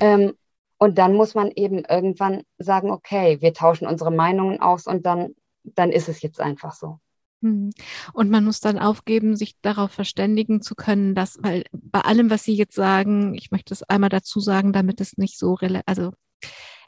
Ähm, 0.00 0.34
und 0.78 0.98
dann 0.98 1.14
muss 1.14 1.34
man 1.34 1.50
eben 1.50 1.84
irgendwann 1.84 2.44
sagen, 2.58 2.92
okay, 2.92 3.40
wir 3.40 3.52
tauschen 3.52 3.88
unsere 3.88 4.12
Meinungen 4.12 4.60
aus 4.60 4.86
und 4.86 5.06
dann, 5.06 5.34
dann 5.64 5.90
ist 5.90 6.08
es 6.08 6.22
jetzt 6.22 6.40
einfach 6.40 6.72
so. 6.72 7.00
Hm. 7.42 7.70
Und 8.12 8.30
man 8.30 8.44
muss 8.44 8.60
dann 8.60 8.78
aufgeben, 8.78 9.36
sich 9.36 9.56
darauf 9.62 9.92
verständigen 9.92 10.60
zu 10.60 10.74
können, 10.74 11.14
dass, 11.14 11.38
weil 11.42 11.64
bei 11.72 12.00
allem, 12.00 12.30
was 12.30 12.44
Sie 12.44 12.54
jetzt 12.54 12.74
sagen, 12.74 13.34
ich 13.34 13.50
möchte 13.50 13.72
es 13.72 13.82
einmal 13.82 14.10
dazu 14.10 14.40
sagen, 14.40 14.72
damit 14.72 15.00
es 15.00 15.16
nicht 15.16 15.38
so, 15.38 15.56
also 15.86 16.12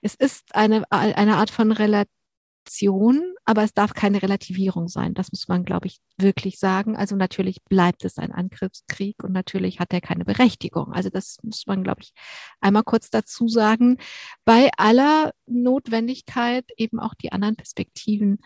es 0.02 0.14
ist 0.14 0.54
eine, 0.54 0.84
eine 0.90 1.36
Art 1.36 1.50
von 1.50 1.72
Relation, 1.72 3.34
aber 3.44 3.62
es 3.62 3.72
darf 3.72 3.94
keine 3.94 4.20
Relativierung 4.20 4.88
sein. 4.88 5.14
Das 5.14 5.32
muss 5.32 5.48
man, 5.48 5.64
glaube 5.64 5.86
ich, 5.86 6.00
wirklich 6.18 6.58
sagen. 6.58 6.96
Also 6.96 7.16
natürlich 7.16 7.62
bleibt 7.64 8.04
es 8.04 8.18
ein 8.18 8.32
Angriffskrieg 8.32 9.22
und 9.22 9.32
natürlich 9.32 9.80
hat 9.80 9.92
er 9.92 10.00
keine 10.00 10.24
Berechtigung. 10.24 10.92
Also 10.92 11.08
das 11.08 11.38
muss 11.42 11.66
man, 11.66 11.82
glaube 11.82 12.02
ich, 12.02 12.12
einmal 12.60 12.82
kurz 12.84 13.10
dazu 13.10 13.48
sagen. 13.48 13.98
Bei 14.44 14.70
aller 14.76 15.32
Notwendigkeit 15.46 16.66
eben 16.76 17.00
auch 17.00 17.14
die 17.14 17.32
anderen 17.32 17.56
Perspektiven 17.56 18.38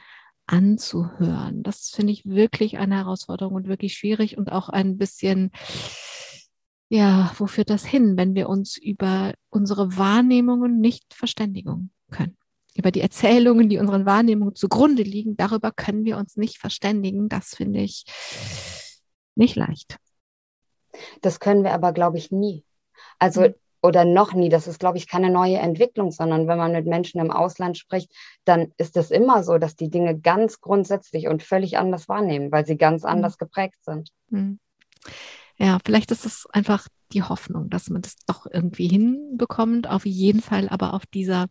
anzuhören. 0.47 1.63
Das 1.63 1.91
finde 1.91 2.13
ich 2.13 2.25
wirklich 2.25 2.79
eine 2.79 2.97
Herausforderung 2.97 3.55
und 3.55 3.69
wirklich 3.69 3.95
schwierig 3.95 4.39
und 4.39 4.53
auch 4.53 4.69
ein 4.69 4.97
bisschen, 4.97 5.51
ja, 6.89 7.33
wo 7.37 7.47
führt 7.47 7.71
das 7.71 7.85
hin, 7.85 8.17
wenn 8.17 8.35
wir 8.35 8.49
uns 8.49 8.77
über 8.77 9.35
unsere 9.51 9.97
Wahrnehmungen 9.97 10.81
nicht 10.81 11.15
verständigen 11.15 11.91
können? 12.11 12.37
Über 12.75 12.91
die 12.91 13.01
Erzählungen, 13.01 13.69
die 13.69 13.79
unseren 13.79 14.07
Wahrnehmungen 14.07 14.55
zugrunde 14.55 15.03
liegen, 15.03 15.37
darüber 15.37 15.73
können 15.73 16.05
wir 16.05 16.19
uns 16.19 16.37
nicht 16.37 16.59
verständigen. 16.59 17.29
Das 17.29 17.55
finde 17.55 17.81
ich 17.81 18.05
nicht 19.35 19.57
leicht. 19.57 19.97
Das 21.23 21.41
können 21.41 21.65
wir 21.65 21.73
aber, 21.73 21.93
glaube 21.93 22.19
ich, 22.19 22.31
nie. 22.31 22.65
Also 23.19 23.43
mhm 23.43 23.55
oder 23.87 24.05
noch 24.05 24.33
nie. 24.35 24.49
Das 24.49 24.67
ist, 24.67 24.81
glaube 24.81 24.99
ich, 24.99 25.07
keine 25.09 25.31
neue 25.31 25.59
Entwicklung, 25.59 26.11
sondern 26.11 26.49
wenn 26.49 26.59
man 26.59 26.73
mit 26.73 26.87
Menschen 26.87 27.21
im 27.21 27.31
Ausland 27.31 27.79
spricht, 27.79 28.13
dann 28.45 28.73
ist 28.77 28.97
es 28.97 29.11
immer 29.11 29.43
so, 29.43 29.59
dass 29.59 29.77
die 29.77 29.91
Dinge 29.91 30.19
ganz 30.19 30.61
grundsätzlich 30.61 31.29
und 31.29 31.43
völlig 31.43 31.79
anders 31.79 32.09
wahrnehmen, 32.09 32.51
weil 32.53 32.67
sie 32.67 32.77
ganz 32.77 33.03
mhm. 33.03 33.11
anders 33.11 33.39
geprägt 33.39 33.79
sind. 33.85 34.11
Mhm. 34.29 34.59
Ja, 35.59 35.79
vielleicht 35.85 36.11
ist 36.11 36.27
es 36.27 36.47
einfach 36.53 36.89
die 37.13 37.23
Hoffnung, 37.23 37.71
dass 37.71 37.89
man 37.89 38.03
das 38.03 38.17
doch 38.27 38.47
irgendwie 38.51 38.89
hinbekommt, 38.89 39.89
auf 39.89 40.05
jeden 40.05 40.43
Fall 40.43 40.69
aber 40.69 40.93
auf 40.93 41.07
dieser 41.07 41.47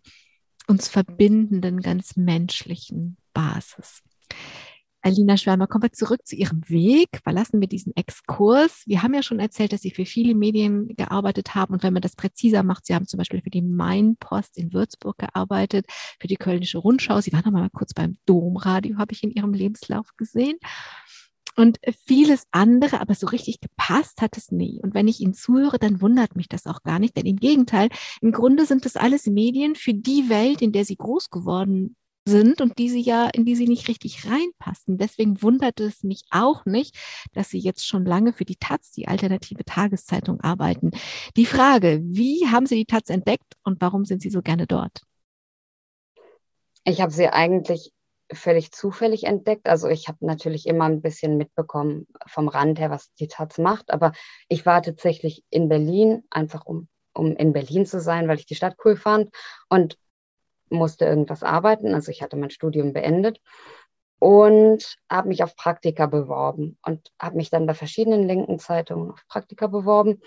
uns 0.68 0.88
verbindenden, 0.88 1.80
ganz 1.82 2.16
menschlichen 2.18 3.18
Basis. 3.34 4.02
Alina 5.06 5.38
Schwärmer, 5.38 5.68
kommen 5.68 5.84
wir 5.84 5.91
zurück 5.91 6.26
zu 6.26 6.36
Ihrem 6.36 6.68
Weg. 6.68 7.20
Verlassen 7.24 7.62
wir 7.62 7.68
diesen 7.68 7.95
Exkurs. 7.95 8.82
Wir 8.88 9.03
haben 9.03 9.14
ja 9.14 9.22
schon 9.22 9.39
erzählt, 9.39 9.72
dass 9.72 9.82
Sie 9.82 9.91
für 9.91 10.03
viele 10.03 10.34
Medien 10.34 10.95
gearbeitet 10.95 11.53
haben. 11.53 11.76
Und 11.76 11.84
wenn 11.84 11.93
man 11.93 12.01
das 12.01 12.16
präziser 12.16 12.64
macht, 12.64 12.88
Sie 12.88 12.95
haben 12.95 13.06
zum 13.06 13.20
Beispiel 13.20 13.43
für 13.43 13.51
die 13.51 13.62
Mainpost 13.62 14.58
in 14.58 14.74
Würzburg 14.74 15.20
gearbeitet, 15.20 15.86
für 16.20 16.26
die 16.26 16.38
Kölnische 16.38 16.80
Rundschau. 16.80 17.22
Sie 17.22 17.32
waren 17.34 17.43
noch 17.45 17.51
mal 17.51 17.70
kurz 17.70 17.93
beim 17.93 18.18
Domradio, 18.26 18.97
habe 18.97 19.14
ich 19.14 19.24
in 19.24 19.30
Ihrem 19.30 19.53
Lebenslauf 19.53 20.08
gesehen. 20.18 20.58
Und 21.56 21.78
vieles 22.08 22.47
andere, 22.49 22.99
aber 22.99 23.14
so 23.14 23.28
richtig 23.28 23.60
gepasst 23.62 24.24
hat 24.24 24.38
es 24.38 24.51
nie. 24.51 24.80
Und 24.82 24.95
wenn 24.95 25.08
ich 25.08 25.20
Ihnen 25.20 25.36
zuhöre, 25.36 25.78
dann 25.78 26.01
wundert 26.01 26.36
mich 26.36 26.49
das 26.49 26.66
auch 26.66 26.82
gar 26.82 26.97
nicht, 26.97 27.16
denn 27.16 27.28
im 27.28 27.38
Gegenteil, 27.38 27.89
im 28.22 28.32
Grunde 28.32 28.66
sind 28.66 28.86
das 28.86 28.95
alles 28.95 29.28
Medien 29.28 29.76
für 29.76 29.93
die 29.93 30.30
Welt, 30.30 30.64
in 30.64 30.72
der 30.72 30.84
Sie 30.84 30.95
groß 30.95 31.30
geworden 31.30 31.95
sind 32.28 32.62
und 32.62 32.78
die 32.80 32.90
sie 32.90 33.02
ja, 33.02 33.28
in 33.28 33.46
die 33.46 33.56
sie 33.56 33.68
nicht 33.68 33.88
richtig 33.88 34.26
reinpassen. 34.26 34.98
Deswegen 34.98 35.42
wundert 35.42 35.80
es 35.80 36.04
mich 36.04 36.24
auch 36.32 36.66
nicht, 36.66 36.98
dass 37.34 37.50
sie 37.50 37.60
jetzt 37.60 37.88
schon 37.88 38.06
lange 38.06 38.34
für 38.34 38.46
die 38.46 38.56
Taz, 38.56 38.92
die 38.92 39.08
alternative 39.08 39.64
Tageszeitung, 39.64 40.42
arbeiten. 40.42 40.92
Die 41.38 41.46
Frage, 41.46 42.02
wie 42.04 42.48
haben 42.48 42.66
Sie 42.66 42.76
die 42.76 42.86
Taz 42.86 43.10
entdeckt 43.10 43.56
und 43.64 43.82
warum 43.82 44.06
sind 44.06 44.22
Sie 44.22 44.30
so 44.30 44.42
gerne 44.42 44.68
dort? 44.68 45.02
Ich 46.84 47.02
habe 47.02 47.12
sie 47.12 47.28
eigentlich 47.28 47.92
völlig 48.32 48.72
zufällig 48.72 49.26
entdeckt. 49.26 49.68
Also 49.68 49.88
ich 49.88 50.08
habe 50.08 50.26
natürlich 50.26 50.68
immer 50.68 50.86
ein 50.86 51.02
bisschen 51.02 51.38
mitbekommen 51.38 52.08
vom 52.28 52.48
Rand 52.48 52.80
her, 52.80 52.90
was 52.90 53.14
die 53.16 53.28
Taz 53.28 53.58
macht, 53.58 53.92
aber 53.92 54.14
ich 54.48 54.66
war 54.66 54.82
tatsächlich 54.82 55.44
in 55.50 55.70
Berlin, 55.70 56.24
einfach 56.30 56.66
um, 56.66 56.88
um 57.14 57.36
in 57.36 57.54
Berlin 57.54 57.86
zu 57.86 58.00
sein, 58.00 58.28
weil 58.28 58.40
ich 58.40 58.46
die 58.46 58.56
Stadt 58.56 58.78
cool 58.84 58.96
fand 58.96 59.30
und 59.70 59.98
musste 60.70 61.05
irgendwas 61.05 61.43
arbeiten. 61.43 61.93
Also 61.93 62.11
ich 62.11 62.22
hatte 62.22 62.38
mein 62.38 62.49
Studium 62.49 62.93
beendet 62.93 63.39
und 64.20 64.97
habe 65.09 65.28
mich 65.28 65.43
auf 65.43 65.55
Praktika 65.55 66.05
beworben 66.07 66.78
und 66.84 67.11
habe 67.20 67.36
mich 67.36 67.49
dann 67.49 67.66
bei 67.66 67.74
verschiedenen 67.74 68.28
linken 68.28 68.59
Zeitungen 68.59 69.11
auf 69.11 69.26
Praktika 69.28 69.68
beworben. 69.68 70.22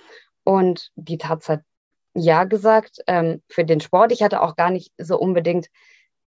Und 0.45 0.91
die 0.95 1.19
Taz 1.19 1.49
hat 1.49 1.63
ja 2.15 2.45
gesagt 2.45 2.99
ähm, 3.07 3.43
für 3.49 3.65
den 3.65 3.81
Sport. 3.81 4.13
Ich 4.13 4.23
hatte 4.23 4.43
auch 4.43 4.57
gar 4.57 4.71
nicht 4.71 4.93
so 4.99 5.19
unbedingt 5.19 5.69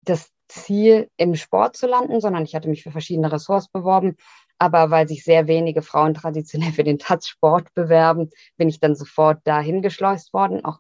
das 0.04 0.32
Ziel, 0.48 1.10
im 1.18 1.36
Sport 1.36 1.78
zu 1.78 1.88
landen, 1.88 2.22
sondern 2.22 2.44
ich 2.44 2.56
hatte 2.56 2.70
mich 2.70 2.84
für 2.84 2.92
verschiedene 2.92 3.32
Ressorts 3.32 3.68
beworben. 3.68 4.18
Aber 4.58 4.90
weil 4.90 5.08
sich 5.08 5.24
sehr 5.24 5.48
wenige 5.48 5.82
Frauen 5.82 6.14
traditionell 6.14 6.72
für 6.72 6.84
den 6.84 7.00
Taz-Sport 7.00 7.74
bewerben, 7.74 8.30
bin 8.58 8.68
ich 8.68 8.80
dann 8.80 8.96
sofort 8.96 9.40
dahin 9.46 9.82
geschleust 9.82 10.34
worden, 10.34 10.66
auch 10.66 10.80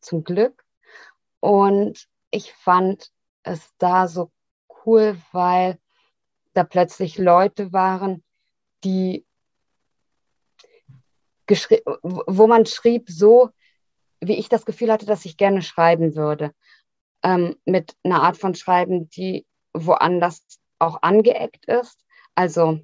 zum 0.00 0.24
Glück. 0.24 0.64
Und 1.40 2.06
ich 2.34 2.52
fand 2.52 3.10
es 3.44 3.72
da 3.78 4.08
so 4.08 4.32
cool, 4.84 5.16
weil 5.32 5.78
da 6.52 6.64
plötzlich 6.64 7.16
Leute 7.16 7.72
waren, 7.72 8.24
die 8.82 9.24
wo 12.02 12.46
man 12.46 12.64
schrieb 12.66 13.10
so, 13.10 13.50
wie 14.20 14.34
ich 14.34 14.48
das 14.48 14.64
Gefühl 14.64 14.90
hatte, 14.90 15.06
dass 15.06 15.26
ich 15.26 15.36
gerne 15.36 15.62
schreiben 15.62 16.16
würde. 16.16 16.52
Ähm, 17.22 17.56
mit 17.66 17.94
einer 18.02 18.22
Art 18.22 18.38
von 18.38 18.54
Schreiben, 18.54 19.10
die 19.10 19.46
woanders 19.74 20.42
auch 20.78 21.02
angeeckt 21.02 21.66
ist. 21.66 22.02
Also 22.34 22.80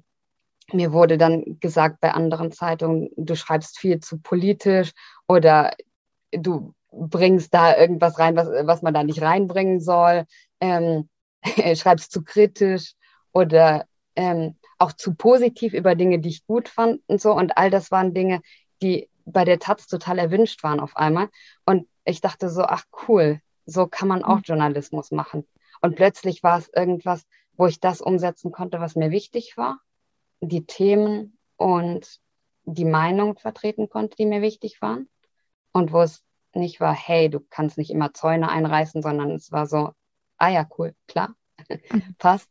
mir 0.71 0.93
wurde 0.93 1.17
dann 1.17 1.59
gesagt 1.59 1.99
bei 1.99 2.13
anderen 2.13 2.51
Zeitungen, 2.51 3.09
du 3.17 3.35
schreibst 3.35 3.79
viel 3.79 3.99
zu 3.99 4.19
politisch 4.19 4.91
oder 5.27 5.75
du 6.31 6.73
bringst 6.91 7.53
da 7.53 7.77
irgendwas 7.77 8.19
rein, 8.19 8.35
was, 8.35 8.47
was 8.47 8.81
man 8.81 8.93
da 8.93 9.03
nicht 9.03 9.21
reinbringen 9.21 9.79
soll, 9.79 10.25
ähm, 10.59 11.09
schreibst 11.75 12.11
zu 12.11 12.23
kritisch 12.23 12.93
oder 13.31 13.85
ähm, 14.15 14.55
auch 14.77 14.91
zu 14.93 15.15
positiv 15.15 15.73
über 15.73 15.95
Dinge, 15.95 16.19
die 16.19 16.29
ich 16.29 16.45
gut 16.45 16.67
fand 16.67 17.01
und 17.07 17.21
so. 17.21 17.33
Und 17.33 17.57
all 17.57 17.69
das 17.69 17.91
waren 17.91 18.13
Dinge, 18.13 18.41
die 18.81 19.09
bei 19.25 19.45
der 19.45 19.59
Taz 19.59 19.87
total 19.87 20.19
erwünscht 20.19 20.63
waren 20.63 20.79
auf 20.79 20.97
einmal. 20.97 21.29
Und 21.65 21.87
ich 22.03 22.21
dachte 22.21 22.49
so, 22.49 22.63
ach 22.63 22.83
cool, 23.07 23.39
so 23.65 23.87
kann 23.87 24.07
man 24.07 24.23
auch 24.23 24.37
mhm. 24.37 24.43
Journalismus 24.45 25.11
machen. 25.11 25.47
Und 25.81 25.95
plötzlich 25.95 26.43
war 26.43 26.57
es 26.57 26.69
irgendwas, 26.73 27.25
wo 27.57 27.67
ich 27.67 27.79
das 27.79 28.01
umsetzen 28.01 28.51
konnte, 28.51 28.79
was 28.79 28.95
mir 28.95 29.11
wichtig 29.11 29.55
war, 29.55 29.79
die 30.39 30.65
Themen 30.65 31.37
und 31.57 32.19
die 32.63 32.85
Meinung 32.85 33.37
vertreten 33.37 33.89
konnte, 33.89 34.15
die 34.17 34.25
mir 34.25 34.41
wichtig 34.41 34.81
waren. 34.81 35.09
Und 35.71 35.93
wo 35.93 36.01
es 36.01 36.23
nicht 36.55 36.79
war, 36.79 36.93
hey, 36.93 37.29
du 37.29 37.39
kannst 37.39 37.77
nicht 37.77 37.91
immer 37.91 38.13
Zäune 38.13 38.49
einreißen, 38.49 39.01
sondern 39.01 39.31
es 39.31 39.51
war 39.51 39.67
so, 39.67 39.91
ah 40.37 40.49
ja, 40.49 40.67
cool, 40.77 40.93
klar, 41.07 41.35
mhm. 41.69 42.15
passt. 42.17 42.49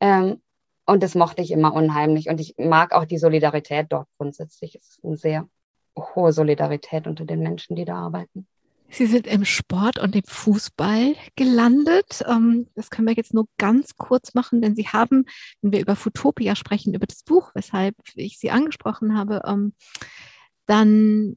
Ähm, 0.00 0.40
und 0.86 1.02
das 1.02 1.14
mochte 1.14 1.42
ich 1.42 1.52
immer 1.52 1.72
unheimlich. 1.72 2.28
Und 2.28 2.40
ich 2.40 2.54
mag 2.58 2.92
auch 2.92 3.04
die 3.04 3.18
Solidarität 3.18 3.86
dort 3.90 4.08
grundsätzlich. 4.18 4.74
Es 4.74 4.88
ist 4.88 5.04
eine 5.04 5.16
sehr 5.16 5.48
hohe 5.96 6.32
Solidarität 6.32 7.06
unter 7.06 7.24
den 7.24 7.40
Menschen, 7.40 7.76
die 7.76 7.84
da 7.84 7.96
arbeiten. 7.96 8.48
Sie 8.92 9.06
sind 9.06 9.28
im 9.28 9.44
Sport 9.44 10.00
und 10.00 10.16
im 10.16 10.24
Fußball 10.26 11.14
gelandet. 11.36 12.24
Ähm, 12.28 12.66
das 12.74 12.90
können 12.90 13.06
wir 13.06 13.14
jetzt 13.14 13.32
nur 13.32 13.46
ganz 13.56 13.96
kurz 13.96 14.34
machen, 14.34 14.60
denn 14.62 14.74
Sie 14.74 14.88
haben, 14.88 15.26
wenn 15.62 15.72
wir 15.72 15.80
über 15.80 15.94
Futopia 15.94 16.56
sprechen, 16.56 16.94
über 16.94 17.06
das 17.06 17.22
Buch, 17.22 17.52
weshalb 17.54 17.94
ich 18.16 18.40
Sie 18.40 18.50
angesprochen 18.50 19.16
habe, 19.16 19.42
ähm, 19.46 19.74
dann 20.66 21.36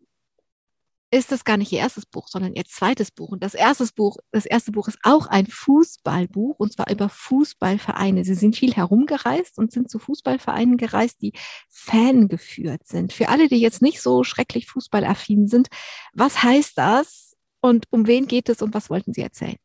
ist 1.14 1.32
das 1.32 1.46
gar 1.46 1.58
nicht 1.58 1.72
ihr 1.72 1.80
erstes 1.80 2.06
Buch, 2.06 2.28
sondern 2.28 2.54
ihr 2.54 2.66
zweites 2.66 3.12
Buch. 3.12 3.30
Und 3.30 3.44
das 3.44 3.54
erste 3.54 3.86
Buch, 3.96 4.18
das 4.32 4.46
erste 4.46 4.72
Buch 4.72 4.88
ist 4.88 4.98
auch 5.04 5.28
ein 5.28 5.46
Fußballbuch 5.46 6.60
und 6.60 6.74
zwar 6.74 6.90
über 6.90 7.08
Fußballvereine. 7.08 8.26
Sie 8.26 8.34
sind 8.34 8.56
viel 8.56 8.74
herumgereist 8.74 9.60
und 9.60 9.72
sind 9.72 9.92
zu 9.92 10.00
Fußballvereinen 10.00 10.78
gereist, 10.78 11.22
die 11.22 11.34
fangeführt 11.70 12.88
sind. 12.88 13.14
Für 13.14 13.30
alle, 13.30 13.48
die 13.48 13.60
jetzt 13.60 13.82
nicht 13.82 14.02
so 14.02 14.24
schrecklich 14.24 14.66
fußballaffin 14.68 15.48
sind, 15.48 15.68
was 16.14 16.42
heißt 16.42 16.78
das 16.78 17.38
und 17.62 17.86
um 17.92 18.08
wen 18.08 18.28
geht 18.28 18.50
es 18.50 18.62
und 18.62 18.74
was 18.74 18.90
wollten 18.90 19.14
Sie 19.14 19.22
erzählen? 19.22 19.58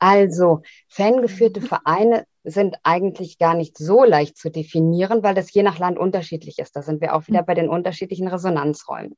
Also, 0.00 0.62
fangeführte 0.88 1.60
Vereine 1.60 2.24
sind 2.42 2.76
eigentlich 2.82 3.38
gar 3.38 3.54
nicht 3.54 3.76
so 3.76 4.02
leicht 4.02 4.36
zu 4.36 4.50
definieren, 4.50 5.22
weil 5.22 5.34
das 5.34 5.52
je 5.52 5.62
nach 5.62 5.78
Land 5.78 5.98
unterschiedlich 5.98 6.58
ist. 6.58 6.74
Da 6.74 6.82
sind 6.82 7.00
wir 7.02 7.14
auch 7.14 7.28
wieder 7.28 7.40
hm. 7.40 7.46
bei 7.46 7.54
den 7.54 7.68
unterschiedlichen 7.68 8.26
Resonanzräumen. 8.26 9.16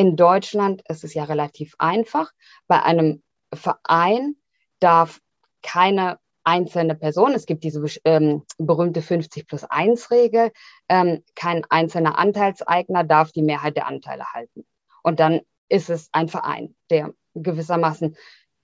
In 0.00 0.16
Deutschland 0.16 0.80
ist 0.88 1.04
es 1.04 1.12
ja 1.12 1.24
relativ 1.24 1.74
einfach. 1.78 2.32
Bei 2.66 2.82
einem 2.82 3.22
Verein 3.52 4.36
darf 4.78 5.20
keine 5.60 6.18
einzelne 6.42 6.94
Person, 6.94 7.34
es 7.34 7.44
gibt 7.44 7.64
diese 7.64 7.84
ähm, 8.06 8.46
berühmte 8.56 9.02
50 9.02 9.46
plus 9.46 9.64
1 9.64 10.10
Regel, 10.10 10.52
ähm, 10.88 11.22
kein 11.34 11.66
einzelner 11.68 12.18
Anteilseigner 12.18 13.04
darf 13.04 13.30
die 13.32 13.42
Mehrheit 13.42 13.76
der 13.76 13.88
Anteile 13.88 14.24
halten. 14.32 14.64
Und 15.02 15.20
dann 15.20 15.42
ist 15.68 15.90
es 15.90 16.08
ein 16.12 16.28
Verein, 16.28 16.74
der 16.88 17.12
gewissermaßen 17.34 18.16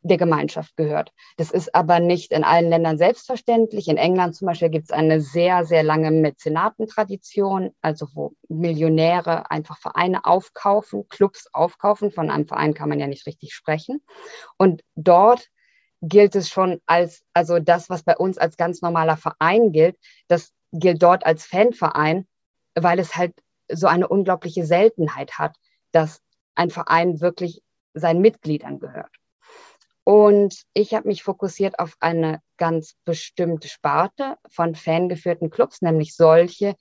der 0.09 0.19
Gemeinschaft 0.19 0.77
gehört. 0.77 1.13
Das 1.37 1.51
ist 1.51 1.75
aber 1.75 2.01
nicht 2.01 2.33
in 2.33 2.45
allen 2.45 2.71
Ländern 2.71 2.99
selbstverständlich. 2.99 3.89
In 3.89 3.97
England 3.97 4.37
zum 4.37 4.47
Beispiel 4.47 4.71
gibt 4.71 4.85
es 4.85 4.91
eine 4.91 5.21
sehr, 5.21 5.65
sehr 5.65 5.83
lange 5.83 6.11
Mäzenatentradition, 6.11 7.75
also 7.81 8.07
wo 8.15 8.33
Millionäre 8.49 9.51
einfach 9.51 9.79
Vereine 9.79 10.25
aufkaufen, 10.25 11.09
Clubs 11.09 11.49
aufkaufen. 11.53 12.11
Von 12.11 12.31
einem 12.31 12.47
Verein 12.47 12.75
kann 12.75 12.89
man 12.89 13.01
ja 13.01 13.07
nicht 13.07 13.27
richtig 13.27 13.55
sprechen. 13.55 14.03
Und 14.57 14.83
dort 14.95 15.49
gilt 16.03 16.37
es 16.37 16.49
schon 16.49 16.81
als, 16.87 17.25
also 17.33 17.59
das, 17.59 17.91
was 17.91 18.03
bei 18.03 18.17
uns 18.17 18.39
als 18.39 18.57
ganz 18.57 18.83
normaler 18.83 19.17
Verein 19.17 19.73
gilt, 19.73 19.97
das 20.29 20.53
gilt 20.73 21.03
dort 21.03 21.25
als 21.27 21.47
Fanverein, 21.47 22.27
weil 22.75 22.99
es 22.99 23.17
halt 23.17 23.33
so 23.71 23.87
eine 23.87 24.07
unglaubliche 24.07 24.65
Seltenheit 24.65 25.39
hat, 25.39 25.57
dass 25.93 26.21
ein 26.55 26.71
Verein 26.71 27.21
wirklich 27.21 27.63
seinen 27.95 28.21
Mitgliedern 28.21 28.79
gehört. 28.79 29.16
Und 30.09 30.63
ich 30.73 30.95
habe 30.95 31.09
mich 31.09 31.25
fokussiert 31.25 31.81
auf 31.81 31.97
eine 31.99 32.41
ganz 32.59 32.95
bestimmte 33.05 33.67
Sparte 33.67 34.37
von 34.49 34.77
fangeführten 34.77 35.51
Clubs, 35.51 35.83
nämlich 35.83 36.15
solche, 36.15 36.77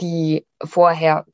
die 0.00 0.46
vorher 0.64 1.26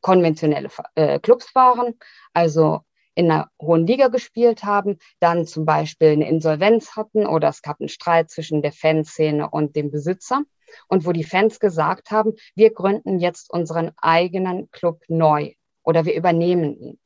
konventionelle 0.00 0.70
äh, 0.96 1.20
Clubs 1.20 1.54
waren, 1.54 1.96
also 2.32 2.80
in 3.14 3.30
einer 3.30 3.48
hohen 3.62 3.86
Liga 3.86 4.08
gespielt 4.08 4.64
haben, 4.64 4.98
dann 5.20 5.46
zum 5.46 5.64
Beispiel 5.64 6.08
eine 6.08 6.28
Insolvenz 6.28 6.96
hatten 6.96 7.28
oder 7.28 7.48
es 7.48 7.62
gab 7.62 7.78
einen 7.78 7.88
Streit 7.88 8.28
zwischen 8.32 8.60
der 8.60 8.72
Fanszene 8.72 9.48
und 9.48 9.76
dem 9.76 9.92
Besitzer 9.92 10.42
und 10.88 11.06
wo 11.06 11.12
die 11.12 11.22
Fans 11.22 11.60
gesagt 11.60 12.10
haben, 12.10 12.32
wir 12.56 12.74
gründen 12.74 13.20
jetzt 13.20 13.52
unseren 13.52 13.92
eigenen 13.98 14.68
Club 14.72 15.04
neu 15.06 15.52
oder 15.84 16.04
wir 16.06 16.16
übernehmen 16.16 16.76
ihn. 16.76 16.98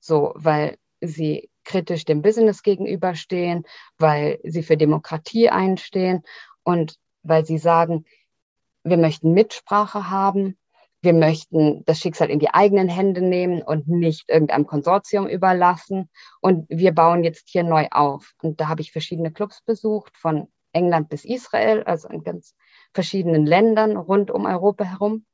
So, 0.00 0.32
weil 0.34 0.78
sie 1.02 1.50
kritisch 1.68 2.04
dem 2.04 2.22
Business 2.22 2.62
gegenüberstehen, 2.62 3.64
weil 3.98 4.40
sie 4.42 4.62
für 4.62 4.76
Demokratie 4.76 5.50
einstehen 5.50 6.22
und 6.64 6.96
weil 7.22 7.44
sie 7.44 7.58
sagen, 7.58 8.06
wir 8.84 8.96
möchten 8.96 9.34
Mitsprache 9.34 10.10
haben, 10.10 10.56
wir 11.02 11.12
möchten 11.12 11.84
das 11.84 12.00
Schicksal 12.00 12.30
in 12.30 12.40
die 12.40 12.50
eigenen 12.50 12.88
Hände 12.88 13.20
nehmen 13.20 13.62
und 13.62 13.86
nicht 13.86 14.28
irgendeinem 14.28 14.66
Konsortium 14.66 15.28
überlassen. 15.28 16.10
Und 16.40 16.66
wir 16.68 16.92
bauen 16.92 17.22
jetzt 17.22 17.48
hier 17.48 17.62
neu 17.62 17.86
auf. 17.92 18.32
Und 18.42 18.60
da 18.60 18.68
habe 18.68 18.80
ich 18.80 18.90
verschiedene 18.90 19.30
Clubs 19.30 19.62
besucht, 19.62 20.16
von 20.16 20.48
England 20.72 21.08
bis 21.08 21.24
Israel, 21.24 21.84
also 21.84 22.08
in 22.08 22.24
ganz 22.24 22.54
verschiedenen 22.94 23.46
Ländern 23.46 23.96
rund 23.96 24.30
um 24.32 24.44
Europa 24.46 24.84
herum. 24.84 25.24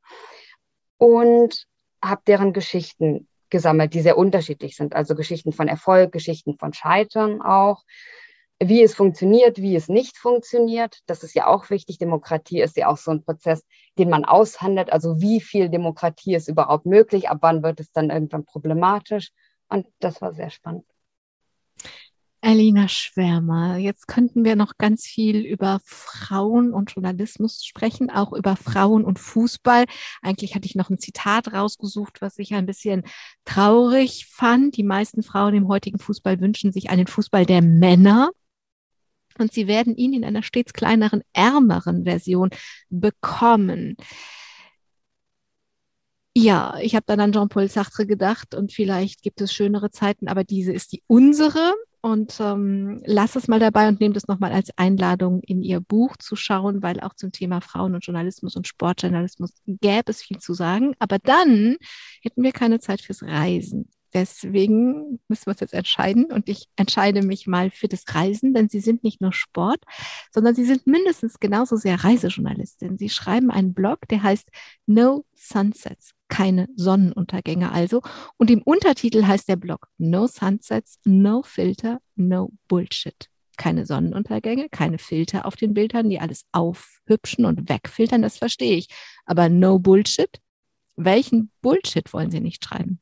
Und 0.98 1.66
habe 2.02 2.22
deren 2.26 2.52
Geschichten 2.52 3.26
gesammelt, 3.54 3.94
die 3.94 4.00
sehr 4.00 4.18
unterschiedlich 4.18 4.74
sind. 4.74 4.96
Also 4.96 5.14
Geschichten 5.14 5.52
von 5.52 5.68
Erfolg, 5.68 6.10
Geschichten 6.10 6.58
von 6.58 6.72
Scheitern 6.72 7.40
auch, 7.40 7.84
wie 8.58 8.82
es 8.82 8.96
funktioniert, 8.96 9.58
wie 9.58 9.76
es 9.76 9.88
nicht 9.88 10.18
funktioniert. 10.18 10.98
Das 11.06 11.22
ist 11.22 11.36
ja 11.36 11.46
auch 11.46 11.70
wichtig. 11.70 11.98
Demokratie 11.98 12.60
ist 12.60 12.76
ja 12.76 12.88
auch 12.88 12.96
so 12.96 13.12
ein 13.12 13.22
Prozess, 13.22 13.64
den 13.96 14.10
man 14.10 14.24
aushandelt. 14.24 14.92
Also 14.92 15.20
wie 15.20 15.40
viel 15.40 15.68
Demokratie 15.68 16.34
ist 16.34 16.48
überhaupt 16.48 16.84
möglich? 16.84 17.28
Ab 17.28 17.38
wann 17.42 17.62
wird 17.62 17.78
es 17.78 17.92
dann 17.92 18.10
irgendwann 18.10 18.44
problematisch? 18.44 19.30
Und 19.68 19.86
das 20.00 20.20
war 20.20 20.34
sehr 20.34 20.50
spannend. 20.50 20.84
Alina 22.44 22.88
Schwärmer, 22.88 23.78
jetzt 23.78 24.06
könnten 24.06 24.44
wir 24.44 24.54
noch 24.54 24.76
ganz 24.76 25.06
viel 25.06 25.46
über 25.46 25.80
Frauen 25.82 26.74
und 26.74 26.90
Journalismus 26.90 27.64
sprechen, 27.64 28.10
auch 28.10 28.34
über 28.34 28.54
Frauen 28.56 29.02
und 29.06 29.18
Fußball. 29.18 29.86
Eigentlich 30.20 30.54
hatte 30.54 30.66
ich 30.66 30.74
noch 30.74 30.90
ein 30.90 30.98
Zitat 30.98 31.54
rausgesucht, 31.54 32.20
was 32.20 32.38
ich 32.38 32.52
ein 32.52 32.66
bisschen 32.66 33.04
traurig 33.46 34.26
fand. 34.30 34.76
Die 34.76 34.82
meisten 34.82 35.22
Frauen 35.22 35.54
im 35.54 35.68
heutigen 35.68 35.98
Fußball 35.98 36.38
wünschen 36.38 36.70
sich 36.70 36.90
einen 36.90 37.06
Fußball 37.06 37.46
der 37.46 37.62
Männer. 37.62 38.30
Und 39.38 39.54
sie 39.54 39.66
werden 39.66 39.96
ihn 39.96 40.12
in 40.12 40.22
einer 40.22 40.42
stets 40.42 40.74
kleineren, 40.74 41.22
ärmeren 41.32 42.04
Version 42.04 42.50
bekommen. 42.90 43.96
Ja, 46.36 46.76
ich 46.78 46.94
habe 46.94 47.04
dann 47.06 47.20
an 47.20 47.32
Jean-Paul 47.32 47.68
Sartre 47.70 48.06
gedacht 48.06 48.54
und 48.54 48.70
vielleicht 48.70 49.22
gibt 49.22 49.40
es 49.40 49.54
schönere 49.54 49.90
Zeiten, 49.90 50.28
aber 50.28 50.44
diese 50.44 50.72
ist 50.72 50.92
die 50.92 51.02
unsere 51.06 51.72
und 52.04 52.38
ähm, 52.38 53.00
lass 53.06 53.34
es 53.34 53.48
mal 53.48 53.58
dabei 53.58 53.88
und 53.88 53.98
nehmt 53.98 54.14
es 54.18 54.28
nochmal 54.28 54.52
als 54.52 54.68
Einladung 54.76 55.40
in 55.40 55.62
ihr 55.62 55.80
Buch 55.80 56.18
zu 56.18 56.36
schauen, 56.36 56.82
weil 56.82 57.00
auch 57.00 57.14
zum 57.14 57.32
Thema 57.32 57.62
Frauen 57.62 57.94
und 57.94 58.04
Journalismus 58.04 58.56
und 58.56 58.68
Sportjournalismus 58.68 59.54
gäbe 59.66 60.10
es 60.10 60.20
viel 60.20 60.36
zu 60.36 60.52
sagen. 60.52 60.92
Aber 60.98 61.18
dann 61.18 61.78
hätten 62.20 62.42
wir 62.42 62.52
keine 62.52 62.78
Zeit 62.78 63.00
fürs 63.00 63.22
Reisen. 63.22 63.88
Deswegen 64.14 65.18
müssen 65.26 65.46
wir 65.46 65.50
uns 65.50 65.60
jetzt 65.60 65.74
entscheiden 65.74 66.26
und 66.26 66.48
ich 66.48 66.68
entscheide 66.76 67.22
mich 67.22 67.48
mal 67.48 67.70
für 67.70 67.88
das 67.88 68.04
Reisen, 68.14 68.54
denn 68.54 68.68
Sie 68.68 68.78
sind 68.78 69.02
nicht 69.02 69.20
nur 69.20 69.32
Sport, 69.32 69.82
sondern 70.32 70.54
Sie 70.54 70.64
sind 70.64 70.86
mindestens 70.86 71.40
genauso 71.40 71.74
sehr 71.74 72.04
Reisejournalistin. 72.04 72.96
Sie 72.96 73.08
schreiben 73.08 73.50
einen 73.50 73.74
Blog, 73.74 74.06
der 74.08 74.22
heißt 74.22 74.48
No 74.86 75.24
Sunsets, 75.34 76.12
keine 76.28 76.68
Sonnenuntergänge 76.76 77.72
also. 77.72 78.02
Und 78.36 78.52
im 78.52 78.62
Untertitel 78.62 79.24
heißt 79.24 79.48
der 79.48 79.56
Blog 79.56 79.88
No 79.98 80.28
Sunsets, 80.28 81.00
No 81.04 81.42
Filter, 81.42 82.00
No 82.14 82.52
Bullshit. 82.68 83.28
Keine 83.56 83.84
Sonnenuntergänge, 83.84 84.68
keine 84.68 84.98
Filter 84.98 85.44
auf 85.44 85.56
den 85.56 85.74
Bildern, 85.74 86.08
die 86.08 86.20
alles 86.20 86.44
aufhübschen 86.52 87.44
und 87.46 87.68
wegfiltern, 87.68 88.22
das 88.22 88.38
verstehe 88.38 88.76
ich. 88.76 88.88
Aber 89.26 89.48
No 89.48 89.80
Bullshit? 89.80 90.40
Welchen 90.96 91.50
Bullshit 91.60 92.12
wollen 92.12 92.30
Sie 92.30 92.40
nicht 92.40 92.64
schreiben? 92.64 93.00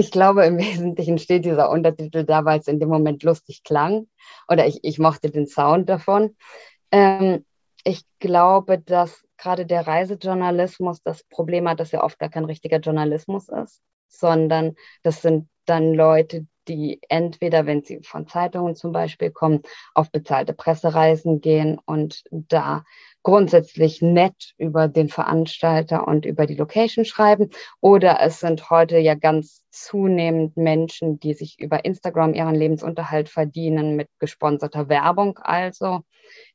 Ich 0.00 0.12
glaube, 0.12 0.46
im 0.46 0.58
Wesentlichen 0.58 1.18
steht 1.18 1.44
dieser 1.44 1.70
Untertitel 1.70 2.24
da, 2.24 2.44
weil 2.44 2.60
es 2.60 2.68
in 2.68 2.78
dem 2.78 2.88
Moment 2.88 3.24
lustig 3.24 3.64
klang 3.64 4.06
oder 4.46 4.64
ich, 4.64 4.78
ich 4.84 5.00
mochte 5.00 5.28
den 5.28 5.48
Sound 5.48 5.88
davon. 5.88 6.36
Ähm, 6.92 7.44
ich 7.82 8.04
glaube, 8.20 8.78
dass 8.78 9.26
gerade 9.36 9.66
der 9.66 9.88
Reisejournalismus 9.88 11.02
das 11.02 11.24
Problem 11.24 11.68
hat, 11.68 11.80
dass 11.80 11.92
er 11.92 12.04
oft 12.04 12.20
gar 12.20 12.28
kein 12.28 12.44
richtiger 12.44 12.78
Journalismus 12.78 13.48
ist, 13.48 13.82
sondern 14.06 14.76
das 15.02 15.20
sind 15.20 15.48
dann 15.66 15.94
Leute, 15.94 16.46
die 16.68 17.00
entweder, 17.08 17.66
wenn 17.66 17.82
sie 17.82 18.00
von 18.04 18.28
Zeitungen 18.28 18.76
zum 18.76 18.92
Beispiel 18.92 19.32
kommen, 19.32 19.62
auf 19.94 20.12
bezahlte 20.12 20.52
Pressereisen 20.52 21.40
gehen 21.40 21.80
und 21.86 22.22
da 22.30 22.84
grundsätzlich 23.28 24.00
nett 24.00 24.54
über 24.56 24.88
den 24.88 25.10
Veranstalter 25.10 26.08
und 26.08 26.24
über 26.24 26.46
die 26.46 26.54
Location 26.54 27.04
schreiben. 27.04 27.50
Oder 27.82 28.20
es 28.22 28.40
sind 28.40 28.70
heute 28.70 28.96
ja 28.96 29.14
ganz 29.16 29.60
zunehmend 29.70 30.56
Menschen, 30.56 31.20
die 31.20 31.34
sich 31.34 31.60
über 31.60 31.84
Instagram 31.84 32.32
ihren 32.32 32.54
Lebensunterhalt 32.54 33.28
verdienen 33.28 33.96
mit 33.96 34.08
gesponserter 34.18 34.88
Werbung. 34.88 35.36
Also 35.42 36.00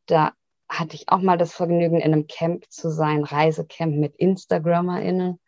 da 0.08 0.32
hatte 0.68 0.96
ich 0.96 1.10
auch 1.10 1.20
mal 1.20 1.38
das 1.38 1.54
Vergnügen, 1.54 1.98
in 1.98 2.12
einem 2.12 2.26
Camp 2.26 2.66
zu 2.70 2.90
sein, 2.90 3.24
Reisecamp 3.24 3.96
mit 3.96 4.16
InstagrammerInnen 4.16 5.40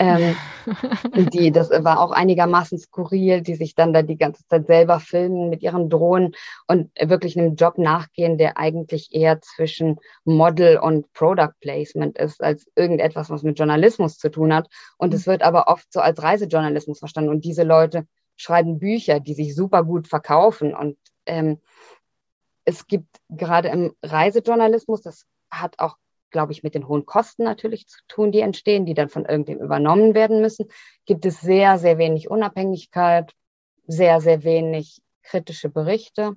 ähm, 0.00 0.34
die, 1.30 1.52
das 1.52 1.70
war 1.70 2.00
auch 2.00 2.10
einigermaßen 2.10 2.78
skurril, 2.78 3.42
die 3.42 3.54
sich 3.54 3.74
dann 3.74 3.92
da 3.92 4.00
die 4.00 4.16
ganze 4.16 4.46
Zeit 4.46 4.66
selber 4.66 4.98
filmen 4.98 5.50
mit 5.50 5.62
ihren 5.62 5.90
Drohnen 5.90 6.34
und 6.66 6.90
wirklich 6.98 7.38
einem 7.38 7.54
Job 7.54 7.76
nachgehen, 7.76 8.38
der 8.38 8.56
eigentlich 8.56 9.12
eher 9.12 9.42
zwischen 9.42 9.98
Model 10.24 10.78
und 10.78 11.12
Product 11.12 11.52
Placement 11.60 12.16
ist, 12.16 12.42
als 12.42 12.66
irgendetwas, 12.74 13.28
was 13.28 13.42
mit 13.42 13.58
Journalismus 13.58 14.16
zu 14.16 14.30
tun 14.30 14.54
hat. 14.54 14.68
Und 14.96 15.12
es 15.12 15.26
wird 15.26 15.42
aber 15.42 15.68
oft 15.68 15.92
so 15.92 16.00
als 16.00 16.22
Reisejournalismus 16.22 16.98
verstanden. 16.98 17.30
Und 17.30 17.44
diese 17.44 17.62
Leute 17.62 18.06
schreiben 18.36 18.78
Bücher, 18.78 19.20
die 19.20 19.34
sich 19.34 19.54
super 19.54 19.84
gut 19.84 20.08
verkaufen. 20.08 20.74
Und 20.74 20.96
ähm, 21.26 21.58
es 22.64 22.86
gibt 22.86 23.18
gerade 23.28 23.68
im 23.68 23.92
Reisejournalismus, 24.02 25.02
das 25.02 25.26
hat 25.50 25.78
auch 25.78 25.96
glaube 26.30 26.52
ich, 26.52 26.62
mit 26.62 26.74
den 26.74 26.88
hohen 26.88 27.06
Kosten 27.06 27.44
natürlich 27.44 27.88
zu 27.88 27.98
tun, 28.08 28.32
die 28.32 28.40
entstehen, 28.40 28.86
die 28.86 28.94
dann 28.94 29.08
von 29.08 29.24
irgendwem 29.24 29.58
übernommen 29.58 30.14
werden 30.14 30.40
müssen, 30.40 30.66
gibt 31.06 31.26
es 31.26 31.40
sehr, 31.40 31.78
sehr 31.78 31.98
wenig 31.98 32.30
Unabhängigkeit, 32.30 33.32
sehr, 33.86 34.20
sehr 34.20 34.44
wenig 34.44 35.02
kritische 35.22 35.68
Berichte 35.68 36.36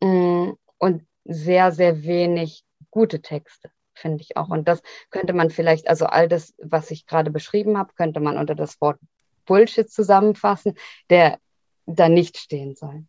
mm, 0.00 0.50
und 0.78 1.06
sehr, 1.24 1.72
sehr 1.72 2.02
wenig 2.02 2.64
gute 2.90 3.22
Texte, 3.22 3.70
finde 3.94 4.22
ich 4.22 4.36
auch. 4.36 4.48
Und 4.48 4.68
das 4.68 4.82
könnte 5.10 5.32
man 5.32 5.50
vielleicht, 5.50 5.88
also 5.88 6.06
all 6.06 6.28
das, 6.28 6.54
was 6.58 6.90
ich 6.90 7.06
gerade 7.06 7.30
beschrieben 7.30 7.78
habe, 7.78 7.94
könnte 7.94 8.20
man 8.20 8.36
unter 8.36 8.54
das 8.54 8.80
Wort 8.80 8.98
Bullshit 9.46 9.90
zusammenfassen, 9.90 10.74
der 11.10 11.38
da 11.86 12.08
nicht 12.08 12.38
stehen 12.38 12.74
soll. 12.74 13.04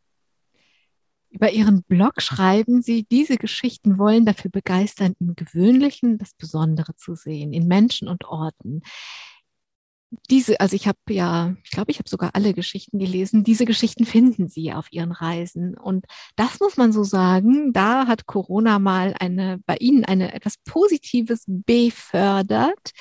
Über 1.33 1.51
Ihren 1.51 1.81
Blog 1.81 2.21
schreiben 2.21 2.83
Sie, 2.83 3.07
diese 3.09 3.37
Geschichten 3.37 3.97
wollen 3.97 4.23
dafür 4.23 4.51
begeistern, 4.51 5.15
im 5.19 5.35
Gewöhnlichen 5.35 6.19
das 6.19 6.35
Besondere 6.35 6.95
zu 6.95 7.15
sehen, 7.15 7.53
in 7.53 7.67
Menschen 7.67 8.07
und 8.07 8.25
Orten. 8.25 8.83
Diese, 10.29 10.59
also 10.59 10.75
ich 10.75 10.87
habe 10.87 10.99
ja, 11.09 11.55
ich 11.63 11.71
glaube, 11.71 11.89
ich 11.89 11.97
habe 11.97 12.07
sogar 12.07 12.35
alle 12.35 12.53
Geschichten 12.53 12.99
gelesen. 12.99 13.43
Diese 13.43 13.65
Geschichten 13.65 14.05
finden 14.05 14.47
Sie 14.47 14.73
auf 14.73 14.91
Ihren 14.91 15.11
Reisen. 15.11 15.75
Und 15.75 16.05
das 16.35 16.59
muss 16.59 16.77
man 16.77 16.93
so 16.93 17.03
sagen, 17.03 17.73
da 17.73 18.05
hat 18.05 18.27
Corona 18.27 18.77
mal 18.77 19.15
eine, 19.19 19.59
bei 19.65 19.77
Ihnen 19.77 20.05
eine 20.05 20.35
etwas 20.35 20.57
Positives 20.63 21.45
befördert. 21.47 22.91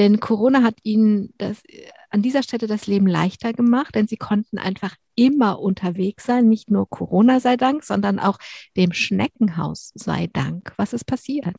Denn 0.00 0.18
Corona 0.18 0.62
hat 0.62 0.76
ihnen 0.82 1.34
das, 1.36 1.62
an 2.08 2.22
dieser 2.22 2.42
Stelle 2.42 2.66
das 2.66 2.86
Leben 2.86 3.06
leichter 3.06 3.52
gemacht, 3.52 3.94
denn 3.94 4.06
sie 4.06 4.16
konnten 4.16 4.56
einfach 4.56 4.96
immer 5.14 5.60
unterwegs 5.60 6.24
sein, 6.24 6.48
nicht 6.48 6.70
nur 6.70 6.88
Corona 6.88 7.38
sei 7.38 7.58
Dank, 7.58 7.84
sondern 7.84 8.18
auch 8.18 8.38
dem 8.78 8.94
Schneckenhaus 8.94 9.92
sei 9.94 10.30
Dank. 10.32 10.72
Was 10.78 10.94
ist 10.94 11.04
passiert? 11.04 11.54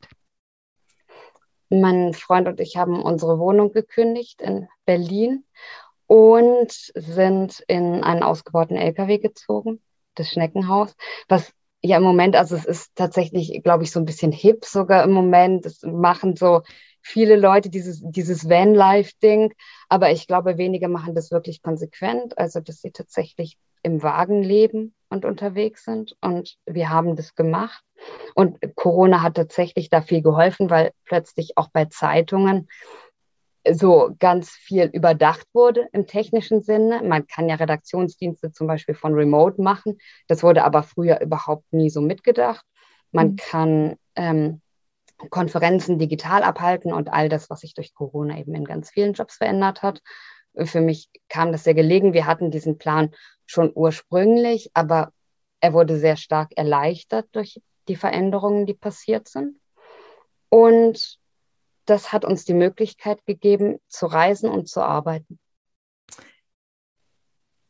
Mein 1.70 2.16
Freund 2.16 2.48
und 2.48 2.60
ich 2.60 2.78
haben 2.78 3.04
unsere 3.04 3.38
Wohnung 3.38 3.74
gekündigt 3.74 4.42
in 4.42 4.68
Berlin 4.86 5.44
und 6.08 6.72
sind 6.96 7.64
in 7.68 8.04
einen 8.04 8.24
ausgebauten 8.24 8.76
LKW 8.76 9.20
gezogen, 9.20 9.84
das 10.16 10.30
Schneckenhaus, 10.30 10.96
was 11.30 11.54
ja 11.84 11.98
im 11.98 12.04
Moment, 12.04 12.36
also 12.36 12.56
es 12.56 12.66
ist 12.66 12.96
tatsächlich, 12.96 13.62
glaube 13.64 13.84
ich, 13.84 13.92
so 13.92 14.00
ein 14.00 14.06
bisschen 14.06 14.32
hip 14.32 14.66
sogar 14.66 15.04
im 15.04 15.12
Moment. 15.12 15.68
Es 15.68 15.84
machen 15.84 16.36
so 16.36 16.64
viele 17.02 17.36
Leute 17.36 17.70
dieses, 17.70 18.02
dieses 18.04 18.50
Van-Life-Ding, 18.50 19.54
aber 19.90 20.12
ich 20.12 20.28
glaube, 20.28 20.58
wenige 20.58 20.88
machen 20.88 21.16
das 21.16 21.32
wirklich 21.32 21.62
konsequent, 21.62 22.38
also 22.38 22.60
dass 22.60 22.82
sie 22.82 22.92
tatsächlich 22.92 23.58
im 23.84 24.04
Wagen 24.04 24.44
leben 24.44 24.94
und 25.10 25.26
unterwegs 25.26 25.86
sind. 25.86 26.16
Und 26.22 26.58
wir 26.66 26.90
haben 26.90 27.16
das 27.16 27.36
gemacht. 27.36 27.84
Und 28.36 28.60
Corona 28.76 29.22
hat 29.22 29.36
tatsächlich 29.36 29.90
da 29.90 30.02
viel 30.02 30.22
geholfen, 30.22 30.70
weil 30.70 30.92
plötzlich 31.06 31.58
auch 31.58 31.70
bei 31.72 31.86
Zeitungen 31.86 32.68
so 33.70 34.16
ganz 34.18 34.50
viel 34.52 34.86
überdacht 34.86 35.48
wurde 35.54 35.88
im 35.94 36.08
technischen 36.08 36.62
Sinne. 36.62 37.02
Man 37.04 37.28
kann 37.28 37.48
ja 37.48 37.56
Redaktionsdienste 37.56 38.52
zum 38.52 38.68
Beispiel 38.68 38.96
von 38.96 39.14
Remote 39.14 39.62
machen. 39.62 40.00
Das 40.28 40.42
wurde 40.42 40.64
aber 40.64 40.82
früher 40.84 41.22
überhaupt 41.22 41.72
nie 41.72 41.90
so 41.90 42.02
mitgedacht. 42.02 42.66
Man 43.12 43.32
mhm. 43.32 43.36
kann 43.36 43.96
ähm, 44.16 44.62
Konferenzen 45.30 46.00
digital 46.00 46.44
abhalten 46.44 46.94
und 46.94 47.12
all 47.12 47.30
das, 47.30 47.50
was 47.50 47.62
sich 47.62 47.74
durch 47.74 47.94
Corona 47.94 48.38
eben 48.38 48.56
in 48.56 48.66
ganz 48.66 48.90
vielen 48.90 49.14
Jobs 49.14 49.38
verändert 49.38 49.82
hat. 49.82 50.02
Für 50.56 50.82
mich 50.82 51.10
kam 51.30 51.52
das 51.52 51.64
sehr 51.64 51.74
gelegen. 51.74 52.14
Wir 52.14 52.26
hatten 52.26 52.52
diesen 52.52 52.78
Plan 52.78 53.12
schon 53.46 53.72
ursprünglich, 53.74 54.72
aber 54.74 55.12
er 55.60 55.74
wurde 55.74 55.98
sehr 55.98 56.18
stark 56.18 56.52
erleichtert 56.56 57.28
durch 57.34 57.62
die 57.88 57.96
Veränderungen, 57.96 58.66
die 58.66 58.74
passiert 58.74 59.28
sind. 59.28 59.60
Und 60.50 61.20
das 61.86 62.12
hat 62.12 62.26
uns 62.26 62.46
die 62.46 62.54
Möglichkeit 62.54 63.26
gegeben, 63.26 63.80
zu 63.88 64.06
reisen 64.06 64.50
und 64.50 64.68
zu 64.70 64.82
arbeiten. 64.82 65.40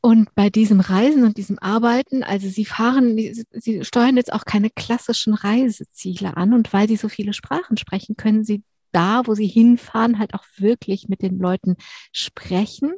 Und 0.04 0.34
bei 0.34 0.50
diesem 0.50 0.80
Reisen 0.80 1.24
und 1.24 1.38
diesem 1.38 1.60
Arbeiten, 1.60 2.24
also 2.24 2.50
Sie 2.50 2.66
fahren, 2.66 3.18
Sie 3.52 3.86
steuern 3.86 4.18
jetzt 4.18 4.34
auch 4.34 4.46
keine 4.46 4.72
klassischen 4.72 5.36
Reiseziele 5.36 6.36
an. 6.38 6.54
Und 6.54 6.74
weil 6.74 6.88
Sie 6.88 6.96
so 6.96 7.08
viele 7.08 7.34
Sprachen 7.34 7.78
sprechen, 7.78 8.18
können 8.18 8.44
Sie 8.44 8.64
da, 8.92 9.22
wo 9.26 9.36
Sie 9.36 9.48
hinfahren, 9.48 10.18
halt 10.18 10.34
auch 10.34 10.44
wirklich 10.58 11.08
mit 11.08 11.22
den 11.22 11.38
Leuten 11.38 11.76
sprechen. 12.12 12.94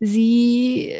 Sie 0.00 0.92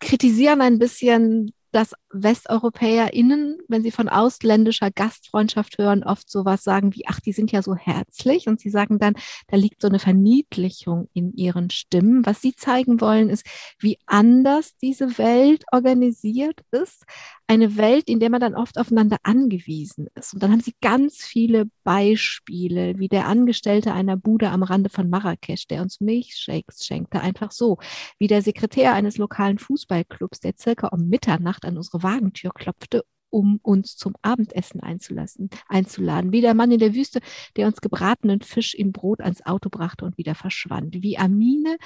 kritisieren 0.00 0.60
ein 0.60 0.78
bisschen 0.80 1.54
dass 1.74 1.92
WesteuropäerInnen, 2.12 3.58
wenn 3.66 3.82
sie 3.82 3.90
von 3.90 4.08
ausländischer 4.08 4.92
Gastfreundschaft 4.92 5.78
hören, 5.78 6.04
oft 6.04 6.30
sowas 6.30 6.62
sagen 6.62 6.94
wie, 6.94 7.02
ach, 7.08 7.18
die 7.18 7.32
sind 7.32 7.50
ja 7.50 7.62
so 7.62 7.74
herzlich. 7.74 8.46
Und 8.46 8.60
sie 8.60 8.70
sagen 8.70 9.00
dann, 9.00 9.14
da 9.48 9.56
liegt 9.56 9.82
so 9.82 9.88
eine 9.88 9.98
Verniedlichung 9.98 11.08
in 11.14 11.32
ihren 11.34 11.70
Stimmen. 11.70 12.24
Was 12.24 12.40
sie 12.40 12.54
zeigen 12.54 13.00
wollen, 13.00 13.28
ist, 13.28 13.44
wie 13.80 13.98
anders 14.06 14.76
diese 14.80 15.18
Welt 15.18 15.64
organisiert 15.72 16.60
ist. 16.70 17.02
Eine 17.48 17.76
Welt, 17.76 18.08
in 18.08 18.20
der 18.20 18.30
man 18.30 18.40
dann 18.40 18.54
oft 18.54 18.78
aufeinander 18.78 19.16
angewiesen 19.24 20.06
ist. 20.14 20.32
Und 20.32 20.42
dann 20.42 20.52
haben 20.52 20.60
sie 20.60 20.76
ganz 20.80 21.16
viele 21.24 21.66
Beispiele, 21.82 22.98
wie 22.98 23.08
der 23.08 23.26
Angestellte 23.26 23.92
einer 23.92 24.16
Bude 24.16 24.50
am 24.50 24.62
Rande 24.62 24.90
von 24.90 25.10
Marrakesch, 25.10 25.66
der 25.66 25.82
uns 25.82 26.00
Milchshakes 26.00 26.86
schenkte, 26.86 27.20
einfach 27.20 27.50
so. 27.50 27.78
Wie 28.18 28.28
der 28.28 28.42
Sekretär 28.42 28.94
eines 28.94 29.18
lokalen 29.18 29.58
Fußballclubs, 29.58 30.38
der 30.40 30.54
circa 30.56 30.88
um 30.88 31.08
Mitternacht 31.08 31.63
An 31.64 31.76
unsere 31.76 32.02
Wagentür 32.02 32.50
klopfte, 32.52 33.04
um 33.30 33.58
uns 33.62 33.96
zum 33.96 34.14
Abendessen 34.22 34.80
einzulassen, 34.80 35.50
einzuladen. 35.68 36.32
Wie 36.32 36.40
der 36.40 36.54
Mann 36.54 36.70
in 36.70 36.78
der 36.78 36.94
Wüste, 36.94 37.20
der 37.56 37.66
uns 37.66 37.80
gebratenen 37.80 38.40
Fisch 38.42 38.74
im 38.74 38.92
Brot 38.92 39.20
ans 39.20 39.44
Auto 39.44 39.70
brachte 39.70 40.04
und 40.04 40.18
wieder 40.18 40.34
verschwand. 40.34 41.02
Wie 41.02 41.18
Amine, 41.18 41.76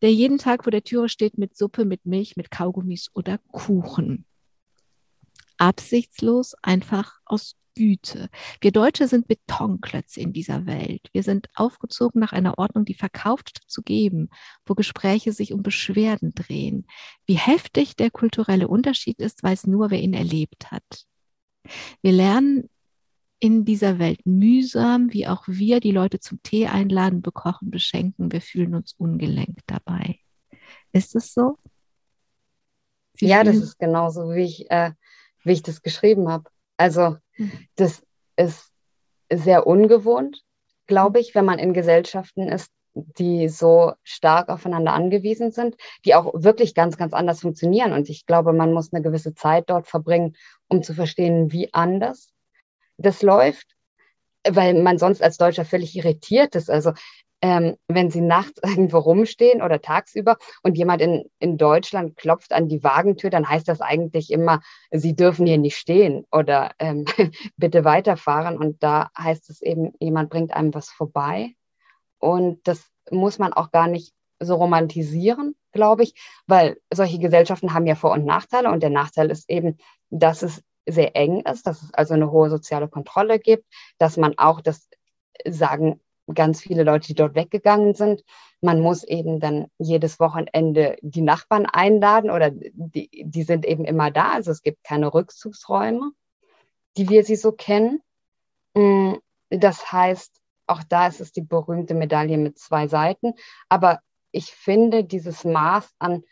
der 0.00 0.12
jeden 0.12 0.38
Tag 0.38 0.64
vor 0.64 0.70
der 0.70 0.82
Türe 0.82 1.08
steht 1.08 1.36
mit 1.36 1.56
Suppe, 1.56 1.84
mit 1.84 2.06
Milch, 2.06 2.36
mit 2.36 2.50
Kaugummis 2.50 3.10
oder 3.12 3.38
Kuchen. 3.52 4.24
Absichtslos, 5.58 6.54
einfach 6.62 7.20
aus 7.26 7.56
Güte. 7.80 8.28
Wir 8.60 8.72
Deutsche 8.72 9.08
sind 9.08 9.26
Betonklötze 9.26 10.20
in 10.20 10.34
dieser 10.34 10.66
Welt. 10.66 11.08
Wir 11.14 11.22
sind 11.22 11.48
aufgezogen 11.54 12.20
nach 12.20 12.32
einer 12.34 12.58
Ordnung, 12.58 12.84
die 12.84 12.92
verkauft 12.92 13.62
zu 13.68 13.80
geben, 13.80 14.28
wo 14.66 14.74
Gespräche 14.74 15.32
sich 15.32 15.54
um 15.54 15.62
Beschwerden 15.62 16.34
drehen. 16.34 16.86
Wie 17.24 17.38
heftig 17.38 17.96
der 17.96 18.10
kulturelle 18.10 18.68
Unterschied 18.68 19.18
ist, 19.18 19.42
weiß 19.42 19.66
nur, 19.66 19.90
wer 19.90 19.98
ihn 19.98 20.12
erlebt 20.12 20.70
hat. 20.70 21.06
Wir 22.02 22.12
lernen 22.12 22.68
in 23.38 23.64
dieser 23.64 23.98
Welt 23.98 24.26
mühsam, 24.26 25.10
wie 25.14 25.26
auch 25.26 25.44
wir 25.46 25.80
die 25.80 25.92
Leute 25.92 26.20
zum 26.20 26.42
Tee 26.42 26.66
einladen, 26.66 27.22
bekochen, 27.22 27.70
beschenken. 27.70 28.30
Wir 28.30 28.42
fühlen 28.42 28.74
uns 28.74 28.92
ungelenkt 28.92 29.62
dabei. 29.68 30.18
Ist 30.92 31.16
es 31.16 31.32
so? 31.32 31.56
Sie 33.14 33.26
ja, 33.26 33.42
das 33.42 33.56
ist 33.56 33.78
genauso, 33.78 34.34
wie 34.34 34.44
ich, 34.44 34.70
äh, 34.70 34.92
wie 35.44 35.52
ich 35.52 35.62
das 35.62 35.80
geschrieben 35.80 36.28
habe. 36.28 36.50
Also 36.80 37.18
das 37.76 38.02
ist 38.36 38.72
sehr 39.30 39.66
ungewohnt, 39.66 40.42
glaube 40.86 41.20
ich, 41.20 41.34
wenn 41.34 41.44
man 41.44 41.58
in 41.58 41.74
Gesellschaften 41.74 42.48
ist, 42.48 42.72
die 42.94 43.50
so 43.50 43.92
stark 44.02 44.48
aufeinander 44.48 44.94
angewiesen 44.94 45.52
sind, 45.52 45.76
die 46.06 46.14
auch 46.14 46.32
wirklich 46.34 46.74
ganz, 46.74 46.96
ganz 46.96 47.12
anders 47.12 47.42
funktionieren. 47.42 47.92
Und 47.92 48.08
ich 48.08 48.24
glaube, 48.24 48.54
man 48.54 48.72
muss 48.72 48.94
eine 48.94 49.02
gewisse 49.02 49.34
Zeit 49.34 49.68
dort 49.68 49.88
verbringen, 49.88 50.36
um 50.68 50.82
zu 50.82 50.94
verstehen, 50.94 51.52
wie 51.52 51.68
anders 51.74 52.32
das 52.96 53.20
läuft, 53.20 53.76
weil 54.48 54.72
man 54.82 54.96
sonst 54.96 55.22
als 55.22 55.36
Deutscher 55.36 55.66
völlig 55.66 55.94
irritiert 55.94 56.54
ist. 56.54 56.70
Also 56.70 56.94
ähm, 57.42 57.76
wenn 57.88 58.10
sie 58.10 58.20
nachts 58.20 58.60
irgendwo 58.64 58.98
rumstehen 58.98 59.62
oder 59.62 59.80
tagsüber 59.80 60.36
und 60.62 60.76
jemand 60.76 61.02
in, 61.02 61.24
in 61.38 61.56
Deutschland 61.56 62.16
klopft 62.16 62.52
an 62.52 62.68
die 62.68 62.84
Wagentür, 62.84 63.30
dann 63.30 63.48
heißt 63.48 63.68
das 63.68 63.80
eigentlich 63.80 64.30
immer, 64.30 64.60
sie 64.90 65.14
dürfen 65.14 65.46
hier 65.46 65.58
nicht 65.58 65.76
stehen 65.76 66.26
oder 66.30 66.72
ähm, 66.78 67.04
bitte 67.56 67.84
weiterfahren. 67.84 68.58
Und 68.58 68.82
da 68.82 69.10
heißt 69.16 69.50
es 69.50 69.62
eben, 69.62 69.92
jemand 70.00 70.30
bringt 70.30 70.52
einem 70.52 70.74
was 70.74 70.90
vorbei. 70.90 71.54
Und 72.18 72.66
das 72.68 72.86
muss 73.10 73.38
man 73.38 73.52
auch 73.52 73.70
gar 73.70 73.86
nicht 73.86 74.12
so 74.38 74.54
romantisieren, 74.54 75.54
glaube 75.72 76.02
ich, 76.02 76.14
weil 76.46 76.78
solche 76.92 77.18
Gesellschaften 77.18 77.74
haben 77.74 77.86
ja 77.86 77.94
Vor- 77.94 78.12
und 78.12 78.24
Nachteile. 78.24 78.70
Und 78.70 78.82
der 78.82 78.90
Nachteil 78.90 79.30
ist 79.30 79.48
eben, 79.48 79.78
dass 80.10 80.42
es 80.42 80.62
sehr 80.86 81.14
eng 81.14 81.40
ist, 81.40 81.66
dass 81.66 81.82
es 81.82 81.94
also 81.94 82.14
eine 82.14 82.30
hohe 82.30 82.50
soziale 82.50 82.88
Kontrolle 82.88 83.38
gibt, 83.38 83.64
dass 83.98 84.16
man 84.16 84.36
auch 84.38 84.60
das 84.60 84.88
sagen 85.46 86.00
ganz 86.34 86.60
viele 86.60 86.82
Leute, 86.82 87.08
die 87.08 87.14
dort 87.14 87.34
weggegangen 87.34 87.94
sind. 87.94 88.24
Man 88.60 88.80
muss 88.80 89.04
eben 89.04 89.40
dann 89.40 89.66
jedes 89.78 90.20
Wochenende 90.20 90.96
die 91.02 91.22
Nachbarn 91.22 91.66
einladen 91.66 92.30
oder 92.30 92.50
die, 92.50 93.10
die 93.24 93.42
sind 93.42 93.66
eben 93.66 93.84
immer 93.84 94.10
da. 94.10 94.32
Also 94.32 94.50
es 94.50 94.62
gibt 94.62 94.84
keine 94.84 95.12
Rückzugsräume, 95.12 96.12
die 96.96 97.08
wir 97.08 97.24
sie 97.24 97.36
so 97.36 97.52
kennen. 97.52 98.02
Mm, 98.74 99.14
das 99.50 99.92
heißt, 99.92 100.40
auch 100.66 100.82
da 100.84 101.08
ist 101.08 101.20
es 101.20 101.32
die 101.32 101.42
berühmte 101.42 101.94
Medaille 101.94 102.38
mit 102.38 102.58
zwei 102.58 102.86
Seiten. 102.86 103.34
Aber 103.68 104.00
ich 104.30 104.52
finde 104.52 105.04
dieses 105.04 105.44
Maß 105.44 105.90
an 105.98 106.22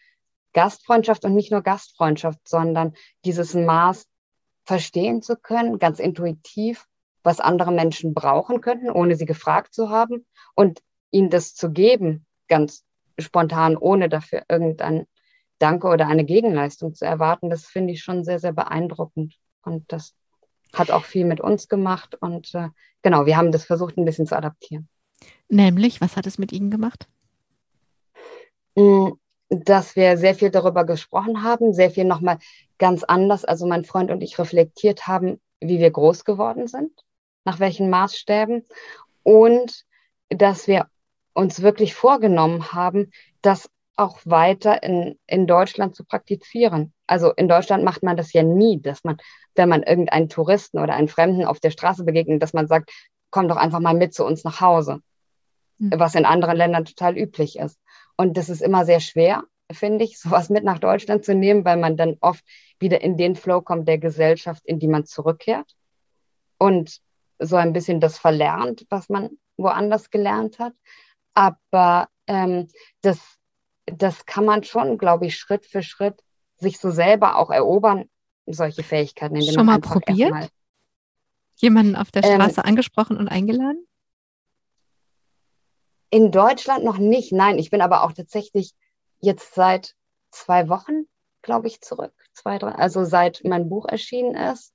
Gastfreundschaft 0.52 1.24
und 1.24 1.34
nicht 1.34 1.50
nur 1.50 1.62
Gastfreundschaft, 1.62 2.46
sondern 2.46 2.94
dieses 3.24 3.54
Maß 3.54 4.06
verstehen 4.64 5.22
zu 5.22 5.36
können, 5.36 5.78
ganz 5.78 5.98
intuitiv 5.98 6.86
was 7.22 7.40
andere 7.40 7.72
Menschen 7.72 8.14
brauchen 8.14 8.60
könnten, 8.60 8.90
ohne 8.90 9.16
sie 9.16 9.26
gefragt 9.26 9.74
zu 9.74 9.90
haben 9.90 10.26
und 10.54 10.80
ihnen 11.10 11.30
das 11.30 11.54
zu 11.54 11.70
geben, 11.70 12.26
ganz 12.48 12.84
spontan, 13.18 13.76
ohne 13.76 14.08
dafür 14.08 14.42
irgendein 14.48 15.06
Danke 15.58 15.88
oder 15.88 16.06
eine 16.06 16.24
Gegenleistung 16.24 16.94
zu 16.94 17.04
erwarten, 17.04 17.50
das 17.50 17.66
finde 17.66 17.92
ich 17.92 18.02
schon 18.02 18.24
sehr, 18.24 18.38
sehr 18.38 18.52
beeindruckend. 18.52 19.34
Und 19.62 19.90
das 19.92 20.14
hat 20.72 20.90
auch 20.90 21.04
viel 21.04 21.24
mit 21.24 21.40
uns 21.40 21.68
gemacht. 21.68 22.16
Und 22.20 22.54
äh, 22.54 22.68
genau, 23.02 23.26
wir 23.26 23.36
haben 23.36 23.50
das 23.50 23.64
versucht, 23.64 23.96
ein 23.96 24.04
bisschen 24.04 24.26
zu 24.26 24.36
adaptieren. 24.36 24.88
Nämlich, 25.48 26.00
was 26.00 26.16
hat 26.16 26.26
es 26.26 26.38
mit 26.38 26.52
Ihnen 26.52 26.70
gemacht? 26.70 27.08
Mm, 28.76 29.08
dass 29.48 29.96
wir 29.96 30.16
sehr 30.16 30.36
viel 30.36 30.50
darüber 30.50 30.84
gesprochen 30.84 31.42
haben, 31.42 31.72
sehr 31.72 31.90
viel 31.90 32.04
nochmal 32.04 32.38
ganz 32.78 33.02
anders, 33.02 33.44
also 33.44 33.66
mein 33.66 33.84
Freund 33.84 34.12
und 34.12 34.22
ich 34.22 34.38
reflektiert 34.38 35.08
haben, 35.08 35.40
wie 35.60 35.80
wir 35.80 35.90
groß 35.90 36.24
geworden 36.24 36.68
sind 36.68 36.92
nach 37.48 37.60
welchen 37.60 37.88
Maßstäben 37.88 38.66
und 39.22 39.86
dass 40.28 40.68
wir 40.68 40.86
uns 41.32 41.62
wirklich 41.62 41.94
vorgenommen 41.94 42.72
haben, 42.72 43.10
das 43.40 43.70
auch 43.96 44.18
weiter 44.24 44.82
in, 44.82 45.18
in 45.26 45.46
Deutschland 45.46 45.96
zu 45.96 46.04
praktizieren. 46.04 46.92
Also 47.06 47.32
in 47.32 47.48
Deutschland 47.48 47.84
macht 47.84 48.02
man 48.02 48.18
das 48.18 48.34
ja 48.34 48.42
nie, 48.42 48.82
dass 48.82 49.02
man, 49.02 49.16
wenn 49.54 49.70
man 49.70 49.82
irgendeinen 49.82 50.28
Touristen 50.28 50.78
oder 50.78 50.92
einen 50.92 51.08
Fremden 51.08 51.46
auf 51.46 51.58
der 51.58 51.70
Straße 51.70 52.04
begegnet, 52.04 52.42
dass 52.42 52.52
man 52.52 52.66
sagt, 52.68 52.90
komm 53.30 53.48
doch 53.48 53.56
einfach 53.56 53.80
mal 53.80 53.94
mit 53.94 54.12
zu 54.12 54.26
uns 54.26 54.44
nach 54.44 54.60
Hause. 54.60 55.00
mhm. 55.78 55.92
was 55.98 56.16
in 56.16 56.26
anderen 56.26 56.56
Ländern 56.56 56.84
total 56.84 57.16
üblich 57.16 57.58
ist. 57.58 57.78
Und 58.18 58.36
das 58.36 58.50
ist 58.50 58.60
immer 58.60 58.84
sehr 58.84 59.00
schwer, 59.00 59.44
finde 59.72 60.04
ich, 60.04 60.18
sowas 60.20 60.50
mit 60.50 60.64
nach 60.64 60.80
Deutschland 60.80 61.24
zu 61.24 61.34
nehmen, 61.34 61.64
weil 61.64 61.78
man 61.78 61.96
dann 61.96 62.18
oft 62.20 62.44
wieder 62.78 63.00
in 63.00 63.16
den 63.16 63.36
Flow 63.36 63.62
kommt 63.62 63.88
der 63.88 63.98
Gesellschaft, 63.98 64.66
in 64.66 64.78
die 64.78 64.88
man 64.88 65.06
zurückkehrt 65.06 65.74
und 66.58 67.00
so 67.38 67.56
ein 67.56 67.72
bisschen 67.72 68.00
das 68.00 68.18
verlernt, 68.18 68.86
was 68.90 69.08
man 69.08 69.30
woanders 69.56 70.10
gelernt 70.10 70.58
hat. 70.58 70.74
Aber 71.34 72.08
ähm, 72.26 72.68
das, 73.02 73.18
das 73.86 74.26
kann 74.26 74.44
man 74.44 74.64
schon, 74.64 74.98
glaube 74.98 75.26
ich, 75.26 75.36
Schritt 75.36 75.66
für 75.66 75.82
Schritt 75.82 76.22
sich 76.56 76.78
so 76.78 76.90
selber 76.90 77.36
auch 77.36 77.50
erobern, 77.50 78.08
solche 78.46 78.82
Fähigkeiten. 78.82 79.40
Schon 79.42 79.66
mal 79.66 79.80
probiert? 79.80 80.30
Mal 80.30 80.48
Jemanden 81.56 81.96
auf 81.96 82.10
der 82.10 82.24
ähm, 82.24 82.34
Straße 82.40 82.60
ähm, 82.60 82.66
angesprochen 82.68 83.16
und 83.16 83.28
eingeladen? 83.28 83.86
In 86.10 86.30
Deutschland 86.30 86.84
noch 86.84 86.98
nicht, 86.98 87.32
nein. 87.32 87.58
Ich 87.58 87.70
bin 87.70 87.80
aber 87.80 88.04
auch 88.04 88.12
tatsächlich 88.12 88.74
jetzt 89.20 89.54
seit 89.54 89.94
zwei 90.30 90.68
Wochen, 90.68 91.06
glaube 91.42 91.66
ich, 91.66 91.80
zurück. 91.80 92.14
Zwei, 92.32 92.58
drei, 92.58 92.72
also 92.72 93.04
seit 93.04 93.42
mein 93.44 93.68
Buch 93.68 93.86
erschienen 93.86 94.34
ist. 94.34 94.72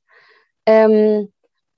Ähm, 0.65 1.31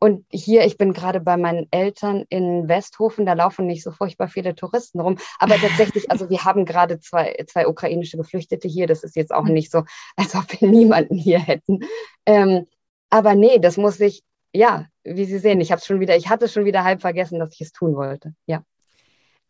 und 0.06 0.24
hier, 0.30 0.64
ich 0.66 0.78
bin 0.78 0.94
gerade 0.94 1.20
bei 1.20 1.36
meinen 1.36 1.66
Eltern 1.72 2.26
in 2.30 2.68
Westhofen, 2.68 3.26
da 3.26 3.34
laufen 3.34 3.66
nicht 3.66 3.82
so 3.82 3.90
furchtbar 3.90 4.28
viele 4.28 4.54
Touristen 4.54 5.00
rum. 5.00 5.18
Aber 5.40 5.56
tatsächlich, 5.56 6.12
also 6.12 6.30
wir 6.30 6.46
haben 6.46 6.66
gerade 6.66 7.00
zwei, 7.00 7.44
zwei 7.48 7.68
ukrainische 7.68 8.16
Geflüchtete 8.16 8.68
hier. 8.68 8.86
Das 8.86 9.04
ist 9.04 9.16
jetzt 9.16 9.34
auch 9.34 9.46
nicht 9.46 9.72
so, 9.72 9.84
als 10.16 10.36
ob 10.36 10.62
wir 10.62 10.70
niemanden 10.70 11.16
hier 11.16 11.40
hätten. 11.40 11.80
Ähm, 12.28 12.68
aber 13.10 13.34
nee, 13.34 13.58
das 13.58 13.78
muss 13.78 14.00
ich, 14.00 14.22
ja, 14.54 14.86
wie 15.04 15.26
Sie 15.26 15.40
sehen, 15.40 15.60
ich 15.60 15.72
habe 15.72 15.82
schon 15.82 16.00
wieder, 16.00 16.16
ich 16.16 16.30
hatte 16.30 16.50
schon 16.50 16.66
wieder 16.66 16.84
halb 16.84 17.02
vergessen, 17.02 17.40
dass 17.40 17.56
ich 17.56 17.62
es 17.62 17.72
tun 17.72 17.96
wollte. 17.96 18.36
Ja. 18.46 18.62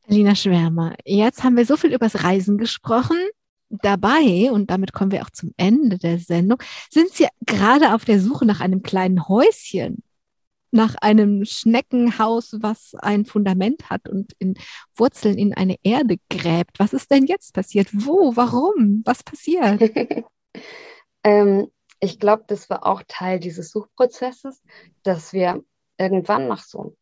Alina 0.08 0.36
Schwärmer, 0.36 0.96
jetzt 1.04 1.44
haben 1.44 1.58
wir 1.58 1.66
so 1.66 1.76
viel 1.76 1.94
übers 1.94 2.24
Reisen 2.24 2.58
gesprochen. 2.58 3.18
Dabei, 3.70 4.52
und 4.54 4.70
damit 4.70 4.94
kommen 4.94 5.12
wir 5.12 5.24
auch 5.24 5.32
zum 5.32 5.52
Ende 5.58 5.98
der 5.98 6.20
Sendung, 6.20 6.60
sind 6.90 7.10
Sie 7.10 7.28
gerade 7.46 7.94
auf 7.94 8.06
der 8.06 8.22
Suche 8.22 8.46
nach 8.46 8.62
einem 8.62 8.84
kleinen 8.84 9.28
Häuschen, 9.28 10.05
nach 10.76 10.96
einem 11.02 11.46
Schneckenhaus, 11.46 12.58
was 12.62 12.96
ein 12.96 13.26
Fundament 13.26 13.90
hat 13.90 14.08
und 14.08 14.34
in 14.40 14.56
Wurzeln 14.96 15.38
in 15.38 15.54
eine 15.54 15.78
Erde 15.84 16.18
gräbt. 16.30 16.80
Was 16.80 16.94
ist 16.94 17.12
denn 17.12 17.26
jetzt 17.26 17.54
passiert? 17.54 17.88
Wo? 17.92 18.36
Warum? 18.36 19.02
Was 19.06 19.24
passiert? 19.24 19.82
ähm, 21.24 21.72
ich 22.00 22.20
glaube, 22.20 22.44
das 22.48 22.70
war 22.70 22.86
auch 22.86 23.02
Teil 23.08 23.40
dieses 23.40 23.72
Suchprozesses, 23.72 24.62
dass 25.04 25.34
wir 25.34 25.64
irgendwann 25.98 26.48
nach 26.48 26.64
so 26.64 26.96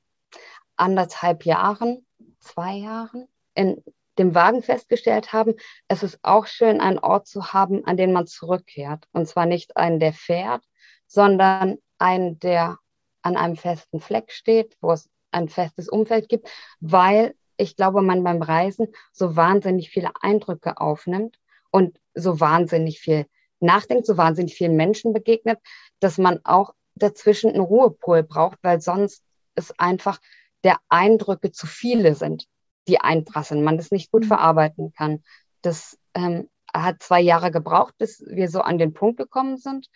anderthalb 0.75 1.45
Jahren 1.45 2.05
zwei 2.39 2.75
Jahren 2.75 3.27
in 3.55 3.83
dem 4.17 4.35
Wagen 4.35 4.61
festgestellt 4.61 5.33
haben, 5.33 5.55
es 5.87 6.03
ist 6.03 6.19
auch 6.21 6.45
schön, 6.45 6.81
einen 6.81 6.99
Ort 6.99 7.27
zu 7.27 7.53
haben, 7.53 7.83
an 7.85 7.97
den 7.97 8.13
man 8.13 8.27
zurückkehrt. 8.27 9.07
Und 9.11 9.27
zwar 9.27 9.45
nicht 9.45 9.75
einen, 9.75 9.99
der 9.99 10.13
fährt, 10.13 10.63
sondern 11.07 11.77
einen, 11.97 12.39
der 12.39 12.77
an 13.23 13.35
einem 13.37 13.55
festen 13.55 13.99
Fleck 13.99 14.31
steht, 14.31 14.77
wo 14.81 14.91
es 14.91 15.09
ein 15.31 15.49
festes 15.49 15.89
Umfeld 15.89 16.29
gibt, 16.29 16.49
weil 16.79 17.35
ich 17.57 17.75
glaube, 17.75 18.01
man 18.01 18.23
beim 18.23 18.41
Reisen 18.41 18.87
so 19.11 19.35
wahnsinnig 19.35 19.89
viele 19.89 20.11
Eindrücke 20.21 20.79
aufnimmt 20.79 21.39
und 21.71 21.99
so 22.13 22.39
wahnsinnig 22.39 22.99
viel 22.99 23.25
nachdenkt, 23.59 24.05
so 24.05 24.17
wahnsinnig 24.17 24.55
vielen 24.55 24.75
Menschen 24.75 25.13
begegnet, 25.13 25.59
dass 25.99 26.17
man 26.17 26.39
auch 26.43 26.73
dazwischen 26.95 27.51
einen 27.51 27.61
Ruhepol 27.61 28.23
braucht, 28.23 28.59
weil 28.61 28.81
sonst 28.81 29.23
ist 29.55 29.79
einfach 29.79 30.19
der 30.63 30.77
Eindrücke 30.89 31.51
zu 31.51 31.67
viele 31.67 32.15
sind, 32.15 32.45
die 32.87 32.99
einprasseln, 32.99 33.63
man 33.63 33.77
das 33.77 33.91
nicht 33.91 34.11
gut 34.11 34.23
mhm. 34.23 34.27
verarbeiten 34.27 34.93
kann. 34.93 35.23
Das 35.61 35.97
ähm, 36.13 36.49
hat 36.73 37.01
zwei 37.01 37.21
Jahre 37.21 37.51
gebraucht, 37.51 37.95
bis 37.97 38.23
wir 38.27 38.49
so 38.49 38.61
an 38.61 38.77
den 38.77 38.93
Punkt 38.93 39.17
gekommen 39.17 39.57
sind. 39.57 39.89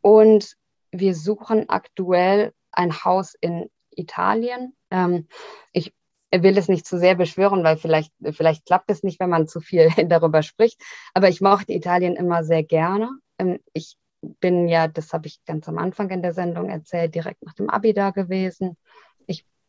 Und 0.00 0.56
wir 0.90 1.14
suchen 1.14 1.68
aktuell 1.68 2.52
ein 2.72 3.04
Haus 3.04 3.34
in 3.40 3.70
Italien. 3.90 4.74
Ähm, 4.90 5.28
ich 5.72 5.92
will 6.30 6.58
es 6.58 6.68
nicht 6.68 6.86
zu 6.86 6.98
sehr 6.98 7.14
beschwören, 7.14 7.64
weil 7.64 7.76
vielleicht, 7.76 8.12
vielleicht 8.30 8.66
klappt 8.66 8.90
es 8.90 9.02
nicht, 9.02 9.18
wenn 9.20 9.30
man 9.30 9.48
zu 9.48 9.60
viel 9.60 9.88
darüber 10.08 10.42
spricht. 10.42 10.80
Aber 11.14 11.28
ich 11.28 11.40
mochte 11.40 11.72
Italien 11.72 12.16
immer 12.16 12.44
sehr 12.44 12.62
gerne. 12.62 13.10
Ähm, 13.38 13.60
ich 13.72 13.96
bin 14.40 14.68
ja, 14.68 14.88
das 14.88 15.12
habe 15.12 15.28
ich 15.28 15.44
ganz 15.44 15.68
am 15.68 15.78
Anfang 15.78 16.10
in 16.10 16.22
der 16.22 16.34
Sendung 16.34 16.68
erzählt, 16.68 17.14
direkt 17.14 17.42
nach 17.44 17.54
dem 17.54 17.70
Abi 17.70 17.92
da 17.92 18.10
gewesen 18.10 18.76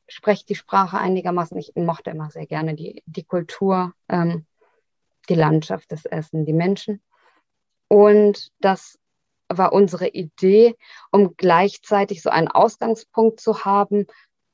spreche 0.09 0.45
die 0.45 0.55
Sprache 0.55 0.97
einigermaßen. 0.97 1.57
Ich 1.57 1.73
mochte 1.75 2.09
immer 2.09 2.29
sehr 2.29 2.45
gerne 2.45 2.75
die, 2.75 3.03
die 3.05 3.23
Kultur, 3.23 3.93
ähm, 4.09 4.45
die 5.29 5.35
Landschaft, 5.35 5.91
das 5.91 6.05
Essen, 6.05 6.45
die 6.45 6.53
Menschen. 6.53 7.01
Und 7.87 8.51
das 8.59 8.99
war 9.49 9.73
unsere 9.73 10.07
Idee, 10.07 10.75
um 11.11 11.35
gleichzeitig 11.35 12.21
so 12.21 12.29
einen 12.29 12.47
Ausgangspunkt 12.47 13.39
zu 13.39 13.65
haben. 13.65 14.05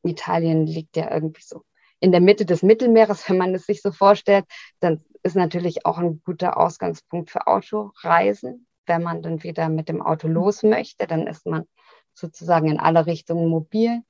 Italien 0.03 0.65
liegt 0.65 0.95
ja 0.95 1.11
irgendwie 1.11 1.43
so 1.43 1.63
in 1.99 2.11
der 2.11 2.21
Mitte 2.21 2.45
des 2.45 2.63
Mittelmeeres, 2.63 3.29
wenn 3.29 3.37
man 3.37 3.53
es 3.55 3.65
sich 3.65 3.81
so 3.81 3.91
vorstellt. 3.91 4.45
Dann 4.79 5.03
ist 5.23 5.35
natürlich 5.35 5.85
auch 5.85 5.97
ein 5.97 6.21
guter 6.23 6.57
Ausgangspunkt 6.57 7.31
für 7.31 7.47
Autoreisen. 7.47 8.67
Wenn 8.85 9.01
man 9.03 9.21
dann 9.21 9.43
wieder 9.43 9.69
mit 9.69 9.89
dem 9.89 10.01
Auto 10.01 10.27
los 10.27 10.63
möchte, 10.63 11.07
dann 11.07 11.27
ist 11.27 11.45
man 11.45 11.65
sozusagen 12.13 12.69
in 12.69 12.79
alle 12.79 13.05
Richtungen 13.05 13.49
mobil. 13.49 14.01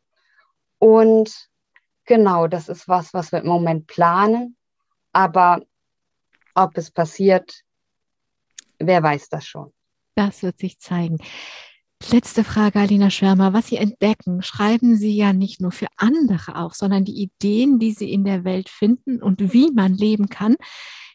Und 0.80 1.50
genau, 2.06 2.48
das 2.48 2.70
ist 2.70 2.88
was, 2.88 3.14
was 3.14 3.32
wir 3.32 3.40
im 3.40 3.48
Moment 3.48 3.88
planen. 3.88 4.58
Aber 5.14 5.62
ob 6.54 6.78
es 6.78 6.92
passiert, 6.92 7.64
wer 8.80 9.02
weiß 9.02 9.30
das 9.30 9.46
schon. 9.46 9.75
Das 10.16 10.44
wird 10.44 10.58
sich 10.58 10.80
zeigen. 10.80 11.18
Letzte 12.12 12.44
Frage, 12.44 12.80
Alina 12.80 13.10
Schwärmer. 13.10 13.54
Was 13.54 13.68
Sie 13.68 13.78
entdecken, 13.78 14.42
schreiben 14.42 14.96
Sie 14.96 15.16
ja 15.16 15.34
nicht 15.34 15.62
nur 15.62 15.72
für 15.72 15.88
andere 15.98 16.58
auf, 16.58 16.74
sondern 16.74 17.04
die 17.04 17.22
Ideen, 17.22 17.80
die 17.80 17.92
Sie 17.92 18.12
in 18.12 18.24
der 18.24 18.44
Welt 18.44 18.70
finden 18.70 19.22
und 19.22 19.54
wie 19.54 19.72
man 19.72 19.94
leben 19.94 20.30
kann, 20.30 20.56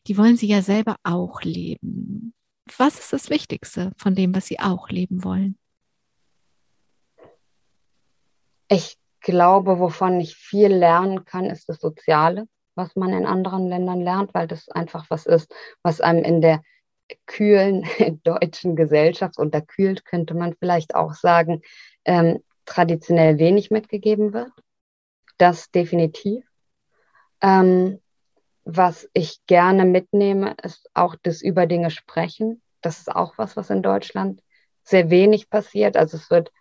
die 0.07 0.18
wollen 0.18 0.36
Sie 0.36 0.48
ja 0.48 0.62
selber 0.62 0.96
auch 1.03 1.42
leben. 1.42 2.34
Was 2.76 2.98
ist 2.98 3.12
das 3.12 3.30
Wichtigste 3.30 3.92
von 3.96 4.14
dem, 4.14 4.34
was 4.34 4.46
Sie 4.46 4.59
auch 4.59 4.88
leben 4.88 5.22
wollen? 5.22 5.59
Ich 8.68 8.96
glaube, 9.20 9.78
wovon 9.78 10.20
ich 10.20 10.36
viel 10.36 10.68
lernen 10.68 11.24
kann, 11.24 11.46
ist 11.46 11.68
das 11.68 11.80
Soziale, 11.80 12.46
was 12.74 12.96
man 12.96 13.12
in 13.12 13.26
anderen 13.26 13.68
Ländern 13.68 14.01
lernt, 14.01 14.32
weil 14.34 14.46
das 14.46 14.68
einfach 14.68 15.07
was 15.11 15.26
ist, 15.26 15.53
was 15.82 16.01
einem 16.01 16.24
in 16.24 16.40
der 16.40 16.62
kühlen 17.27 17.85
deutschen 18.25 18.77
Gesellschaft, 18.77 19.39
unterkühlt 19.39 20.05
könnte 20.05 20.35
man 20.35 20.55
vielleicht 20.55 20.95
auch 20.95 21.15
sagen, 21.15 21.63
ähm, 22.05 22.43
traditionell 22.65 23.39
wenig 23.39 23.71
mitgegeben 23.71 24.33
wird. 24.33 24.53
Das 25.39 25.71
definitiv. 25.71 26.45
Ähm, 27.41 28.01
was 28.65 29.09
ich 29.15 29.41
gerne 29.47 29.85
mitnehme, 29.85 30.55
ist 30.63 30.91
auch 30.95 31.17
das 31.23 31.43
Über 31.43 31.67
Dinge 31.67 31.91
sprechen. 31.91 32.63
Das 32.83 32.99
ist 32.99 33.11
auch 33.11 33.39
was, 33.39 33.57
was 33.57 33.71
in 33.71 33.83
Deutschland 33.83 34.43
sehr 34.83 35.11
wenig 35.11 35.51
passiert. 35.51 35.97
Also 35.97 36.17
es 36.17 36.31
wird 36.31 36.53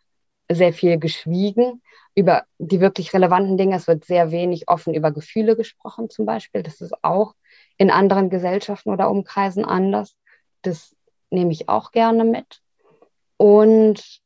sehr 0.50 0.74
viel 0.74 0.97
geschwiegen 0.97 1.82
über 2.16 2.43
die 2.58 2.80
wirklich 2.80 3.14
relevanten 3.14 3.58
Dinge. 3.58 3.76
Es 3.76 3.88
wird 3.88 4.06
sehr 4.06 4.32
wenig 4.32 4.68
offen 4.68 4.93
über 4.93 5.12
Gefühle 5.12 5.56
gesprochen 5.56 6.10
zum 6.10 6.26
Beispiel. 6.26 6.64
Das 6.64 6.82
ist 6.82 6.93
auch 7.04 7.36
in 7.78 7.91
anderen 7.91 8.30
Gesellschaften 8.30 8.89
oder 8.89 9.10
Umkreisen 9.10 9.64
anders. 9.64 10.16
Das 10.62 10.95
nehme 11.30 11.51
ich 11.51 11.70
auch 11.70 11.91
gerne 11.91 12.24
mit. 12.24 12.62
Und 13.38 14.22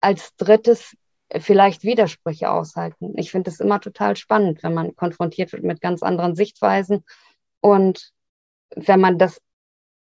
als 0.00 0.34
drittes 0.36 0.96
vielleicht 1.38 1.84
Widersprüche 1.84 2.50
aushalten. 2.50 3.14
Ich 3.16 3.30
finde 3.30 3.50
es 3.50 3.60
immer 3.60 3.80
total 3.80 4.16
spannend, 4.16 4.62
wenn 4.62 4.74
man 4.74 4.94
konfrontiert 4.96 5.52
wird 5.52 5.62
mit 5.62 5.80
ganz 5.80 6.02
anderen 6.02 6.34
Sichtweisen 6.34 7.04
und 7.60 8.12
wenn 8.74 9.00
man 9.00 9.18
das 9.18 9.40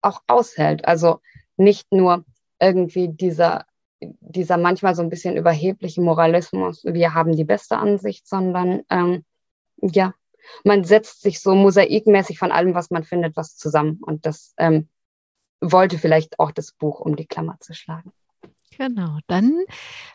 auch 0.03 0.23
aushält. 0.27 0.85
Also 0.85 1.21
nicht 1.57 1.93
nur 1.93 2.25
irgendwie 2.61 3.09
dieser 3.09 3.65
dieser 4.21 4.59
manchmal 4.59 4.95
so 4.95 5.03
ein 5.03 5.09
bisschen 5.09 5.37
überhebliche 5.37 6.03
Moralismus, 6.03 6.85
wir 6.85 7.15
haben 7.15 7.35
die 7.35 7.45
beste 7.45 7.79
Ansicht, 7.79 8.27
sondern 8.29 8.83
ähm, 8.91 9.25
ja, 9.81 10.13
man 10.63 10.85
setzt 10.85 11.23
sich 11.23 11.41
so 11.41 11.55
mosaikmäßig 11.55 12.39
von 12.39 12.53
allem, 12.53 12.75
was 12.75 12.91
man 12.91 13.05
findet, 13.05 13.37
was 13.37 13.57
zusammen. 13.57 14.01
Und 14.03 14.27
das 14.27 14.53
ähm, 14.59 14.89
wollte 15.61 15.99
vielleicht 15.99 16.39
auch 16.39 16.51
das 16.51 16.73
Buch 16.73 17.01
um 17.01 17.17
die 17.17 17.27
Klammer 17.27 17.57
zu 17.61 17.75
schlagen. 17.75 18.13
Genau, 18.77 19.19
dann 19.29 19.53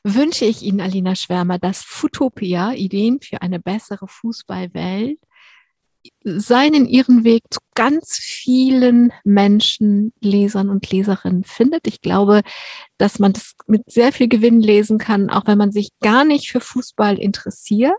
wünsche 0.03 0.45
ich 0.45 0.63
Ihnen, 0.63 0.81
Alina 0.81 1.15
Schwärmer, 1.15 1.59
dass 1.59 1.81
Futopia, 1.81 2.73
Ideen 2.73 3.21
für 3.21 3.41
eine 3.41 3.59
bessere 3.59 4.07
Fußballwelt, 4.07 5.19
seinen 6.23 6.85
ihren 6.85 7.23
Weg 7.23 7.43
zu 7.49 7.59
ganz 7.75 8.17
vielen 8.17 9.11
Menschen, 9.23 10.13
Lesern 10.21 10.69
und 10.69 10.89
Leserinnen 10.91 11.43
findet. 11.43 11.87
Ich 11.87 12.01
glaube, 12.01 12.41
dass 12.97 13.19
man 13.19 13.33
das 13.33 13.55
mit 13.67 13.89
sehr 13.89 14.11
viel 14.11 14.27
Gewinn 14.27 14.59
lesen 14.59 14.97
kann, 14.97 15.29
auch 15.29 15.45
wenn 15.47 15.57
man 15.57 15.71
sich 15.71 15.89
gar 16.01 16.25
nicht 16.25 16.51
für 16.51 16.61
Fußball 16.61 17.17
interessiert. 17.17 17.93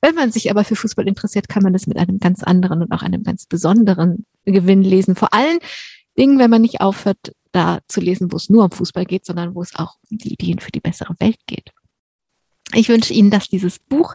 Wenn 0.00 0.14
man 0.14 0.32
sich 0.32 0.50
aber 0.50 0.64
für 0.64 0.76
Fußball 0.76 1.08
interessiert, 1.08 1.48
kann 1.48 1.62
man 1.62 1.72
das 1.72 1.86
mit 1.86 1.96
einem 1.96 2.18
ganz 2.18 2.42
anderen 2.42 2.82
und 2.82 2.92
auch 2.92 3.02
einem 3.02 3.22
ganz 3.22 3.46
besonderen 3.46 4.26
Gewinn 4.44 4.82
lesen. 4.82 5.14
Vor 5.16 5.32
allen 5.32 5.58
Dingen, 6.18 6.38
wenn 6.38 6.50
man 6.50 6.62
nicht 6.62 6.80
aufhört, 6.80 7.32
da 7.52 7.80
zu 7.88 8.00
lesen, 8.00 8.32
wo 8.32 8.36
es 8.36 8.50
nur 8.50 8.64
um 8.64 8.70
Fußball 8.70 9.04
geht, 9.04 9.24
sondern 9.24 9.54
wo 9.54 9.62
es 9.62 9.74
auch 9.74 9.96
um 10.10 10.18
die 10.18 10.32
Ideen 10.32 10.58
für 10.58 10.72
die 10.72 10.80
bessere 10.80 11.14
Welt 11.20 11.38
geht. 11.46 11.70
Ich 12.74 12.88
wünsche 12.88 13.14
Ihnen, 13.14 13.30
dass 13.30 13.48
dieses 13.48 13.78
Buch 13.78 14.14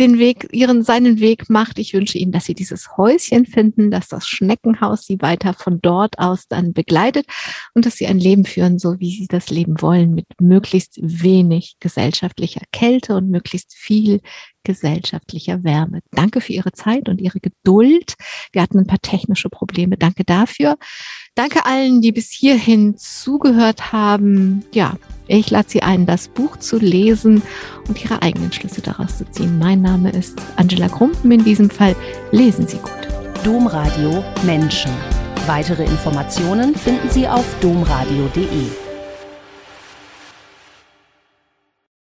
den 0.00 0.18
Weg, 0.18 0.48
ihren, 0.52 0.82
seinen 0.82 1.20
Weg 1.20 1.50
macht. 1.50 1.78
Ich 1.78 1.92
wünsche 1.92 2.16
Ihnen, 2.16 2.32
dass 2.32 2.46
Sie 2.46 2.54
dieses 2.54 2.96
Häuschen 2.96 3.44
finden, 3.44 3.90
dass 3.90 4.08
das 4.08 4.26
Schneckenhaus 4.26 5.04
Sie 5.04 5.20
weiter 5.20 5.52
von 5.52 5.80
dort 5.80 6.18
aus 6.18 6.48
dann 6.48 6.72
begleitet 6.72 7.26
und 7.74 7.84
dass 7.84 7.96
Sie 7.96 8.06
ein 8.06 8.18
Leben 8.18 8.44
führen, 8.46 8.78
so 8.78 8.98
wie 8.98 9.10
Sie 9.10 9.26
das 9.28 9.50
Leben 9.50 9.82
wollen, 9.82 10.14
mit 10.14 10.26
möglichst 10.40 10.98
wenig 11.02 11.76
gesellschaftlicher 11.80 12.62
Kälte 12.72 13.14
und 13.16 13.30
möglichst 13.30 13.74
viel 13.74 14.20
gesellschaftlicher 14.64 15.64
Wärme. 15.64 16.00
Danke 16.12 16.40
für 16.40 16.52
Ihre 16.52 16.72
Zeit 16.72 17.08
und 17.08 17.20
Ihre 17.20 17.40
Geduld. 17.40 18.14
Wir 18.52 18.62
hatten 18.62 18.78
ein 18.78 18.86
paar 18.86 19.00
technische 19.00 19.48
Probleme. 19.48 19.96
Danke 19.96 20.24
dafür. 20.24 20.76
Danke 21.34 21.64
allen, 21.64 22.00
die 22.00 22.12
bis 22.12 22.30
hierhin 22.30 22.96
zugehört 22.96 23.92
haben. 23.92 24.64
Ja, 24.72 24.96
ich 25.26 25.50
lade 25.50 25.68
Sie 25.68 25.82
ein, 25.82 26.06
das 26.06 26.28
Buch 26.28 26.56
zu 26.56 26.78
lesen 26.78 27.42
und 27.88 28.02
Ihre 28.02 28.22
eigenen 28.22 28.52
Schlüsse 28.52 28.82
daraus 28.82 29.18
zu 29.18 29.30
ziehen. 29.30 29.58
Mein 29.58 29.80
Name 29.80 30.10
ist 30.10 30.40
Angela 30.56 30.88
Krumpen. 30.88 31.30
In 31.30 31.44
diesem 31.44 31.70
Fall 31.70 31.96
lesen 32.32 32.66
Sie 32.66 32.78
gut. 32.78 33.08
Domradio 33.44 34.22
Menschen. 34.44 34.90
Weitere 35.46 35.84
Informationen 35.84 36.74
finden 36.74 37.08
Sie 37.08 37.26
auf 37.26 37.44
domradio.de. 37.60 38.89